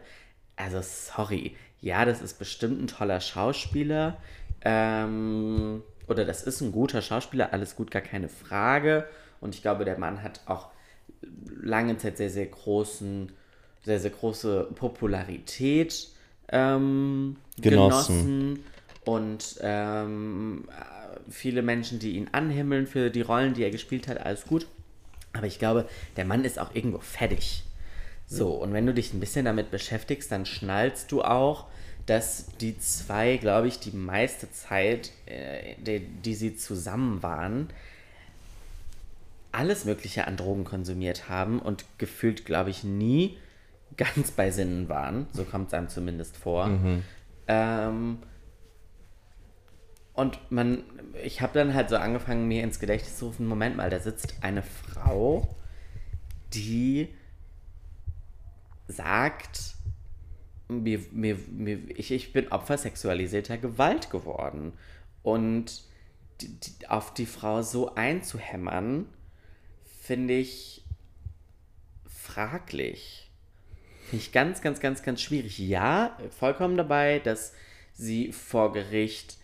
also 0.58 0.82
sorry, 0.82 1.56
ja, 1.80 2.04
das 2.04 2.22
ist 2.22 2.38
bestimmt 2.38 2.82
ein 2.82 2.88
toller 2.88 3.22
Schauspieler, 3.22 4.18
ähm, 4.62 5.84
oder 6.10 6.26
das 6.26 6.44
ist 6.44 6.60
ein 6.60 6.74
guter 6.74 7.02
Schauspieler, 7.02 7.54
alles 7.54 7.78
gut, 7.78 7.92
gar 7.92 8.02
keine 8.02 8.28
Frage. 8.28 9.08
Und 9.40 9.56
ich 9.56 9.62
glaube, 9.62 9.86
der 9.86 9.98
Mann 9.98 10.22
hat 10.22 10.42
auch 10.48 10.74
lange 11.61 11.97
Zeit 11.97 12.17
sehr, 12.17 12.30
sehr 12.30 12.47
großen, 12.47 13.32
sehr, 13.84 13.99
sehr 13.99 14.11
große 14.11 14.69
Popularität 14.76 16.09
ähm, 16.49 17.38
genossen. 17.57 18.15
genossen. 18.15 18.63
Und 19.05 19.59
ähm, 19.61 20.67
viele 21.30 21.61
Menschen, 21.61 21.99
die 21.99 22.17
ihn 22.17 22.30
anhimmeln 22.32 22.88
für 22.88 23.09
die 23.09 23.21
Rollen, 23.21 23.53
die 23.53 23.63
er 23.63 23.71
gespielt 23.71 24.07
hat, 24.07 24.19
alles 24.19 24.45
gut. 24.45 24.67
Aber 25.34 25.47
ich 25.47 25.59
glaube, 25.59 25.88
der 26.17 26.26
Mann 26.26 26.43
ist 26.45 26.59
auch 26.59 26.73
irgendwo 26.73 26.99
fertig. 26.99 27.63
So, 28.28 28.53
und 28.53 28.73
wenn 28.73 28.88
du 28.88 28.93
dich 28.93 29.13
ein 29.13 29.19
bisschen 29.19 29.45
damit 29.45 29.69
beschäftigst, 29.69 30.32
dann 30.32 30.45
schnallst 30.47 31.11
du 31.11 31.21
auch, 31.21 31.65
dass 32.07 32.47
die 32.59 32.78
zwei, 32.80 33.38
glaube 33.38 33.67
ich, 33.67 33.80
die 33.80 33.91
meiste 33.91 34.51
Zeit, 34.51 35.11
äh, 35.26 35.76
die, 35.78 35.99
die 35.99 36.34
sie 36.34 36.55
zusammen 36.55 37.21
waren, 37.21 37.69
alles 39.56 39.86
Mögliche 39.86 40.28
an 40.28 40.38
Drogen 40.38 40.66
konsumiert 40.66 41.30
haben 41.30 41.60
und 41.60 41.86
gefühlt, 41.97 42.45
glaube 42.45 42.70
ich, 42.70 42.84
nie 42.84 43.38
ganz 43.97 44.32
bei 44.32 44.51
Sinnen 44.51 44.89
waren. 44.89 45.28
So 45.32 45.45
kommt 45.45 45.68
es 45.68 45.74
einem 45.74 45.89
zumindest 45.89 46.38
vor. 46.38 46.68
Mhm. 46.68 47.03
Ähm, 47.47 48.18
und 50.14 50.39
man, 50.51 50.84
ich 51.24 51.41
habe 51.41 51.53
dann 51.53 51.74
halt 51.74 51.89
so 51.89 51.97
angefangen, 51.97 52.47
mir 52.47 52.64
ins 52.64 52.80
Gedächtnis 52.80 53.18
zu 53.18 53.28
rufen, 53.28 53.47
Moment 53.47 53.78
mal, 53.78 53.89
da 53.89 53.99
sitzt 53.99 54.36
eine 54.41 54.64
Frau, 54.64 55.56
die 56.53 57.10
sagt, 58.88 59.76
mir, 60.68 60.99
mir, 61.12 61.38
mir, 61.49 61.80
ich, 61.89 62.12
ich 62.12 62.34
bin 62.34 62.51
Opfer 62.51 62.78
sexualisierter 62.78 63.58
Gewalt 63.58 64.10
geworden. 64.10 64.74
Und 65.24 65.84
die, 66.41 66.60
die, 66.60 66.88
auf 66.88 67.14
die 67.14 67.26
Frau 67.26 67.62
so 67.62 67.95
einzuhämmern, 67.95 69.08
finde 70.06 70.36
ich 70.36 70.84
fraglich. 72.08 73.30
Finde 74.10 74.24
ich 74.24 74.32
ganz, 74.32 74.62
ganz, 74.62 74.80
ganz, 74.80 75.01
ganz 75.01 75.22
schwierig. 75.22 75.58
Ja, 75.58 76.18
vollkommen 76.38 76.78
dabei, 76.78 77.20
dass 77.20 77.53
sie 77.93 78.32
vor 78.32 78.72
Gericht 78.74 79.38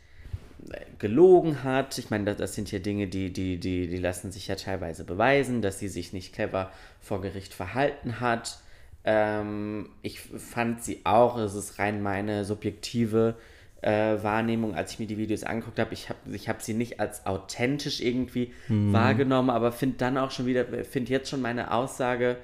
gelogen 1.00 1.64
hat. 1.64 1.98
Ich 1.98 2.12
meine, 2.12 2.26
das, 2.26 2.38
das 2.38 2.54
sind 2.54 2.72
ja 2.72 2.78
Dinge, 2.78 3.08
die, 3.08 3.34
die, 3.34 3.58
die, 3.58 3.88
die 3.88 3.98
lassen 3.98 4.32
sich 4.32 4.48
ja 4.48 4.56
teilweise 4.56 5.04
beweisen, 5.04 5.64
dass 5.64 5.80
sie 5.80 5.88
sich 5.88 6.14
nicht 6.14 6.34
clever 6.34 6.72
vor 7.00 7.22
Gericht 7.22 7.54
verhalten 7.54 8.20
hat. 8.20 8.60
Ähm, 9.04 9.90
ich 10.04 10.20
fand 10.20 10.84
sie 10.84 11.02
auch, 11.06 11.38
es 11.38 11.56
ist 11.56 11.80
rein 11.80 12.04
meine 12.04 12.46
subjektive 12.46 13.36
äh, 13.36 13.61
Wahrnehmung, 13.88 14.76
als 14.76 14.94
ich 14.94 15.00
mir 15.00 15.08
die 15.08 15.18
Videos 15.18 15.44
angeguckt 15.44 15.80
habe. 15.80 15.94
Ich 15.94 16.10
habe 16.10 16.20
ich 16.32 16.50
hab 16.50 16.62
sie 16.62 16.74
nicht 16.74 17.00
als 17.00 17.26
authentisch 17.26 18.00
irgendwie 18.00 18.54
mhm. 18.68 18.94
wahrgenommen, 18.94 19.50
aber 19.50 19.72
finde 19.72 19.98
dann 19.98 20.18
auch 20.18 20.32
schon 20.32 20.46
wieder, 20.46 20.66
finde 20.84 21.12
jetzt 21.12 21.30
schon 21.30 21.42
meine 21.42 21.72
Aussage 21.72 22.38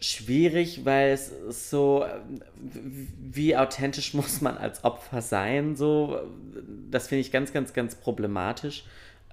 schwierig, 0.00 0.84
weil 0.84 1.10
es 1.10 1.32
so, 1.48 2.04
wie 2.56 3.56
authentisch 3.56 4.14
muss 4.14 4.40
man 4.40 4.58
als 4.58 4.84
Opfer 4.84 5.22
sein, 5.22 5.76
so, 5.76 6.20
das 6.90 7.08
finde 7.08 7.20
ich 7.20 7.32
ganz, 7.32 7.52
ganz, 7.52 7.72
ganz 7.72 7.94
problematisch, 7.94 8.84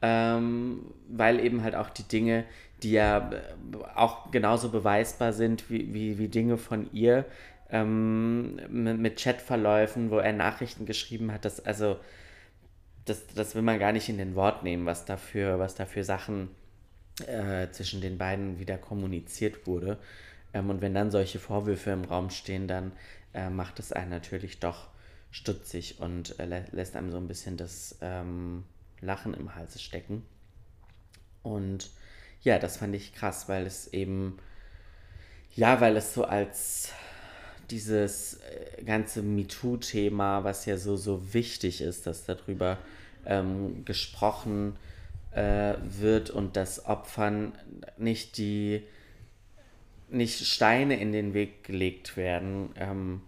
ähm, 0.02 0.86
weil 1.10 1.40
eben 1.40 1.64
halt 1.64 1.76
auch 1.76 1.90
die 1.90 2.04
Dinge, 2.04 2.46
die 2.84 2.92
ja 2.92 3.30
auch 3.96 4.32
genauso 4.32 4.70
beweisbar 4.70 5.34
sind 5.34 5.70
wie, 5.70 5.94
wie, 5.94 6.18
wie 6.18 6.28
Dinge 6.28 6.58
von 6.58 6.92
ihr, 6.94 7.26
ähm, 7.72 8.60
mit, 8.70 9.22
Chatverläufen, 9.22 10.12
wo 10.12 10.18
er 10.18 10.34
Nachrichten 10.34 10.86
geschrieben 10.86 11.32
hat, 11.32 11.46
das, 11.46 11.66
also, 11.66 11.98
das, 13.06 13.28
das 13.28 13.56
will 13.56 13.62
man 13.62 13.80
gar 13.80 13.94
nicht 13.94 14.10
in 14.10 14.18
den 14.18 14.36
Wort 14.36 14.64
nehmen, 14.64 14.86
was 14.86 15.06
dafür, 15.06 15.58
was 15.58 15.76
dafür 15.76 16.04
Sachen 16.04 16.50
äh, 17.28 17.70
zwischen 17.72 18.02
den 18.02 18.18
beiden 18.18 18.60
wieder 18.60 18.78
kommuniziert 18.78 19.66
wurde. 19.68 19.98
Ähm, 20.54 20.70
und 20.70 20.82
wenn 20.82 20.94
dann 20.94 21.12
solche 21.12 21.40
Vorwürfe 21.40 21.92
im 21.92 22.04
Raum 22.04 22.30
stehen, 22.30 22.68
dann 22.68 22.92
äh, 23.34 23.50
macht 23.50 23.80
es 23.80 23.92
einen 23.92 24.10
natürlich 24.10 24.60
doch 24.60 24.90
stutzig 25.32 26.00
und 26.00 26.38
äh, 26.40 26.46
lä 26.46 26.64
lässt 26.72 26.96
einem 26.96 27.12
so 27.12 27.18
ein 27.18 27.28
bisschen 27.28 27.56
das 27.56 27.98
ähm, 28.02 28.66
Lachen 29.00 29.34
im 29.34 29.56
Hals 29.56 29.82
stecken. 29.82 30.24
Und 31.42 31.90
ja, 32.42 32.60
das 32.60 32.78
fand 32.78 32.96
ich 32.96 33.14
krass, 33.14 33.48
weil 33.48 33.66
es 33.66 33.94
eben, 33.94 34.38
ja, 35.56 35.80
weil 35.80 35.96
es 35.96 36.14
so 36.14 36.26
als 36.26 36.92
dieses 37.72 38.36
äh, 38.36 38.84
ganze 38.84 39.22
MeToo-Thema, 39.22 40.44
was 40.44 40.66
ja 40.66 40.78
so, 40.78 40.96
so 40.98 41.34
wichtig 41.34 41.82
ist, 41.82 42.06
dass 42.08 42.26
darüber 42.26 42.78
ähm, 43.26 43.86
gesprochen 43.86 44.76
äh, 45.32 45.74
wird 45.82 46.30
und 46.30 46.56
dass 46.56 46.86
Opfern 46.86 47.54
nicht 47.98 48.38
die 48.38 48.84
nicht 50.10 50.46
Steine 50.46 51.00
in 51.00 51.14
den 51.14 51.34
Weg 51.34 51.64
gelegt 51.64 52.18
werden, 52.18 52.70
ähm, 52.76 53.22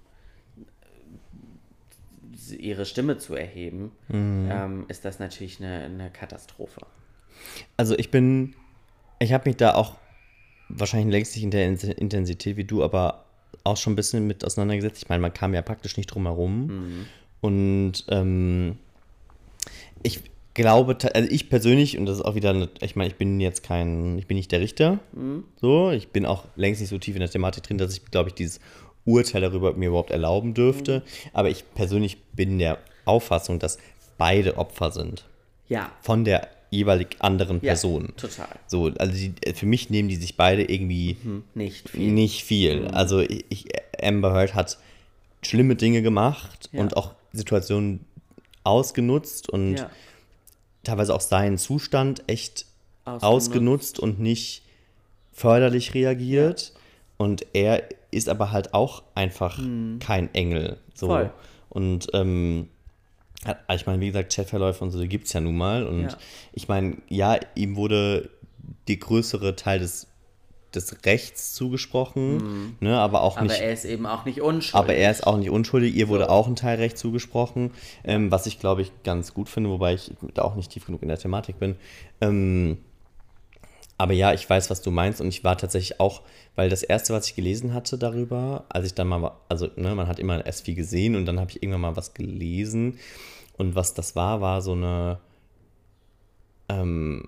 ihre 2.58 2.86
Stimme 2.86 3.18
zu 3.18 3.36
erheben, 3.36 3.94
mhm. 4.10 4.50
ähm, 4.52 4.86
ist 4.90 5.06
das 5.06 5.20
natürlich 5.20 5.60
eine, 5.60 5.86
eine 5.86 6.10
Katastrophe. 6.10 6.82
Also 7.78 7.98
ich 7.98 8.12
bin, 8.12 8.54
ich 9.20 9.32
habe 9.32 9.50
mich 9.50 9.58
da 9.58 9.76
auch 9.76 9.96
wahrscheinlich 10.68 11.12
längst 11.12 11.36
nicht 11.36 11.44
in 11.44 11.52
der 11.52 11.98
Intensität 11.98 12.58
wie 12.58 12.66
du, 12.66 12.84
aber 12.84 13.23
auch 13.64 13.78
schon 13.78 13.94
ein 13.94 13.96
bisschen 13.96 14.28
mit 14.28 14.46
auseinandergesetzt. 14.46 15.04
Ich 15.04 15.10
meine, 15.10 15.22
man 15.22 15.34
kam 15.34 15.54
ja 15.54 15.62
praktisch 15.62 15.98
nicht 15.98 16.08
drum 16.08 16.26
herum. 16.26 16.68
Mhm. 16.68 17.06
Und 17.42 18.06
ähm, 18.10 18.78
ich, 20.02 20.22
glaube, 20.54 20.98
also 21.14 21.30
ich 21.30 21.50
persönlich, 21.50 21.98
und 21.98 22.06
das 22.06 22.18
ist 22.18 22.26
auch 22.26 22.36
wieder, 22.36 22.52
eine, 22.52 22.70
ich 22.82 22.96
meine, 22.96 23.10
ich 23.10 23.16
bin 23.16 23.40
jetzt 23.40 23.64
kein, 23.64 24.18
ich 24.18 24.28
bin 24.28 24.38
nicht 24.38 24.52
der 24.52 24.60
Richter, 24.62 25.00
mhm. 25.14 25.46
so, 25.60 25.92
ich 25.92 26.10
bin 26.10 26.26
auch 26.26 26.46
längst 26.56 26.82
nicht 26.82 26.90
so 26.90 26.98
tief 26.98 27.16
in 27.16 27.22
der 27.22 27.30
Thematik 27.30 27.64
drin, 27.64 27.78
dass 27.78 27.94
ich, 27.94 28.06
glaube 28.06 28.30
ich, 28.30 28.36
dieses 28.36 28.60
Urteil 29.06 29.42
darüber 29.42 29.74
mir 29.74 29.90
überhaupt 29.90 30.12
erlauben 30.12 30.54
dürfte. 30.54 31.00
Mhm. 31.00 31.30
Aber 31.34 31.50
ich 31.50 31.66
persönlich 31.74 32.22
bin 32.34 32.60
der 32.60 32.80
Auffassung, 33.06 33.60
dass 33.60 33.78
beide 34.18 34.58
Opfer 34.58 34.92
sind. 34.92 35.26
Ja. 35.68 35.92
Von 36.02 36.24
der 36.24 36.48
jeweilig 36.74 37.18
anderen. 37.20 37.60
Ja, 37.62 37.76
total. 37.76 38.48
So, 38.68 38.92
also 38.98 39.14
die, 39.14 39.34
für 39.54 39.66
mich 39.66 39.90
nehmen 39.90 40.10
die 40.10 40.16
sich 40.16 40.38
beide 40.38 40.64
irgendwie 40.64 41.18
mhm. 41.24 41.44
nicht 41.54 41.90
viel. 41.90 42.12
Nicht 42.12 42.44
viel. 42.44 42.82
Mhm. 42.82 42.88
Also 42.88 43.20
ich, 43.20 43.68
Amber 44.02 44.34
Heard 44.34 44.56
hat 44.56 44.78
schlimme 45.42 45.76
Dinge 45.76 46.02
gemacht 46.02 46.70
ja. 46.72 46.82
und 46.82 46.98
auch 46.98 47.14
Situationen 47.32 48.06
ausgenutzt 48.64 49.50
und 49.50 49.76
ja 49.76 49.90
teilweise 50.84 51.16
auch 51.16 51.22
seinen 51.22 51.58
Zustand 51.58 52.24
echt 52.28 52.66
ausgenutzt, 53.06 53.24
ausgenutzt 53.24 54.00
und 54.00 54.20
nicht 54.20 54.64
förderlich 55.32 55.94
reagiert. 55.94 56.74
Und 57.18 57.46
er 57.54 57.84
ist 58.12 58.30
aber 58.30 58.52
halt 58.52 58.74
auch 58.74 59.04
einfach 59.16 59.58
hm. 59.58 60.00
kein 60.00 60.34
Engel. 60.34 60.78
So. 60.94 61.08
Voll. 61.08 61.32
Und 61.70 62.08
ähm, 62.14 62.70
ich 63.74 63.86
meine, 63.86 64.02
wie 64.02 64.08
gesagt, 64.08 64.34
Chatverläufe 64.34 64.84
und 64.84 64.92
so, 64.92 65.00
die 65.00 65.08
gibt 65.08 65.28
es 65.28 65.34
ja 65.34 65.42
nun 65.42 65.58
mal. 65.58 65.86
Und 65.86 66.04
ja. 66.04 66.18
ich 66.54 66.68
meine, 66.68 66.98
ja, 67.10 67.38
ihm 67.56 67.76
wurde 67.76 68.30
die 68.88 69.00
größere 69.00 69.56
Teil 69.56 69.80
des 69.80 70.08
des 70.76 71.06
Rechts 71.06 71.54
zugesprochen, 71.54 72.38
mhm. 72.38 72.76
ne, 72.80 72.98
aber 72.98 73.22
auch 73.22 73.38
aber 73.38 73.46
nicht. 73.46 73.56
Aber 73.58 73.64
er 73.64 73.74
ist 73.74 73.86
eben 73.86 74.06
auch 74.06 74.26
nicht 74.26 74.42
unschuldig. 74.42 74.74
Aber 74.74 74.94
er 74.94 75.12
ist 75.12 75.26
auch 75.28 75.38
nicht 75.38 75.50
unschuldig. 75.50 75.94
Ihr 75.94 76.08
wurde 76.08 76.26
so. 76.26 76.30
auch 76.30 76.48
ein 76.48 76.56
Teil 76.56 76.78
Recht 76.78 76.98
zugesprochen, 76.98 77.72
ähm, 78.04 78.32
was 78.32 78.46
ich 78.48 78.60
glaube 78.60 78.82
ich 78.82 78.92
ganz 79.04 79.34
gut 79.34 79.50
finde, 79.50 79.70
wobei 79.70 79.94
ich 79.94 80.12
da 80.34 80.42
auch 80.42 80.56
nicht 80.56 80.72
tief 80.72 80.86
genug 80.86 81.02
in 81.04 81.10
der 81.10 81.20
Thematik 81.20 81.60
bin. 81.60 81.76
Ähm, 82.22 82.80
aber 83.98 84.14
ja, 84.14 84.34
ich 84.34 84.50
weiß, 84.50 84.70
was 84.70 84.82
du 84.82 84.92
meinst. 84.92 85.22
Und 85.22 85.28
ich 85.28 85.44
war 85.44 85.58
tatsächlich 85.58 86.00
auch, 86.00 86.22
weil 86.56 86.70
das 86.70 86.84
erste, 86.84 87.14
was 87.14 87.28
ich 87.28 87.36
gelesen 87.36 87.74
hatte 87.74 87.98
darüber, 87.98 88.66
als 88.70 88.88
ich 88.88 88.94
dann 88.94 89.08
mal, 89.08 89.32
also 89.50 89.70
ne, 89.76 89.94
man 89.96 90.08
hat 90.08 90.20
immer 90.20 90.46
erst 90.46 90.66
viel 90.66 90.76
gesehen 90.76 91.16
und 91.16 91.26
dann 91.26 91.40
habe 91.40 91.52
ich 91.52 91.62
irgendwann 91.62 91.82
mal 91.82 91.96
was 91.96 92.14
gelesen. 92.14 93.00
Und 93.58 93.76
was 93.76 93.94
das 93.94 94.16
war, 94.16 94.42
war 94.42 94.62
so 94.62 94.74
eine 94.74 95.20
ähm, 96.70 97.28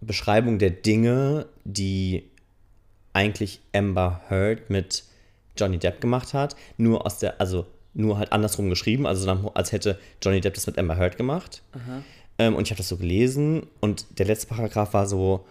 Beschreibung 0.00 0.58
der 0.58 0.70
Dinge, 0.70 1.46
die 1.64 2.30
eigentlich 3.12 3.60
Amber 3.74 4.22
Heard 4.28 4.70
mit 4.70 5.04
Johnny 5.56 5.78
Depp 5.78 6.00
gemacht 6.00 6.34
hat, 6.34 6.56
nur 6.78 7.06
aus 7.06 7.18
der, 7.18 7.40
also 7.40 7.66
nur 7.92 8.18
halt 8.18 8.32
andersrum 8.32 8.70
geschrieben, 8.70 9.06
also 9.06 9.24
dann, 9.26 9.48
als 9.54 9.70
hätte 9.70 9.98
Johnny 10.20 10.40
Depp 10.40 10.54
das 10.54 10.66
mit 10.66 10.78
Amber 10.78 10.96
Heard 10.96 11.16
gemacht. 11.16 11.62
Ähm, 12.38 12.56
und 12.56 12.66
ich 12.66 12.70
habe 12.70 12.78
das 12.78 12.88
so 12.88 12.96
gelesen. 12.96 13.66
Und 13.80 14.18
der 14.18 14.26
letzte 14.26 14.48
Paragraph 14.48 14.94
war 14.94 15.06
so, 15.06 15.46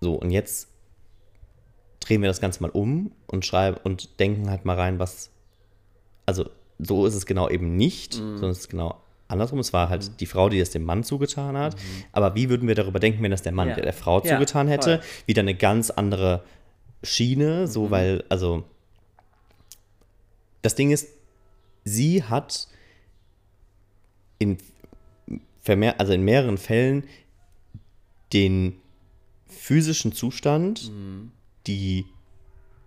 so 0.00 0.14
und 0.14 0.30
jetzt 0.30 0.68
drehen 2.00 2.22
wir 2.22 2.28
das 2.28 2.40
Ganze 2.40 2.62
mal 2.62 2.70
um 2.70 3.12
und 3.26 3.44
schreiben 3.44 3.78
und 3.82 4.20
denken 4.20 4.48
halt 4.50 4.64
mal 4.64 4.76
rein, 4.76 4.98
was, 4.98 5.30
also 6.24 6.48
so 6.78 7.06
ist 7.06 7.14
es 7.14 7.26
genau 7.26 7.48
eben 7.48 7.76
nicht, 7.76 8.14
sondern 8.14 8.50
es 8.50 8.60
ist 8.60 8.68
genau 8.68 9.00
andersrum. 9.28 9.58
Es 9.58 9.72
war 9.72 9.88
halt 9.88 10.20
die 10.20 10.26
Frau, 10.26 10.48
die 10.48 10.58
das 10.60 10.70
dem 10.70 10.84
Mann 10.84 11.02
zugetan 11.02 11.56
hat. 11.56 11.74
Aber 12.12 12.34
wie 12.36 12.48
würden 12.48 12.68
wir 12.68 12.74
darüber 12.76 13.00
denken, 13.00 13.22
wenn 13.22 13.30
das 13.30 13.42
der 13.42 13.52
Mann 13.52 13.68
Ja. 13.70 13.74
der, 13.74 13.84
der 13.84 13.92
Frau 13.92 14.20
Ja, 14.22 14.34
zugetan 14.34 14.68
hätte? 14.68 14.98
voll. 14.98 15.06
Wieder 15.26 15.40
eine 15.40 15.54
ganz 15.54 15.90
andere 15.90 16.44
Schiene, 17.02 17.66
so 17.66 17.90
weil, 17.90 18.24
also 18.28 18.64
das 20.62 20.74
Ding 20.74 20.90
ist, 20.90 21.08
sie 21.84 22.22
hat 22.22 22.68
in, 24.38 24.58
vermehr, 25.60 25.98
also 25.98 26.12
in 26.12 26.22
mehreren 26.22 26.58
Fällen 26.58 27.04
den 28.32 28.80
physischen 29.48 30.12
Zustand, 30.12 30.90
die, 31.66 32.04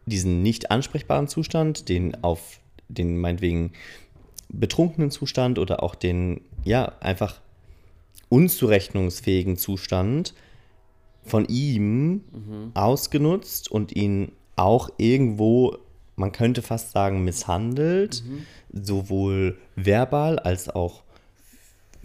diesen 0.06 0.42
nicht 0.42 0.72
ansprechbaren 0.72 1.28
Zustand, 1.28 1.90
den 1.90 2.24
auf 2.24 2.60
den 2.88 3.18
meinetwegen 3.18 3.72
betrunkenen 4.50 5.12
Zustand 5.12 5.60
oder 5.60 5.84
auch 5.84 5.96
den, 5.96 6.42
ja, 6.64 6.94
einfach 7.00 7.40
unzurechnungsfähigen 8.30 9.58
Zustand 9.58 10.34
von 11.24 11.46
ihm 11.46 12.24
ausgenutzt 12.74 13.70
und 13.70 13.96
ihn 13.96 14.32
auch 14.56 14.90
irgendwo, 14.98 15.78
man 16.16 16.32
könnte 16.32 16.62
fast 16.62 16.92
sagen, 16.92 17.24
misshandelt, 17.24 18.24
sowohl 18.74 19.58
verbal 19.76 20.40
als 20.40 20.70
auch 20.70 21.04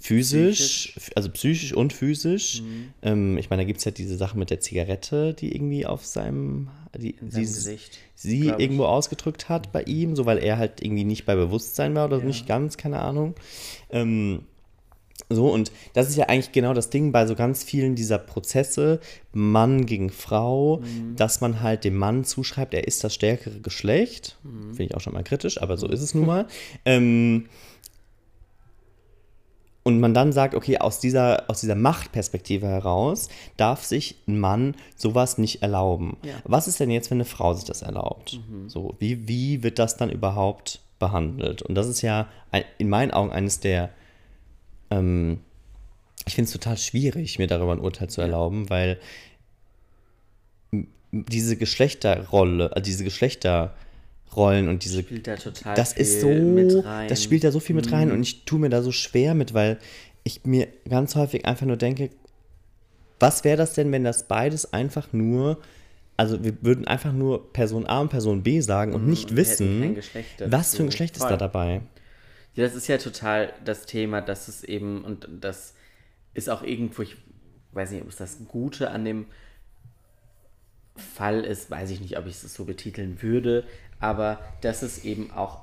physisch, 0.05 0.95
also 1.15 1.31
psychisch 1.31 1.73
und 1.73 1.93
physisch. 1.95 2.63
Ähm, 3.03 3.39
ich 3.39 3.49
meine, 3.49 3.63
da 3.63 3.67
gibt 3.67 3.79
es 3.79 3.85
ja 3.87 3.91
diese 3.91 4.17
Sache 4.19 4.37
mit 4.39 4.51
der 4.51 4.61
Zigarette, 4.61 5.33
die 5.33 5.55
irgendwie 5.55 5.87
auf 5.87 6.05
seinem, 6.05 6.69
die, 6.97 7.15
seinem 7.21 7.31
dieses- 7.31 7.65
Gesicht, 7.65 7.99
sie 8.15 8.41
glaub 8.41 8.59
ich. 8.59 8.65
irgendwo 8.65 8.85
ausgedrückt 8.85 9.49
hat 9.49 9.73
bei 9.73 9.83
ihm, 9.85 10.15
so 10.15 10.27
weil 10.27 10.39
er 10.39 10.59
halt 10.59 10.83
irgendwie 10.83 11.05
nicht 11.05 11.25
bei 11.25 11.35
Bewusstsein 11.35 11.95
war 11.95 12.05
oder 12.07 12.19
nicht 12.19 12.47
ganz, 12.47 12.77
keine 12.77 13.01
Ahnung. 13.01 13.35
Ähm, 13.91 14.41
so, 15.31 15.49
und 15.51 15.73
das 15.95 16.11
ist 16.11 16.17
ja 16.17 16.27
eigentlich 16.29 16.53
genau 16.53 16.75
das 16.75 16.91
Ding 16.91 17.11
bei 17.11 17.27
so 17.27 17.35
ganz 17.35 17.65
vielen 17.65 17.95
dieser 17.95 18.19
Prozesse, 18.19 19.01
Mann 19.33 19.87
gegen 19.87 20.11
Frau, 20.11 20.81
Mhm. 20.81 21.17
dass 21.17 21.41
man 21.41 21.63
halt 21.63 21.85
dem 21.85 21.97
Mann 21.97 22.25
zuschreibt, 22.25 22.75
er 22.75 22.87
ist 22.87 23.03
das 23.05 23.15
stärkere 23.15 23.61
Geschlecht. 23.61 24.37
Mhm. 24.43 24.75
Finde 24.75 24.83
ich 24.85 24.95
auch 24.95 25.01
schon 25.01 25.15
mal 25.15 25.25
kritisch, 25.25 25.63
aber 25.63 25.79
so 25.79 25.89
ist 25.89 26.03
es 26.03 26.13
nun 26.15 26.27
mal. 26.27 26.47
ähm, 26.85 27.47
und 29.85 30.01
man 30.01 30.15
dann 30.15 30.33
sagt, 30.33 30.55
okay, 30.55 30.79
aus 30.79 30.99
dieser, 30.99 31.45
aus 31.49 31.61
dieser 31.61 31.75
Machtperspektive 31.75 32.67
heraus 32.67 33.29
darf 33.59 33.85
sich 33.85 34.17
ein 34.27 34.41
Mann 34.41 34.75
sowas 34.97 35.37
nicht 35.37 35.63
erlauben. 35.63 36.17
Ja. 36.25 36.33
Was 36.45 36.67
ist 36.67 36.81
denn 36.81 36.91
jetzt, 36.91 37.11
wenn 37.11 37.19
eine 37.19 37.27
Frau 37.27 37.53
sich 37.53 37.65
das 37.65 37.83
erlaubt? 37.83 38.41
So, 38.67 38.97
wie, 38.99 39.29
wie 39.29 39.63
wird 39.63 39.79
das 39.79 39.99
dann 39.99 40.11
überhaupt 40.11 40.81
behandelt? 40.99 41.61
Und 41.61 41.75
das 41.75 41.87
ist 41.87 42.01
ja 42.01 42.29
ein, 42.51 42.65
in 42.79 42.89
meinen 42.89 43.11
Augen 43.11 43.31
eines 43.31 43.61
der, 43.61 43.91
ähm, 44.91 45.41
ich 46.27 46.35
finde 46.35 46.47
es 46.47 46.53
total 46.53 46.79
schwierig, 46.79 47.39
mir 47.39 47.47
darüber 47.47 47.73
ein 47.73 47.81
Urteil 47.81 48.09
zu 48.09 48.23
erlauben, 48.23 48.71
weil 48.71 48.99
diese 51.13 51.59
Geschlechterrolle, 51.59 52.73
also 52.73 52.83
diese 52.83 53.05
Geschlechterrollen 54.35 54.69
und 54.69 54.85
diese 54.85 55.01
spielt 55.03 55.27
da 55.27 55.37
total 55.37 55.75
das 55.77 55.95
viel 55.95 56.03
ist 56.03 56.21
so, 56.21 56.29
mit 56.29 56.85
rein. 56.85 57.05
Mhm. 57.05 57.09
das 57.09 57.23
spielt 57.23 57.45
da 57.45 57.53
so 57.53 57.61
viel 57.61 57.77
mit 57.77 57.93
rein 57.93 58.11
und 58.11 58.23
ich 58.23 58.45
tue 58.45 58.59
mir 58.59 58.69
da 58.69 58.83
so 58.83 58.93
schwer 58.93 59.35
mit, 59.35 59.55
weil 59.55 59.79
ich 60.23 60.45
mir 60.45 60.69
ganz 60.89 61.17
häufig 61.17 61.45
einfach 61.47 61.67
nur 61.67 61.77
denke, 61.77 62.11
was 63.21 63.45
wäre 63.45 63.57
das 63.57 63.75
denn, 63.75 63.93
wenn 63.93 64.05
das 64.05 64.27
beides 64.27 64.73
einfach 64.73 65.13
nur, 65.13 65.61
also 66.17 66.43
wir 66.43 66.63
würden 66.63 66.87
einfach 66.87 67.13
nur 67.13 67.53
Person 67.53 67.87
A 67.87 68.01
und 68.01 68.09
Person 68.11 68.43
B 68.43 68.61
sagen 68.61 68.93
und 68.95 69.07
nicht 69.07 69.31
Mhm, 69.31 69.37
kein 69.37 69.37
wissen, 69.37 69.97
was 70.47 70.75
für 70.77 70.83
ein 70.83 70.87
Geschlecht 70.87 71.17
ist 71.17 71.23
Voll. 71.23 71.31
da 71.31 71.37
dabei. 71.37 71.83
Ja, 72.55 72.65
das 72.65 72.75
ist 72.75 72.87
ja 72.87 72.99
total 72.99 73.53
das 73.65 73.87
Thema, 73.87 74.21
dass 74.21 74.49
es 74.49 74.63
eben, 74.63 75.05
und 75.05 75.29
das 75.41 75.75
ist 76.35 76.49
auch 76.49 76.63
irgendwo, 76.63 77.03
ich 77.03 77.17
weiß 77.73 77.91
nicht, 77.91 78.03
ob 78.03 78.09
es 78.09 78.17
das 78.17 78.39
Gute 78.47 78.91
an 78.91 79.05
dem 79.05 79.27
Fall 80.97 81.45
ist, 81.45 81.71
weiß 81.71 81.91
ich 81.91 82.01
nicht, 82.01 82.17
ob 82.19 82.27
ich 82.27 82.35
es 82.35 82.55
so 82.55 82.65
betiteln 82.65 83.21
würde, 83.23 83.65
aber 84.05 84.39
dass 84.61 84.83
es 84.83 85.03
eben 85.05 85.31
auch 85.31 85.61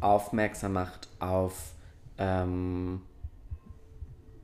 aufmerksam 0.00 0.74
macht 0.74 1.08
auf, 1.20 1.72
ähm, 2.18 3.00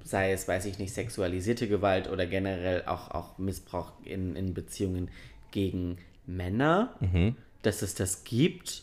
sei 0.03 0.33
es, 0.33 0.49
weiß 0.49 0.65
ich 0.65 0.79
nicht, 0.79 0.95
sexualisierte 0.95 1.69
Gewalt 1.69 2.11
oder 2.11 2.27
generell 2.27 2.85
auch, 2.87 3.11
auch 3.11 3.37
Missbrauch 3.37 3.93
in, 4.05 4.35
in 4.35 4.55
Beziehungen 4.55 5.11
gegen 5.51 5.99
Männer, 6.27 6.95
dass 7.63 7.83
es 7.83 7.95
das 7.95 8.25
gibt, 8.25 8.83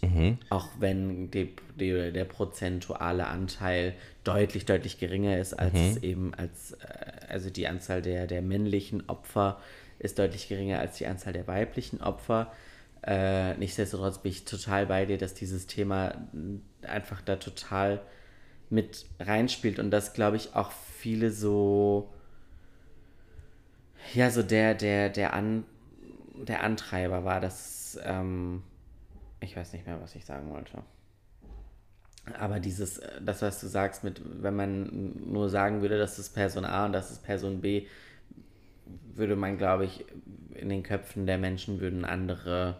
auch 0.50 0.68
wenn 0.80 1.32
die, 1.32 1.56
die, 1.80 2.12
der 2.12 2.26
prozentuale 2.26 3.28
Anteil 3.28 3.96
deutlich, 4.24 4.66
deutlich 4.66 5.00
geringer 5.00 5.38
ist 5.40 5.54
als 5.58 5.74
es 5.98 6.04
eben 6.04 6.34
als, 6.36 6.74
äh, 6.74 6.78
also 7.30 7.50
die 7.50 7.68
Anzahl 7.68 8.02
der, 8.04 8.28
der 8.28 8.42
männlichen 8.44 9.10
Opfer 9.10 9.60
ist 10.00 10.20
deutlich 10.20 10.50
geringer 10.50 10.80
als 10.80 10.98
die 10.98 11.08
Anzahl 11.08 11.34
der 11.34 11.48
weiblichen 11.48 12.02
Opfer. 12.02 12.52
Äh, 13.06 13.56
nichtsdestotrotz 13.58 14.20
bin 14.20 14.32
ich 14.32 14.46
total 14.46 14.86
bei 14.86 15.06
dir, 15.06 15.18
dass 15.18 15.34
dieses 15.34 15.68
Thema 15.68 16.14
einfach 16.84 17.22
da 17.22 17.36
total 17.36 18.02
mit 18.70 19.06
reinspielt 19.20 19.78
und 19.78 19.92
das 19.92 20.14
glaube 20.14 20.38
ich 20.38 20.56
auch 20.56 20.72
viele 20.72 21.32
so 21.32 22.12
ja 24.14 24.32
so 24.32 24.42
der 24.42 24.74
der 24.74 25.10
der 25.10 25.34
an 25.34 25.64
der 26.36 26.64
Antreiber 26.64 27.24
war 27.24 27.40
dass 27.40 28.00
ähm, 28.04 28.64
ich 29.42 29.56
weiß 29.56 29.74
nicht 29.74 29.86
mehr 29.86 30.02
was 30.02 30.16
ich 30.16 30.26
sagen 30.26 30.50
wollte. 30.50 30.82
Aber 32.40 32.62
dieses 32.62 33.02
das 33.22 33.42
was 33.42 33.60
du 33.60 33.68
sagst 33.68 34.04
mit 34.04 34.22
wenn 34.42 34.56
man 34.56 35.32
nur 35.32 35.50
sagen 35.50 35.82
würde 35.82 35.98
das 35.98 36.18
ist 36.20 36.30
Person 36.30 36.64
A 36.66 36.86
und 36.86 36.94
das 36.94 37.12
ist 37.12 37.22
Person 37.22 37.60
B 37.62 37.86
würde 39.14 39.36
man 39.36 39.58
glaube 39.58 39.86
ich 39.86 40.06
in 40.56 40.70
den 40.70 40.84
Köpfen 40.84 41.26
der 41.26 41.38
Menschen 41.38 41.82
würden 41.82 42.06
andere 42.06 42.78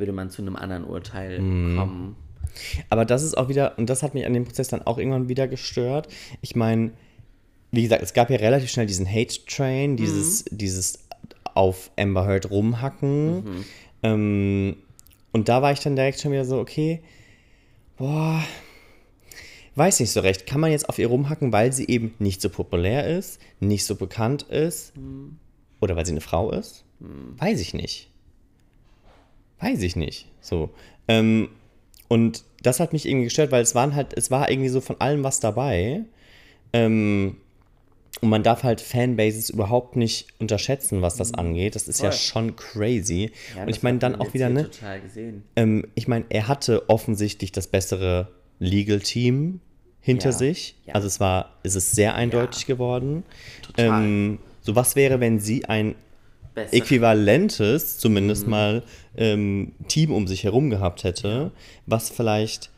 würde 0.00 0.12
man 0.12 0.30
zu 0.30 0.42
einem 0.42 0.56
anderen 0.56 0.84
Urteil 0.84 1.38
kommen 1.38 2.16
Aber 2.88 3.04
das 3.04 3.22
ist 3.22 3.36
auch 3.38 3.48
wieder, 3.48 3.78
und 3.78 3.88
das 3.88 4.02
hat 4.02 4.14
mich 4.14 4.26
an 4.26 4.34
dem 4.34 4.44
Prozess 4.44 4.68
dann 4.68 4.82
auch 4.82 4.98
irgendwann 4.98 5.28
wieder 5.28 5.46
gestört. 5.46 6.08
Ich 6.40 6.56
meine, 6.56 6.90
wie 7.70 7.82
gesagt, 7.82 8.02
es 8.02 8.12
gab 8.12 8.30
ja 8.30 8.36
relativ 8.36 8.70
schnell 8.70 8.86
diesen 8.86 9.06
Hate-Train, 9.08 9.96
dieses, 9.96 10.44
dieses 10.50 10.98
auf 11.54 11.90
Amber 11.96 12.26
Heard 12.26 12.50
rumhacken. 12.50 13.44
Ähm, 14.02 14.76
und 15.32 15.48
da 15.48 15.62
war 15.62 15.72
ich 15.72 15.80
dann 15.80 15.94
direkt 15.94 16.20
schon 16.20 16.32
wieder 16.32 16.44
so, 16.44 16.58
okay, 16.58 17.02
boah, 17.96 18.42
weiß 19.76 20.00
nicht 20.00 20.10
so 20.10 20.20
recht. 20.20 20.46
Kann 20.46 20.60
man 20.60 20.72
jetzt 20.72 20.88
auf 20.88 20.98
ihr 20.98 21.06
rumhacken, 21.06 21.52
weil 21.52 21.72
sie 21.72 21.86
eben 21.86 22.14
nicht 22.18 22.40
so 22.42 22.48
populär 22.48 23.06
ist, 23.06 23.40
nicht 23.60 23.84
so 23.84 23.94
bekannt 23.94 24.42
ist? 24.42 24.92
Oder 25.80 25.94
weil 25.96 26.04
sie 26.06 26.12
eine 26.12 26.20
Frau 26.20 26.50
ist? 26.50 26.84
Weiß 27.38 27.60
ich 27.60 27.72
nicht. 27.74 28.09
Weiß 29.60 29.82
ich 29.82 29.96
nicht. 29.96 30.26
So. 30.40 30.70
Ähm, 31.08 31.48
und 32.08 32.44
das 32.62 32.80
hat 32.80 32.92
mich 32.92 33.06
irgendwie 33.06 33.24
gestört, 33.24 33.52
weil 33.52 33.62
es 33.62 33.74
waren 33.74 33.94
halt, 33.94 34.12
es 34.16 34.30
war 34.30 34.50
irgendwie 34.50 34.68
so 34.68 34.80
von 34.80 35.00
allem 35.00 35.22
was 35.24 35.40
dabei. 35.40 36.02
Ähm, 36.72 37.36
und 38.20 38.28
man 38.28 38.42
darf 38.42 38.64
halt 38.64 38.80
Fanbases 38.80 39.50
überhaupt 39.50 39.96
nicht 39.96 40.28
unterschätzen, 40.40 41.00
was 41.00 41.16
das 41.16 41.32
angeht. 41.32 41.74
Das 41.74 41.88
ist 41.88 42.02
ja 42.02 42.10
Voll. 42.10 42.18
schon 42.18 42.56
crazy. 42.56 43.30
Ja, 43.56 43.62
und 43.62 43.68
ich 43.70 43.82
meine 43.82 43.98
dann 43.98 44.16
auch 44.16 44.34
wieder, 44.34 44.50
ne? 44.50 44.64
total 44.70 45.00
gesehen 45.00 45.44
Ähm, 45.56 45.86
ich 45.94 46.08
meine, 46.08 46.24
er 46.28 46.48
hatte 46.48 46.88
offensichtlich 46.90 47.52
das 47.52 47.68
bessere 47.68 48.28
Legal-Team 48.58 49.60
hinter 50.00 50.30
Ja, 50.30 50.36
sich. 50.36 50.76
ja. 50.86 50.94
Also 50.94 51.06
es 51.06 51.20
war, 51.20 51.56
es 51.62 51.76
ist 51.76 51.92
sehr 51.92 52.14
eindeutig 52.14 52.66
geworden. 52.66 53.22
Total. 53.62 54.02
Ähm, 54.04 54.38
so 54.60 54.74
was 54.74 54.96
wäre, 54.96 55.20
wenn 55.20 55.38
sie 55.38 55.64
ein 55.66 55.94
Besser. 56.64 56.74
äquivalentes, 56.76 57.98
zumindest 57.98 58.44
Mhm. 58.44 58.50
mal, 58.50 58.82
ähm, 59.16 59.72
Team 59.88 60.12
um 60.12 60.26
sich 60.26 60.44
herum 60.44 60.70
gehabt 60.70 61.04
hätte, 61.04 61.50
was 61.86 62.10
vielleicht 62.10 62.70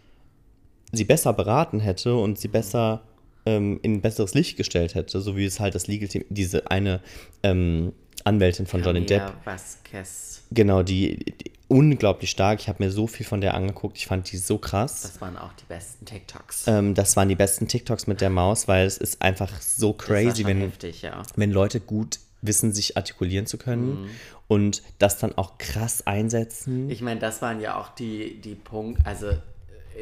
sie 0.92 1.04
besser 1.04 1.32
beraten 1.32 1.80
hätte 1.80 2.14
und 2.16 2.32
Mhm. 2.32 2.36
sie 2.36 2.48
besser 2.48 3.02
ähm, 3.44 3.80
in 3.82 3.94
ein 3.94 4.00
besseres 4.02 4.34
Licht 4.34 4.56
gestellt 4.56 4.94
hätte, 4.94 5.20
so 5.20 5.36
wie 5.36 5.44
es 5.44 5.58
halt 5.58 5.74
das 5.74 5.88
Legal 5.88 6.06
Team, 6.08 6.24
diese 6.28 6.70
eine 6.70 7.00
ähm, 7.42 7.92
Anwältin 8.22 8.66
von 8.66 8.84
Johnny 8.84 9.04
Depp, 9.04 9.32
Vasquez. 9.44 10.42
genau, 10.52 10.84
die, 10.84 11.16
die 11.24 11.50
unglaublich 11.66 12.30
stark. 12.30 12.60
Ich 12.60 12.68
habe 12.68 12.84
mir 12.84 12.92
so 12.92 13.08
viel 13.08 13.26
von 13.26 13.40
der 13.40 13.54
angeguckt. 13.54 13.96
Ich 13.96 14.06
fand 14.06 14.30
die 14.30 14.36
so 14.36 14.58
krass. 14.58 15.02
Das 15.02 15.20
waren 15.20 15.36
auch 15.36 15.52
die 15.54 15.64
besten 15.66 16.04
TikToks. 16.04 16.68
Ähm, 16.68 16.94
das 16.94 17.16
waren 17.16 17.28
die 17.28 17.34
besten 17.34 17.66
TikToks 17.66 18.06
mit 18.06 18.20
der 18.20 18.30
Maus, 18.30 18.68
weil 18.68 18.86
es 18.86 18.98
ist 18.98 19.20
einfach 19.22 19.60
so 19.60 19.92
crazy, 19.92 20.44
wenn, 20.44 20.60
heftig, 20.60 21.02
ja. 21.02 21.22
wenn 21.34 21.50
Leute 21.50 21.80
gut 21.80 22.20
wissen, 22.42 22.72
sich 22.72 22.96
artikulieren 22.96 23.46
zu 23.46 23.56
können 23.56 24.02
Mhm. 24.02 24.10
und 24.48 24.82
das 24.98 25.18
dann 25.18 25.36
auch 25.38 25.58
krass 25.58 26.06
einsetzen. 26.06 26.90
Ich 26.90 27.00
meine, 27.00 27.20
das 27.20 27.40
waren 27.40 27.60
ja 27.60 27.80
auch 27.80 27.88
die, 27.94 28.40
die 28.40 28.54
Punkt, 28.56 29.06
also 29.06 29.28
äh, 29.28 29.38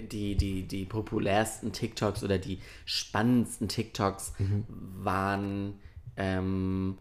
die, 0.02 0.36
die, 0.36 0.62
die 0.62 0.84
populärsten 0.86 1.72
TikToks 1.72 2.24
oder 2.24 2.38
die 2.38 2.58
spannendsten 2.86 3.68
TikToks 3.68 4.32
Mhm. 4.38 4.64
waren, 4.68 5.78
ähm, 6.16 6.98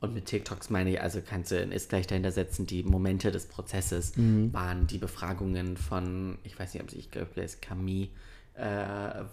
und 0.00 0.14
mit 0.14 0.26
TikToks 0.26 0.70
meine 0.70 0.90
ich, 0.92 1.00
also 1.00 1.20
kannst 1.20 1.50
du 1.50 1.60
ein 1.60 1.72
ist 1.72 1.90
gleich 1.90 2.06
dahinter 2.06 2.32
setzen, 2.32 2.66
die 2.66 2.82
Momente 2.82 3.30
des 3.30 3.46
Prozesses 3.46 4.16
Mhm. 4.16 4.52
waren 4.52 4.86
die 4.86 4.96
Befragungen 4.98 5.76
von, 5.76 6.38
ich 6.42 6.58
weiß 6.58 6.72
nicht, 6.74 6.82
ob 6.82 6.90
sie, 6.90 6.96
ich 6.98 7.10
glaube, 7.10 7.28
der 7.36 7.44
ist 7.44 7.60
Camille 7.62 8.08
äh, 8.54 9.24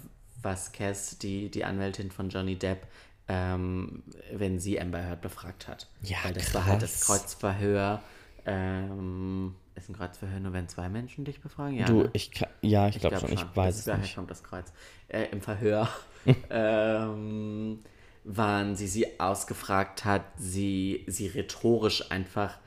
Vasquez, 0.41 1.17
die, 1.17 1.49
die 1.49 1.63
Anwältin 1.63 2.11
von 2.11 2.29
Johnny 2.29 2.55
Depp, 2.57 2.85
ähm, 3.27 4.03
wenn 4.33 4.59
sie 4.59 4.79
Amber 4.79 5.03
Heard 5.03 5.21
befragt 5.21 5.67
hat. 5.67 5.87
Ja, 6.01 6.17
Weil 6.23 6.33
das 6.33 6.53
war 6.53 6.65
halt 6.65 6.81
das 6.81 7.01
krass. 7.01 7.21
Kreuzverhör. 7.21 8.01
Ähm, 8.45 9.55
ist 9.75 9.89
ein 9.89 9.95
Kreuzverhör 9.95 10.39
nur, 10.39 10.53
wenn 10.53 10.67
zwei 10.69 10.89
Menschen 10.89 11.25
dich 11.25 11.41
befragen? 11.41 11.75
Ja, 11.75 11.85
du, 11.85 12.03
ne? 12.03 12.09
ich 12.13 12.31
ja, 12.61 12.87
ich 12.87 12.99
glaube 12.99 13.17
glaub 13.17 13.29
schon, 13.29 13.37
ich 13.37 13.55
weiß 13.55 13.75
das, 13.75 13.79
es 13.79 13.85
daher 13.85 13.99
nicht. 13.99 14.15
kommt 14.15 14.31
das 14.31 14.43
Kreuz. 14.43 14.71
Äh, 15.09 15.25
Im 15.31 15.41
Verhör 15.41 15.89
ähm, 16.49 17.79
wann 18.23 18.75
sie 18.75 18.87
sie 18.87 19.19
ausgefragt 19.19 20.05
hat, 20.05 20.23
sie, 20.37 21.05
sie 21.07 21.27
rhetorisch 21.27 22.11
einfach 22.11 22.57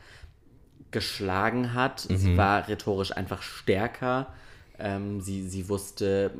geschlagen 0.91 1.75
hat. 1.75 2.09
Mhm. 2.09 2.17
Sie 2.17 2.37
war 2.37 2.69
rhetorisch 2.69 3.17
einfach 3.17 3.43
stärker. 3.43 4.33
Ähm, 4.79 5.21
sie, 5.21 5.49
sie 5.49 5.69
wusste 5.69 6.33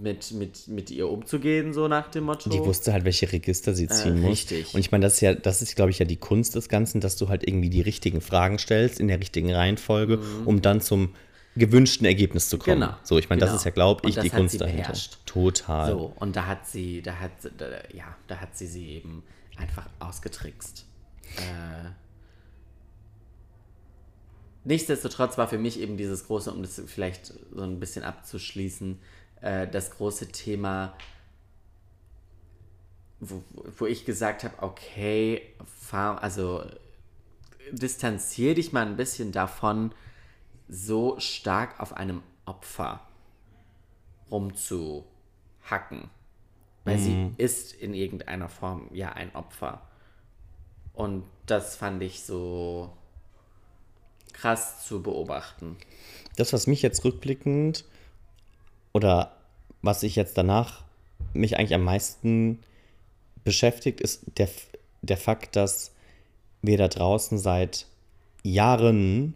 mit, 0.00 0.32
mit, 0.32 0.68
mit 0.68 0.90
ihr 0.90 1.08
umzugehen, 1.08 1.72
so 1.72 1.86
nach 1.86 2.08
dem 2.08 2.24
Motto. 2.24 2.48
Die 2.50 2.60
wusste 2.60 2.92
halt, 2.92 3.04
welche 3.04 3.30
Register 3.30 3.74
sie 3.74 3.88
ziehen 3.88 4.20
muss. 4.20 4.24
Oh. 4.24 4.30
richtig. 4.30 4.74
Und 4.74 4.80
ich 4.80 4.90
meine, 4.90 5.04
das 5.04 5.14
ist 5.14 5.20
ja, 5.20 5.34
das 5.34 5.62
ist, 5.62 5.76
glaube 5.76 5.90
ich, 5.90 5.98
ja 5.98 6.06
die 6.06 6.16
Kunst 6.16 6.54
des 6.54 6.68
Ganzen, 6.68 7.00
dass 7.00 7.16
du 7.16 7.28
halt 7.28 7.46
irgendwie 7.46 7.70
die 7.70 7.82
richtigen 7.82 8.20
Fragen 8.20 8.58
stellst 8.58 9.00
in 9.00 9.08
der 9.08 9.20
richtigen 9.20 9.52
Reihenfolge, 9.52 10.20
um 10.44 10.62
dann 10.62 10.80
zum 10.80 11.10
gewünschten 11.56 12.06
Ergebnis 12.06 12.48
zu 12.48 12.58
kommen. 12.58 12.78
Mhm. 12.78 12.82
Genau, 12.84 12.96
So, 13.02 13.18
ich 13.18 13.28
meine, 13.28 13.40
das 13.40 13.50
genau. 13.50 13.58
ist 13.58 13.64
ja, 13.64 13.70
glaube 13.70 14.08
ich, 14.08 14.14
das 14.14 14.24
die 14.24 14.30
Kunst 14.30 14.60
dahinter. 14.60 14.82
beherrscht. 14.82 15.18
Total. 15.26 15.90
So, 15.90 16.12
und 16.16 16.36
da 16.36 16.46
hat 16.46 16.66
sie, 16.66 17.02
da 17.02 17.18
hat, 17.18 17.32
da, 17.58 17.66
ja, 17.92 18.16
da 18.28 18.36
hat 18.36 18.56
sie 18.56 18.66
sie 18.66 18.88
eben 18.88 19.22
einfach 19.58 19.88
ausgetrickst. 19.98 20.86
Äh, 21.36 21.90
nichtsdestotrotz 24.64 25.36
war 25.36 25.48
für 25.48 25.58
mich 25.58 25.78
eben 25.78 25.96
dieses 25.98 26.26
große, 26.26 26.50
um 26.50 26.62
das 26.62 26.80
vielleicht 26.86 27.26
so 27.26 27.62
ein 27.62 27.78
bisschen 27.78 28.04
abzuschließen, 28.04 28.98
äh, 29.42 29.68
das 29.68 29.90
große 29.90 30.28
Thema, 30.28 30.94
wo, 33.20 33.42
wo 33.78 33.86
ich 33.86 34.04
gesagt 34.04 34.44
habe, 34.44 34.54
okay, 34.62 35.54
fahr, 35.64 36.22
also 36.22 36.64
distanzier 37.70 38.54
dich 38.54 38.72
mal 38.72 38.86
ein 38.86 38.96
bisschen 38.96 39.32
davon, 39.32 39.92
so 40.68 41.18
stark 41.20 41.80
auf 41.80 41.94
einem 41.94 42.22
Opfer 42.46 43.06
rumzuhacken. 44.30 46.10
Weil 46.84 46.98
sie 46.98 47.32
ist 47.36 47.74
in 47.74 47.94
irgendeiner 47.94 48.48
Form 48.48 48.88
ja 48.92 49.12
ein 49.12 49.32
Opfer. 49.36 49.82
Und 50.94 51.22
das 51.46 51.76
fand 51.76 52.02
ich 52.02 52.24
so 52.24 52.92
krass 54.32 54.84
zu 54.84 55.00
beobachten. 55.00 55.76
Das, 56.36 56.52
was 56.52 56.66
mich 56.66 56.82
jetzt 56.82 57.04
rückblickend 57.04 57.84
oder 58.92 59.32
was 59.82 60.02
ich 60.02 60.16
jetzt 60.16 60.38
danach 60.38 60.84
mich 61.32 61.58
eigentlich 61.58 61.74
am 61.74 61.84
meisten 61.84 62.60
beschäftigt, 63.44 64.00
ist 64.00 64.24
der, 64.38 64.48
der 65.02 65.16
Fakt, 65.16 65.56
dass 65.56 65.92
wir 66.62 66.78
da 66.78 66.88
draußen 66.88 67.38
seit 67.38 67.86
Jahren, 68.42 69.34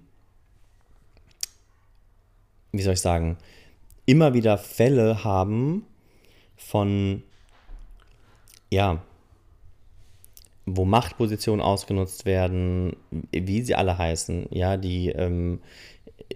wie 2.72 2.82
soll 2.82 2.94
ich 2.94 3.00
sagen, 3.00 3.36
immer 4.04 4.34
wieder 4.34 4.58
Fälle 4.58 5.24
haben 5.24 5.84
von, 6.56 7.22
ja, 8.70 9.02
wo 10.66 10.84
Machtpositionen 10.84 11.64
ausgenutzt 11.64 12.26
werden, 12.26 12.96
wie 13.30 13.62
sie 13.62 13.74
alle 13.76 13.96
heißen, 13.96 14.46
ja, 14.50 14.76
die 14.76 15.10
ähm, 15.10 15.60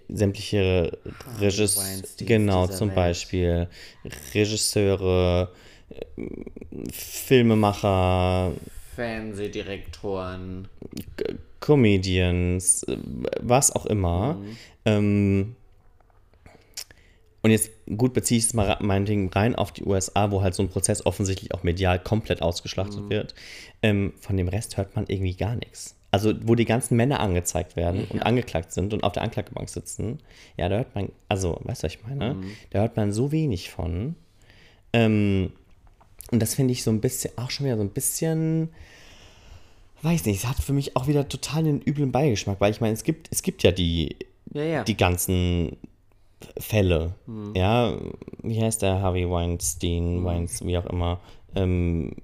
sämtliche 0.07 0.97
Regis 1.39 1.77
Weinsteins 1.77 2.15
genau 2.17 2.67
zum 2.67 2.89
Welt. 2.89 2.95
Beispiel 2.95 3.67
Regisseure, 4.33 5.51
Filmemacher, 6.91 8.53
Fernsehdirektoren. 8.95 10.67
Comedians, 11.59 12.85
was 13.39 13.71
auch 13.75 13.85
immer. 13.85 14.37
Ähm, 14.83 15.55
und 17.43 17.51
jetzt, 17.51 17.71
gut, 17.97 18.13
beziehe 18.13 18.37
ich 18.37 18.45
es 18.45 18.53
mal 18.53 18.67
ra- 18.69 18.83
meinetwegen 18.83 19.29
rein 19.29 19.55
auf 19.55 19.71
die 19.71 19.83
USA, 19.83 20.31
wo 20.31 20.41
halt 20.41 20.53
so 20.53 20.61
ein 20.63 20.69
Prozess 20.69 21.05
offensichtlich 21.05 21.53
auch 21.53 21.63
medial 21.63 21.97
komplett 21.99 22.41
ausgeschlachtet 22.41 23.09
wird. 23.09 23.33
Ähm, 23.81 24.13
von 24.19 24.37
dem 24.37 24.47
Rest 24.47 24.77
hört 24.77 24.95
man 24.95 25.05
irgendwie 25.07 25.35
gar 25.35 25.55
nichts. 25.55 25.95
Also, 26.11 26.33
wo 26.43 26.55
die 26.55 26.65
ganzen 26.65 26.97
Männer 26.97 27.19
angezeigt 27.21 27.75
werden 27.77 28.03
und 28.09 28.21
angeklagt 28.25 28.73
sind 28.73 28.93
und 28.93 29.03
auf 29.03 29.13
der 29.13 29.23
Anklagebank 29.23 29.69
sitzen, 29.69 30.19
ja, 30.57 30.67
da 30.69 30.75
hört 30.77 30.93
man, 30.93 31.09
also, 31.29 31.59
weißt 31.63 31.83
du, 31.83 31.85
was 31.87 31.93
ich 31.95 32.03
meine? 32.05 32.35
Da 32.69 32.79
hört 32.79 32.97
man 32.97 33.11
so 33.13 33.31
wenig 33.31 33.69
von. 33.69 34.15
Ähm, 34.93 35.51
und 36.31 36.41
das 36.41 36.53
finde 36.53 36.73
ich 36.73 36.83
so 36.83 36.91
ein 36.91 36.99
bisschen, 37.01 37.31
auch 37.37 37.49
schon 37.49 37.65
wieder 37.65 37.77
so 37.77 37.83
ein 37.83 37.89
bisschen, 37.91 38.69
weiß 40.01 40.25
nicht, 40.25 40.37
es 40.43 40.47
hat 40.49 40.57
für 40.57 40.73
mich 40.73 40.95
auch 40.95 41.07
wieder 41.07 41.27
total 41.27 41.59
einen 41.59 41.81
üblen 41.81 42.11
Beigeschmack, 42.11 42.59
weil 42.59 42.71
ich 42.71 42.81
meine, 42.81 42.93
es 42.93 43.03
gibt, 43.03 43.27
es 43.31 43.41
gibt 43.41 43.63
ja 43.63 43.71
die, 43.71 44.15
Ja, 44.53 44.63
ja. 44.63 44.83
die 44.83 44.97
ganzen 44.97 45.77
Fälle. 46.57 47.15
Ja, 47.55 47.97
wie 48.41 48.61
heißt 48.61 48.81
der 48.81 49.01
Harvey 49.01 49.29
Weinstein, 49.29 50.23
Weins, 50.23 50.65
wie 50.65 50.77
auch 50.77 50.85
immer. 50.85 51.19
Ähm, 51.55 52.15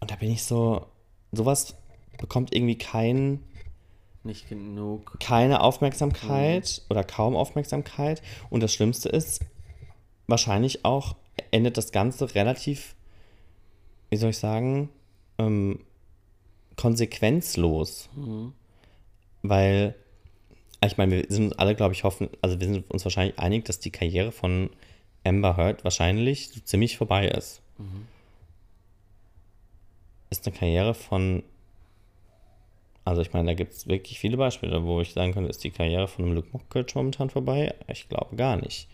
und 0.00 0.10
da 0.10 0.16
bin 0.16 0.30
ich 0.30 0.44
so, 0.44 0.86
sowas 1.32 1.74
bekommt 2.18 2.54
irgendwie 2.54 2.78
kein, 2.78 3.42
Nicht 4.24 4.48
genug. 4.48 5.18
keine 5.20 5.60
Aufmerksamkeit 5.60 6.82
oder 6.90 7.04
kaum 7.04 7.36
Aufmerksamkeit. 7.36 8.22
Und 8.50 8.62
das 8.62 8.72
Schlimmste 8.72 9.08
ist, 9.08 9.40
wahrscheinlich 10.26 10.84
auch 10.84 11.16
endet 11.50 11.76
das 11.76 11.92
Ganze 11.92 12.34
relativ, 12.34 12.94
wie 14.10 14.16
soll 14.16 14.30
ich 14.30 14.38
sagen, 14.38 14.88
ähm, 15.38 15.80
konsequenzlos. 16.76 18.08
Weil, 19.42 19.94
ich 20.86 20.96
meine, 20.96 21.16
wir 21.16 21.24
sind 21.28 21.46
uns 21.46 21.58
alle, 21.58 21.74
glaube 21.74 21.94
ich, 21.94 22.04
hoffen, 22.04 22.28
also 22.42 22.58
wir 22.60 22.66
sind 22.66 22.90
uns 22.90 23.04
wahrscheinlich 23.04 23.38
einig, 23.38 23.64
dass 23.64 23.78
die 23.80 23.90
Karriere 23.90 24.32
von 24.32 24.70
Amber 25.24 25.56
Heard 25.56 25.84
wahrscheinlich 25.84 26.48
so 26.50 26.60
ziemlich 26.60 26.96
vorbei 26.96 27.28
ist. 27.28 27.60
Ist 30.30 30.46
eine 30.46 30.56
Karriere 30.56 30.94
von, 30.94 31.42
also 33.04 33.22
ich 33.22 33.32
meine, 33.32 33.46
da 33.46 33.54
gibt 33.54 33.72
es 33.74 33.86
wirklich 33.86 34.18
viele 34.18 34.36
Beispiele, 34.36 34.82
wo 34.84 35.00
ich 35.00 35.12
sagen 35.12 35.32
könnte, 35.32 35.50
ist 35.50 35.62
die 35.62 35.70
Karriere 35.70 36.08
von 36.08 36.24
einem 36.24 36.34
Luke 36.34 36.48
Mockridge 36.52 36.92
momentan 36.96 37.30
vorbei? 37.30 37.74
Ich 37.88 38.08
glaube 38.08 38.34
gar 38.36 38.56
nicht. 38.56 38.88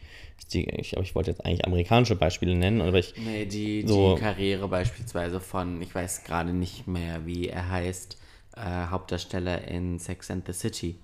Die, 0.52 0.64
ich, 0.68 0.94
aber 0.94 1.02
ich 1.04 1.14
wollte 1.14 1.30
jetzt 1.30 1.44
eigentlich 1.44 1.64
amerikanische 1.64 2.16
Beispiele 2.16 2.54
nennen, 2.54 2.80
aber 2.82 2.98
ich, 2.98 3.14
Nee, 3.16 3.46
die, 3.46 3.86
So. 3.86 4.14
die 4.14 4.20
Karriere 4.20 4.68
beispielsweise 4.68 5.40
von, 5.40 5.80
ich 5.80 5.94
weiß 5.94 6.24
gerade 6.24 6.52
nicht 6.52 6.86
mehr, 6.86 7.24
wie 7.24 7.48
er 7.48 7.70
heißt, 7.70 8.18
äh, 8.56 8.86
Hauptdarsteller 8.90 9.66
in 9.68 9.98
Sex 9.98 10.30
and 10.30 10.44
the 10.46 10.52
City, 10.52 10.96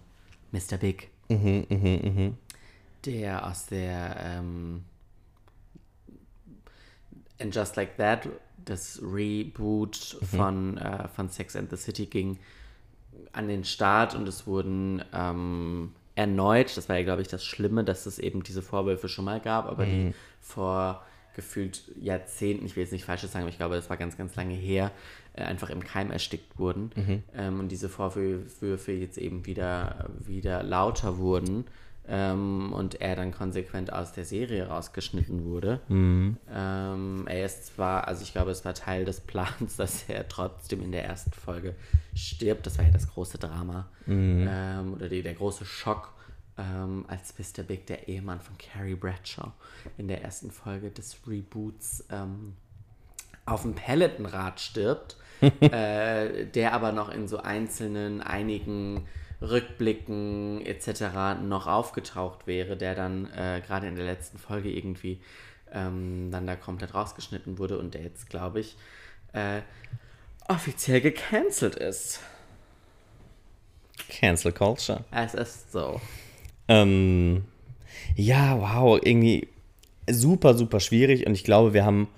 Mr. 0.53 0.76
Big. 0.78 1.11
Mhm, 1.28 1.66
Der 3.05 3.46
aus 3.46 3.66
der 3.66 4.16
ähm, 4.20 4.84
And 7.40 7.55
Just 7.55 7.76
Like 7.76 7.96
That, 7.96 8.28
das 8.64 9.01
Reboot 9.03 10.18
von, 10.22 10.78
äh, 10.78 11.09
von 11.09 11.28
Sex 11.28 11.55
and 11.55 11.70
the 11.70 11.76
City 11.76 12.07
ging 12.07 12.38
an 13.32 13.49
den 13.49 13.64
Start 13.64 14.14
und 14.14 14.26
es 14.28 14.46
wurden 14.46 15.03
ähm, 15.12 15.92
erneut, 16.14 16.76
das 16.76 16.88
war 16.88 16.96
ja 16.96 17.05
glaube 17.05 17.22
ich 17.22 17.28
das 17.28 17.44
Schlimme, 17.44 17.84
dass 17.84 18.07
es 18.07 18.18
eben 18.18 18.42
diese 18.42 18.62
Vorwürfe 18.62 19.09
schon 19.09 19.24
mal 19.24 19.40
gab, 19.40 19.66
aber 19.66 19.84
die 19.86 20.14
vor 20.40 21.05
gefühlt 21.36 21.82
Jahrzehnten, 22.01 22.66
ich 22.66 22.74
will 22.74 22.82
jetzt 22.82 22.92
nicht 22.92 23.05
falsches 23.05 23.30
sagen, 23.30 23.44
aber 23.44 23.51
ich 23.51 23.59
glaube, 23.59 23.76
das 23.76 23.88
war 23.88 23.96
ganz, 23.96 24.16
ganz 24.16 24.34
lange 24.34 24.55
her, 24.55 24.90
einfach 25.47 25.70
im 25.70 25.82
Keim 25.82 26.11
erstickt 26.11 26.59
wurden 26.59 26.91
ähm, 27.36 27.61
und 27.61 27.68
diese 27.68 27.89
Vorwürfe 27.89 28.93
jetzt 28.93 29.18
eben 29.18 29.47
wieder, 29.47 30.11
wieder 30.20 30.62
lauter 30.62 31.18
wurden 31.18 31.64
ähm, 32.09 32.72
und 32.72 33.01
er 33.01 33.16
dann 33.16 33.32
konsequent 33.32 33.93
aus 33.93 34.12
der 34.12 34.24
Serie 34.24 34.66
rausgeschnitten 34.68 35.45
wurde. 35.45 35.80
Mhm. 35.89 36.39
Ähm, 36.51 37.24
er 37.26 37.45
ist 37.45 37.66
zwar, 37.66 38.09
also 38.09 38.22
ich 38.22 38.32
glaube, 38.32 38.51
es 38.51 38.64
war 38.64 38.74
Teil 38.74 39.05
des 39.05 39.20
Plans, 39.20 39.76
dass 39.76 40.09
er 40.09 40.26
trotzdem 40.28 40.82
in 40.82 40.93
der 40.93 41.05
ersten 41.05 41.32
Folge 41.32 41.74
stirbt. 42.14 42.66
Das 42.66 42.78
war 42.78 42.86
ja 42.86 42.91
das 42.91 43.09
große 43.09 43.39
Drama 43.39 43.89
Mhm. 44.07 44.49
ähm, 44.51 44.95
oder 44.95 45.09
die, 45.11 45.22
der 45.22 45.34
große 45.34 45.66
Schock, 45.66 46.14
ähm, 46.57 47.05
als 47.09 47.34
Mr. 47.39 47.62
Big, 47.62 47.86
der 47.86 48.09
Ehemann 48.09 48.41
von 48.41 48.57
Carrie 48.57 48.95
Bradshaw, 48.95 49.53
in 49.99 50.09
der 50.09 50.22
ersten 50.22 50.51
Folge 50.51 50.91
des 50.91 51.18
Reboots 51.26 52.05
ähm, 52.11 52.55
auf 53.45 53.62
dem 53.62 53.74
Pelotonrad 53.74 54.61
stirbt, 54.61 55.16
äh, 55.61 56.47
der 56.47 56.72
aber 56.72 56.93
noch 56.93 57.11
in 57.11 57.28
so 57.28 57.39
einzelnen, 57.39 58.20
einigen 58.20 59.07
Rückblicken 59.41 60.64
etc. 60.66 61.41
noch 61.43 61.66
aufgetaucht 61.66 62.47
wäre, 62.47 62.76
der 62.76 62.95
dann 62.95 63.26
äh, 63.32 63.62
gerade 63.64 63.86
in 63.86 63.95
der 63.95 64.05
letzten 64.05 64.39
Folge 64.39 64.70
irgendwie 64.70 65.20
ähm, 65.72 66.30
dann 66.30 66.47
da 66.47 66.57
komplett 66.57 66.95
rausgeschnitten 66.95 67.59
wurde 67.59 67.78
und 67.78 67.95
der 67.95 68.03
jetzt, 68.03 68.28
glaube 68.30 68.61
ich, 68.61 68.76
äh, 69.32 69.61
offiziell 70.49 71.01
gecancelt 71.01 71.76
ist. 71.76 72.20
Cancel 74.09 74.53
Culture. 74.53 75.05
Es 75.11 75.34
ist 75.34 75.72
so. 75.72 76.01
Ähm, 76.66 77.45
ja, 78.16 78.59
wow, 78.59 78.99
irgendwie 79.03 79.49
super, 80.11 80.55
super 80.55 80.80
schwierig 80.80 81.26
und 81.26 81.34
ich 81.34 81.45
glaube, 81.45 81.74
wir 81.74 81.84
haben. 81.84 82.09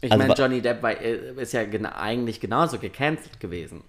Ich 0.00 0.12
Also 0.12 0.22
meine, 0.22 0.34
Johnny 0.34 0.60
Depp 0.62 0.82
war, 0.82 0.92
äh, 1.00 1.32
ist 1.42 1.52
ja 1.52 1.64
gena 1.64 1.96
eigentlich 1.96 2.40
genauso 2.40 2.78
gecancelt 2.78 3.40
gewesen. 3.40 3.82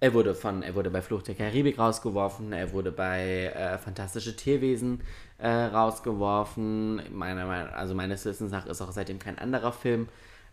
Er 0.00 0.14
wurde 0.14 0.34
von, 0.34 0.62
er 0.62 0.74
wurde 0.74 0.90
bei 0.90 1.00
Flucht 1.00 1.28
der 1.28 1.36
Karibik 1.36 1.78
rausgeworfen, 1.78 2.52
er 2.52 2.72
wurde 2.72 2.90
bei 2.90 3.52
äh, 3.54 3.78
Fantastische 3.78 4.34
Tierwesen 4.34 5.00
äh, 5.38 5.48
rausgeworfen. 5.48 7.02
Meiner, 7.16 7.46
Meinung- 7.46 7.72
also 7.72 7.94
meines 7.94 8.24
Wissens 8.24 8.50
nach 8.50 8.66
ist 8.66 8.80
auch 8.82 8.90
seitdem 8.90 9.18
kein 9.20 9.38
anderer 9.38 9.72
Film 9.72 10.08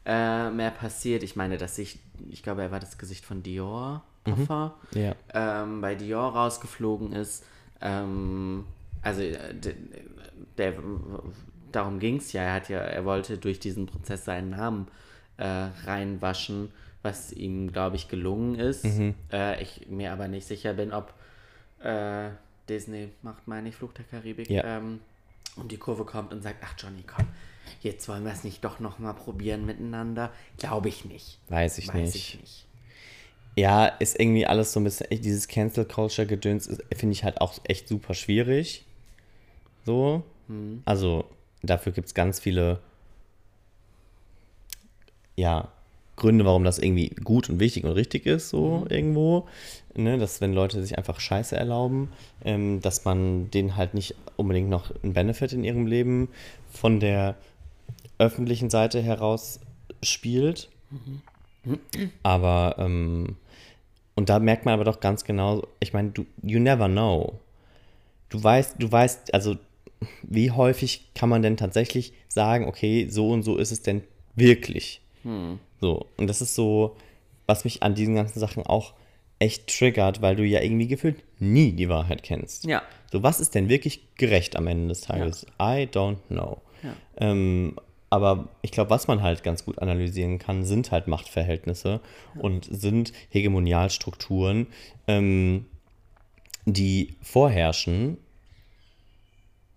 äh, 0.05 0.49
mehr 0.51 0.70
passiert. 0.72 1.24
Ich 1.24 1.36
meine, 1.36 1.57
dass 1.57 1.78
ich, 1.80 1.99
ich 2.30 2.43
glaube, 2.43 2.62
er 2.62 2.72
war 2.72 2.80
das 2.80 2.97
Gesicht 2.97 3.26
von 3.26 3.41
Dior, 3.41 4.03
Puffer, 4.24 4.76
Ja. 4.93 5.16
ähm, 5.34 5.82
bei 5.82 5.95
Dior 5.95 6.34
rausgeflogen 6.36 7.14
ist. 7.14 7.43
Ähm, 7.82 8.66
also 9.01 9.22
äh, 9.22 9.53
d- 9.55 9.76
der, 10.57 10.74
darum 11.72 11.99
ging 11.99 12.17
es 12.17 12.34
ja. 12.34 12.41
Er 12.43 12.53
hat 12.53 12.70
ja, 12.70 12.80
er 12.80 13.05
wollte 13.05 13.38
durch 13.38 13.59
diesen 13.59 13.86
Prozess 13.86 14.26
seinen 14.26 14.51
Namen 14.51 14.88
äh, 15.38 15.45
reinwaschen, 15.86 16.72
was 17.01 17.32
ihm, 17.32 17.72
glaube 17.72 17.95
ich, 17.95 18.07
gelungen 18.09 18.55
ist. 18.55 18.86
Äh, 19.32 19.61
ich 19.63 19.88
mir 19.89 20.11
aber 20.11 20.28
nicht 20.28 20.45
sicher 20.47 20.74
bin, 20.74 20.91
ob 20.93 21.13
äh, 21.82 22.30
Disney 22.67 23.09
macht, 23.22 23.47
meine 23.47 23.70
ich, 23.70 23.76
Fluch 23.76 23.93
der 23.93 24.05
Karibik, 24.05 24.49
Ja. 24.49 24.78
ähm, 24.78 24.99
um 25.55 25.67
die 25.67 25.78
Kurve 25.78 26.05
kommt 26.05 26.34
und 26.34 26.41
sagt, 26.43 26.57
ach 26.63 26.74
Johnny, 26.78 27.03
komm, 27.07 27.26
jetzt 27.82 28.07
wollen 28.09 28.24
wir 28.26 28.32
es 28.34 28.43
nicht 28.43 28.63
doch 28.63 28.80
noch 28.80 28.99
mal 28.99 29.13
probieren 29.13 29.65
miteinander. 29.65 30.32
Glaube 30.57 30.89
ich 30.89 31.05
nicht. 31.05 31.39
Weiß 31.49 31.78
ich 31.78 31.88
Weiß 31.88 31.95
nicht. 31.95 32.15
ich 32.15 32.39
nicht. 32.41 32.65
Ja, 33.55 33.88
ist 33.88 34.20
irgendwie 34.20 34.45
alles 34.45 34.72
so 34.74 34.80
ein 34.80 34.84
bisschen, 34.84 35.07
dieses 35.22 35.47
Cancel 35.47 35.84
Culture 35.86 36.28
Gedöns 36.28 36.67
ist- 36.67 36.84
finde 36.95 37.13
ich 37.13 37.24
halt 37.24 37.41
auch 37.41 37.57
echt 37.63 37.88
super 37.88 38.13
schwierig. 38.13 38.86
So. 39.86 40.24
Also, 40.86 41.26
dafür 41.64 41.91
gibt 41.91 42.07
es 42.07 42.14
ganz 42.14 42.39
viele, 42.39 42.80
ja, 45.36 45.70
Gründe, 46.16 46.45
warum 46.45 46.66
das 46.66 46.80
irgendwie 46.80 47.10
gut 47.24 47.49
und 47.49 47.60
wichtig 47.60 47.86
und 47.86 47.91
richtig 47.91 48.26
ist, 48.26 48.49
so 48.49 48.86
irgendwo. 48.89 49.47
Ne, 49.95 50.18
dass 50.18 50.39
wenn 50.39 50.53
Leute 50.53 50.82
sich 50.82 50.97
einfach 50.97 51.20
Scheiße 51.20 51.55
erlauben, 51.57 52.10
ähm, 52.45 52.80
dass 52.82 53.05
man 53.05 53.49
denen 53.49 53.76
halt 53.76 53.95
nicht 53.95 54.16
unbedingt 54.36 54.70
noch 54.70 54.91
einen 55.01 55.14
Benefit 55.14 55.53
in 55.53 55.64
ihrem 55.64 55.88
Leben 55.88 56.30
von 56.70 56.99
der 56.99 57.36
öffentlichen 58.20 58.70
Seite 58.70 59.01
heraus 59.01 59.60
spielt. 60.03 60.70
Aber, 62.24 62.76
ähm, 62.78 63.38
und 64.16 64.30
da 64.30 64.39
merkt 64.39 64.66
man 64.66 64.74
aber 64.74 64.84
doch 64.84 64.99
ganz 64.99 65.24
genau, 65.24 65.66
ich 65.80 65.93
meine, 65.93 66.12
du, 66.12 66.26
you 66.43 66.60
never 66.60 66.88
know. 66.88 67.39
Du 68.30 68.41
weißt, 68.41 68.76
du 68.78 68.91
weißt, 68.91 69.34
also, 69.34 69.55
wie 70.23 70.51
häufig 70.51 71.09
kann 71.13 71.29
man 71.29 71.41
denn 71.41 71.57
tatsächlich 71.57 72.13
sagen, 72.27 72.67
okay, 72.67 73.07
so 73.09 73.29
und 73.29 73.43
so 73.43 73.57
ist 73.57 73.71
es 73.71 73.81
denn 73.81 74.03
wirklich? 74.35 75.01
So, 75.81 76.05
und 76.17 76.27
das 76.27 76.41
ist 76.41 76.55
so, 76.55 76.95
was 77.45 77.63
mich 77.63 77.83
an 77.83 77.95
diesen 77.95 78.15
ganzen 78.15 78.39
Sachen 78.39 78.65
auch 78.65 78.93
echt 79.39 79.67
triggert, 79.67 80.21
weil 80.21 80.35
du 80.35 80.43
ja 80.43 80.61
irgendwie 80.61 80.87
gefühlt 80.87 81.23
nie 81.39 81.71
die 81.71 81.89
Wahrheit 81.89 82.23
kennst. 82.23 82.65
Ja. 82.65 82.83
So, 83.11 83.23
was 83.23 83.39
ist 83.39 83.55
denn 83.55 83.69
wirklich 83.69 84.15
gerecht 84.15 84.55
am 84.55 84.67
Ende 84.67 84.89
des 84.89 85.01
Tages? 85.01 85.45
I 85.61 85.87
don't 85.91 86.19
know. 86.27 86.61
Ja. 86.83 86.93
Ähm, 87.17 87.75
aber 88.09 88.49
ich 88.61 88.71
glaube, 88.71 88.89
was 88.89 89.07
man 89.07 89.21
halt 89.21 89.43
ganz 89.43 89.65
gut 89.65 89.79
analysieren 89.79 90.39
kann, 90.39 90.65
sind 90.65 90.91
halt 90.91 91.07
Machtverhältnisse 91.07 92.01
und 92.35 92.67
sind 92.69 93.13
Hegemonialstrukturen, 93.29 94.67
ähm, 95.07 95.65
die 96.65 97.15
vorherrschen 97.21 98.17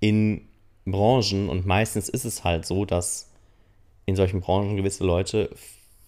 in 0.03 0.43
Branchen. 0.85 1.49
Und 1.49 1.65
meistens 1.65 2.11
ist 2.11 2.25
es 2.25 2.45
halt 2.45 2.67
so, 2.67 2.85
dass 2.85 3.31
in 4.05 4.17
solchen 4.17 4.41
Branchen 4.41 4.77
gewisse 4.77 5.05
Leute 5.05 5.49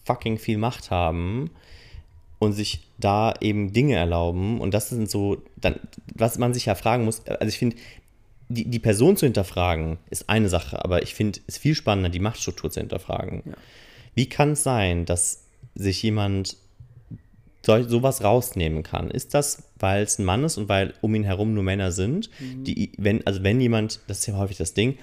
fucking 0.05 0.38
viel 0.38 0.59
Macht 0.59 0.90
haben 0.90 1.51
und 2.40 2.53
sich 2.53 2.86
da 2.99 3.34
eben 3.40 3.72
Dinge 3.72 3.95
erlauben. 3.95 4.61
Und 4.61 4.74
das 4.74 4.90
sind 4.90 5.09
so, 5.09 5.42
dann, 5.57 5.78
was 6.14 6.38
man 6.38 6.53
sich 6.53 6.66
ja 6.66 6.74
fragen 6.74 7.05
muss, 7.05 7.24
also 7.26 7.47
ich 7.47 7.59
finde, 7.59 7.76
die, 8.49 8.64
die 8.66 8.80
Person 8.80 9.16
zu 9.16 9.26
hinterfragen 9.26 9.99
ist 10.11 10.28
eine 10.28 10.49
Sache, 10.49 10.84
aber 10.84 11.03
ich 11.03 11.14
finde 11.14 11.40
es 11.47 11.57
viel 11.57 11.76
spannender, 11.76 12.11
die 12.11 12.18
Machtstruktur 12.18 12.70
zu 12.70 12.80
hinterfragen. 12.80 13.55
Wie 14.14 14.28
kann 14.28 14.53
es 14.53 14.64
sein, 14.64 15.07
dass 15.07 15.45
sich 15.76 16.03
jemand 16.03 16.57
sol- 17.64 17.88
sowas 17.88 18.22
rausnehmen 18.22 18.82
kann? 18.82 19.10
Ist 19.10 19.34
das, 19.34 19.70
weil 19.78 20.02
es 20.02 20.18
ein 20.18 20.24
Mann 20.24 20.44
ist 20.44 20.58
und 20.58 20.68
weil 20.68 20.94
um 21.00 21.14
ihn 21.14 21.24
herum 21.24 21.54
nur 21.54 21.62
Männer 21.62 21.92
sind? 21.92 22.30
Die, 22.40 22.92
wenn, 22.98 23.26
also 23.26 23.42
wenn 23.42 23.60
jemand, 23.60 24.00
das 24.06 24.20
ist 24.20 24.26
ja 24.26 24.36
häufig 24.36 24.56
das 24.56 24.74
Ding, 24.74 24.98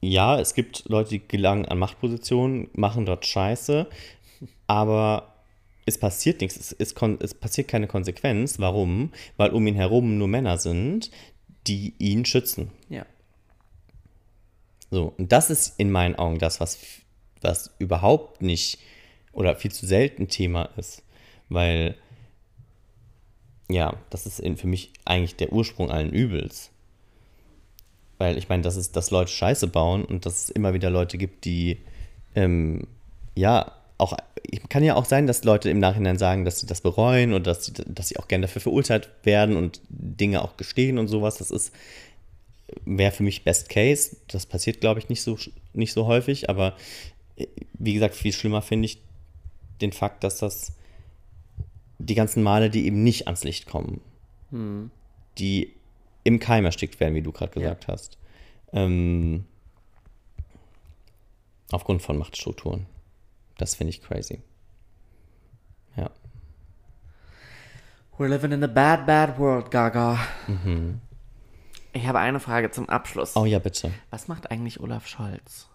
ja, 0.00 0.40
es 0.40 0.54
gibt 0.54 0.88
Leute, 0.88 1.10
die 1.10 1.26
gelangen 1.26 1.66
an 1.66 1.78
Machtpositionen, 1.78 2.68
machen 2.72 3.04
dort 3.04 3.26
Scheiße, 3.26 3.86
aber 4.66 5.34
es 5.86 5.98
passiert 5.98 6.40
nichts, 6.40 6.56
es, 6.56 6.72
es, 6.72 6.94
es 7.20 7.34
passiert 7.34 7.68
keine 7.68 7.86
Konsequenz. 7.86 8.58
Warum? 8.58 9.12
Weil 9.36 9.50
um 9.50 9.66
ihn 9.66 9.74
herum 9.74 10.18
nur 10.18 10.28
Männer 10.28 10.56
sind, 10.58 11.10
die 11.66 11.94
ihn 11.98 12.24
schützen. 12.24 12.70
Ja. 12.88 13.04
So, 14.90 15.14
und 15.18 15.30
das 15.32 15.50
ist 15.50 15.78
in 15.78 15.90
meinen 15.90 16.16
Augen 16.16 16.38
das, 16.38 16.60
was, 16.60 16.78
was 17.40 17.74
überhaupt 17.78 18.42
nicht 18.42 18.78
oder 19.32 19.54
viel 19.56 19.70
zu 19.70 19.86
selten 19.86 20.28
Thema 20.28 20.70
ist. 20.76 21.02
Weil, 21.50 21.96
ja, 23.68 23.94
das 24.08 24.24
ist 24.24 24.40
in, 24.40 24.56
für 24.56 24.66
mich 24.66 24.92
eigentlich 25.04 25.36
der 25.36 25.52
Ursprung 25.52 25.90
allen 25.90 26.12
Übels. 26.12 26.70
Weil 28.16 28.38
ich 28.38 28.48
meine, 28.48 28.62
dass 28.62 28.76
es, 28.76 28.92
dass 28.92 29.10
Leute 29.10 29.30
Scheiße 29.30 29.66
bauen 29.66 30.04
und 30.04 30.24
dass 30.24 30.44
es 30.44 30.48
immer 30.50 30.72
wieder 30.72 30.88
Leute 30.88 31.18
gibt, 31.18 31.44
die, 31.44 31.78
ähm, 32.34 32.86
ja, 33.34 33.72
auch, 33.98 34.16
kann 34.68 34.82
ja 34.82 34.94
auch 34.94 35.04
sein, 35.04 35.26
dass 35.26 35.44
Leute 35.44 35.68
im 35.70 35.78
Nachhinein 35.78 36.18
sagen, 36.18 36.44
dass 36.44 36.60
sie 36.60 36.66
das 36.66 36.80
bereuen 36.80 37.32
oder 37.32 37.44
dass 37.44 37.66
sie, 37.66 37.72
dass 37.72 38.08
sie 38.08 38.16
auch 38.16 38.28
gerne 38.28 38.46
dafür 38.46 38.62
verurteilt 38.62 39.10
werden 39.24 39.56
und 39.56 39.80
Dinge 39.88 40.42
auch 40.42 40.56
gestehen 40.56 40.98
und 40.98 41.08
sowas. 41.08 41.36
Das 41.38 41.50
ist, 41.50 41.72
wäre 42.84 43.12
für 43.12 43.22
mich 43.22 43.44
Best 43.44 43.68
Case. 43.68 44.16
Das 44.28 44.46
passiert, 44.46 44.80
glaube 44.80 45.00
ich, 45.00 45.08
nicht 45.08 45.22
so, 45.22 45.38
nicht 45.74 45.92
so 45.92 46.06
häufig, 46.06 46.48
aber 46.48 46.76
äh, 47.36 47.46
wie 47.74 47.94
gesagt, 47.94 48.14
viel 48.14 48.32
schlimmer 48.32 48.62
finde 48.62 48.86
ich 48.86 48.98
den 49.80 49.92
Fakt, 49.92 50.24
dass 50.24 50.38
das 50.38 50.72
die 52.00 52.14
ganzen 52.14 52.42
Male, 52.42 52.70
die 52.70 52.86
eben 52.86 53.02
nicht 53.02 53.26
ans 53.26 53.44
Licht 53.44 53.66
kommen, 53.66 54.00
die 55.38 55.74
im 56.24 56.38
Keim 56.38 56.64
erstickt 56.64 56.98
werden, 57.00 57.14
wie 57.14 57.22
du 57.22 57.32
gerade 57.32 57.52
gesagt 57.52 57.88
hast. 57.88 58.18
Ähm, 58.72 59.44
aufgrund 61.70 62.02
von 62.02 62.18
Machtstrukturen. 62.18 62.86
Das 63.58 63.74
finde 63.74 63.90
ich 63.90 64.02
crazy. 64.02 64.42
Ja. 65.96 66.10
We're 68.18 68.28
living 68.28 68.52
in 68.52 68.62
a 68.64 68.66
bad, 68.66 69.06
bad 69.06 69.38
world, 69.38 69.70
Gaga. 69.70 70.18
Ich 71.92 72.06
habe 72.06 72.18
eine 72.18 72.40
Frage 72.40 72.70
zum 72.70 72.88
Abschluss. 72.88 73.36
Oh 73.36 73.44
ja, 73.44 73.58
bitte. 73.58 73.92
Was 74.10 74.28
macht 74.28 74.50
eigentlich 74.50 74.80
Olaf 74.80 75.06
Scholz? 75.06 75.68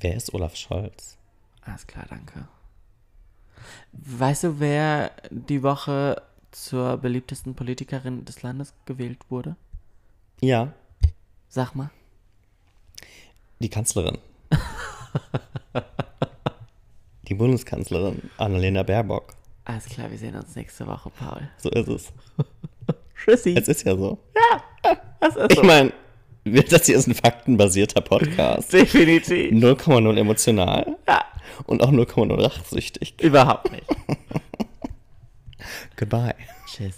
Wer 0.00 0.14
ist 0.14 0.32
Olaf 0.34 0.56
Scholz? 0.56 1.18
Alles 1.62 1.86
klar, 1.86 2.06
danke. 2.08 2.48
Weißt 3.92 4.44
du, 4.44 4.60
wer 4.60 5.10
die 5.30 5.62
Woche 5.62 6.22
zur 6.50 6.96
beliebtesten 6.98 7.54
Politikerin 7.54 8.24
des 8.24 8.42
Landes 8.42 8.74
gewählt 8.86 9.18
wurde? 9.28 9.56
Ja, 10.40 10.72
Sag 11.48 11.74
mal. 11.74 11.90
die 13.60 13.68
Kanzlerin. 13.68 14.18
die 17.28 17.34
Bundeskanzlerin 17.34 18.30
Annalena 18.38 18.82
Baerbock. 18.82 19.34
Alles 19.64 19.86
klar, 19.86 20.10
wir 20.10 20.18
sehen 20.18 20.34
uns 20.34 20.56
nächste 20.56 20.86
Woche, 20.86 21.10
Paul. 21.10 21.48
So 21.58 21.70
ist 21.70 21.88
es. 21.88 22.12
Tschüssi. 23.16 23.54
Es 23.56 23.68
ist 23.68 23.84
ja 23.86 23.96
so. 23.96 24.18
Das 25.20 25.36
ist 25.36 25.50
Ich 25.52 25.56
so. 25.58 25.62
meine, 25.62 25.92
das 26.44 26.86
hier 26.86 26.96
ist 26.96 27.06
ein 27.06 27.14
faktenbasierter 27.14 28.00
Podcast. 28.00 28.72
Definitiv. 28.72 29.52
0,0 29.52 30.16
emotional 30.18 30.96
Ja, 31.08 31.24
und 31.66 31.80
auch 31.82 31.92
0,0 31.92 32.42
rachsüchtig. 32.42 33.14
überhaupt 33.20 33.70
nicht. 33.70 33.86
Goodbye. 35.96 36.34
Tschüss. 36.66 36.96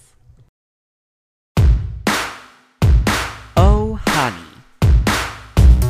Oh, 3.56 3.98
Honey. 4.16 4.34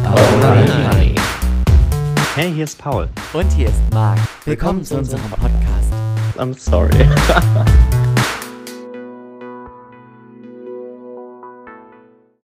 Oh, 0.05 0.91
Honey. 0.91 1.15
Hey, 2.35 2.53
hier 2.53 2.65
ist 2.65 2.77
Paul. 2.79 3.09
Und 3.33 3.51
hier 3.53 3.69
ist 3.69 3.81
Marc. 3.93 4.19
Willkommen 4.45 4.83
zu 4.85 4.99
unserem 4.99 5.23
Podcast. 5.31 5.93
I'm 6.37 6.59
sorry. 6.59 7.09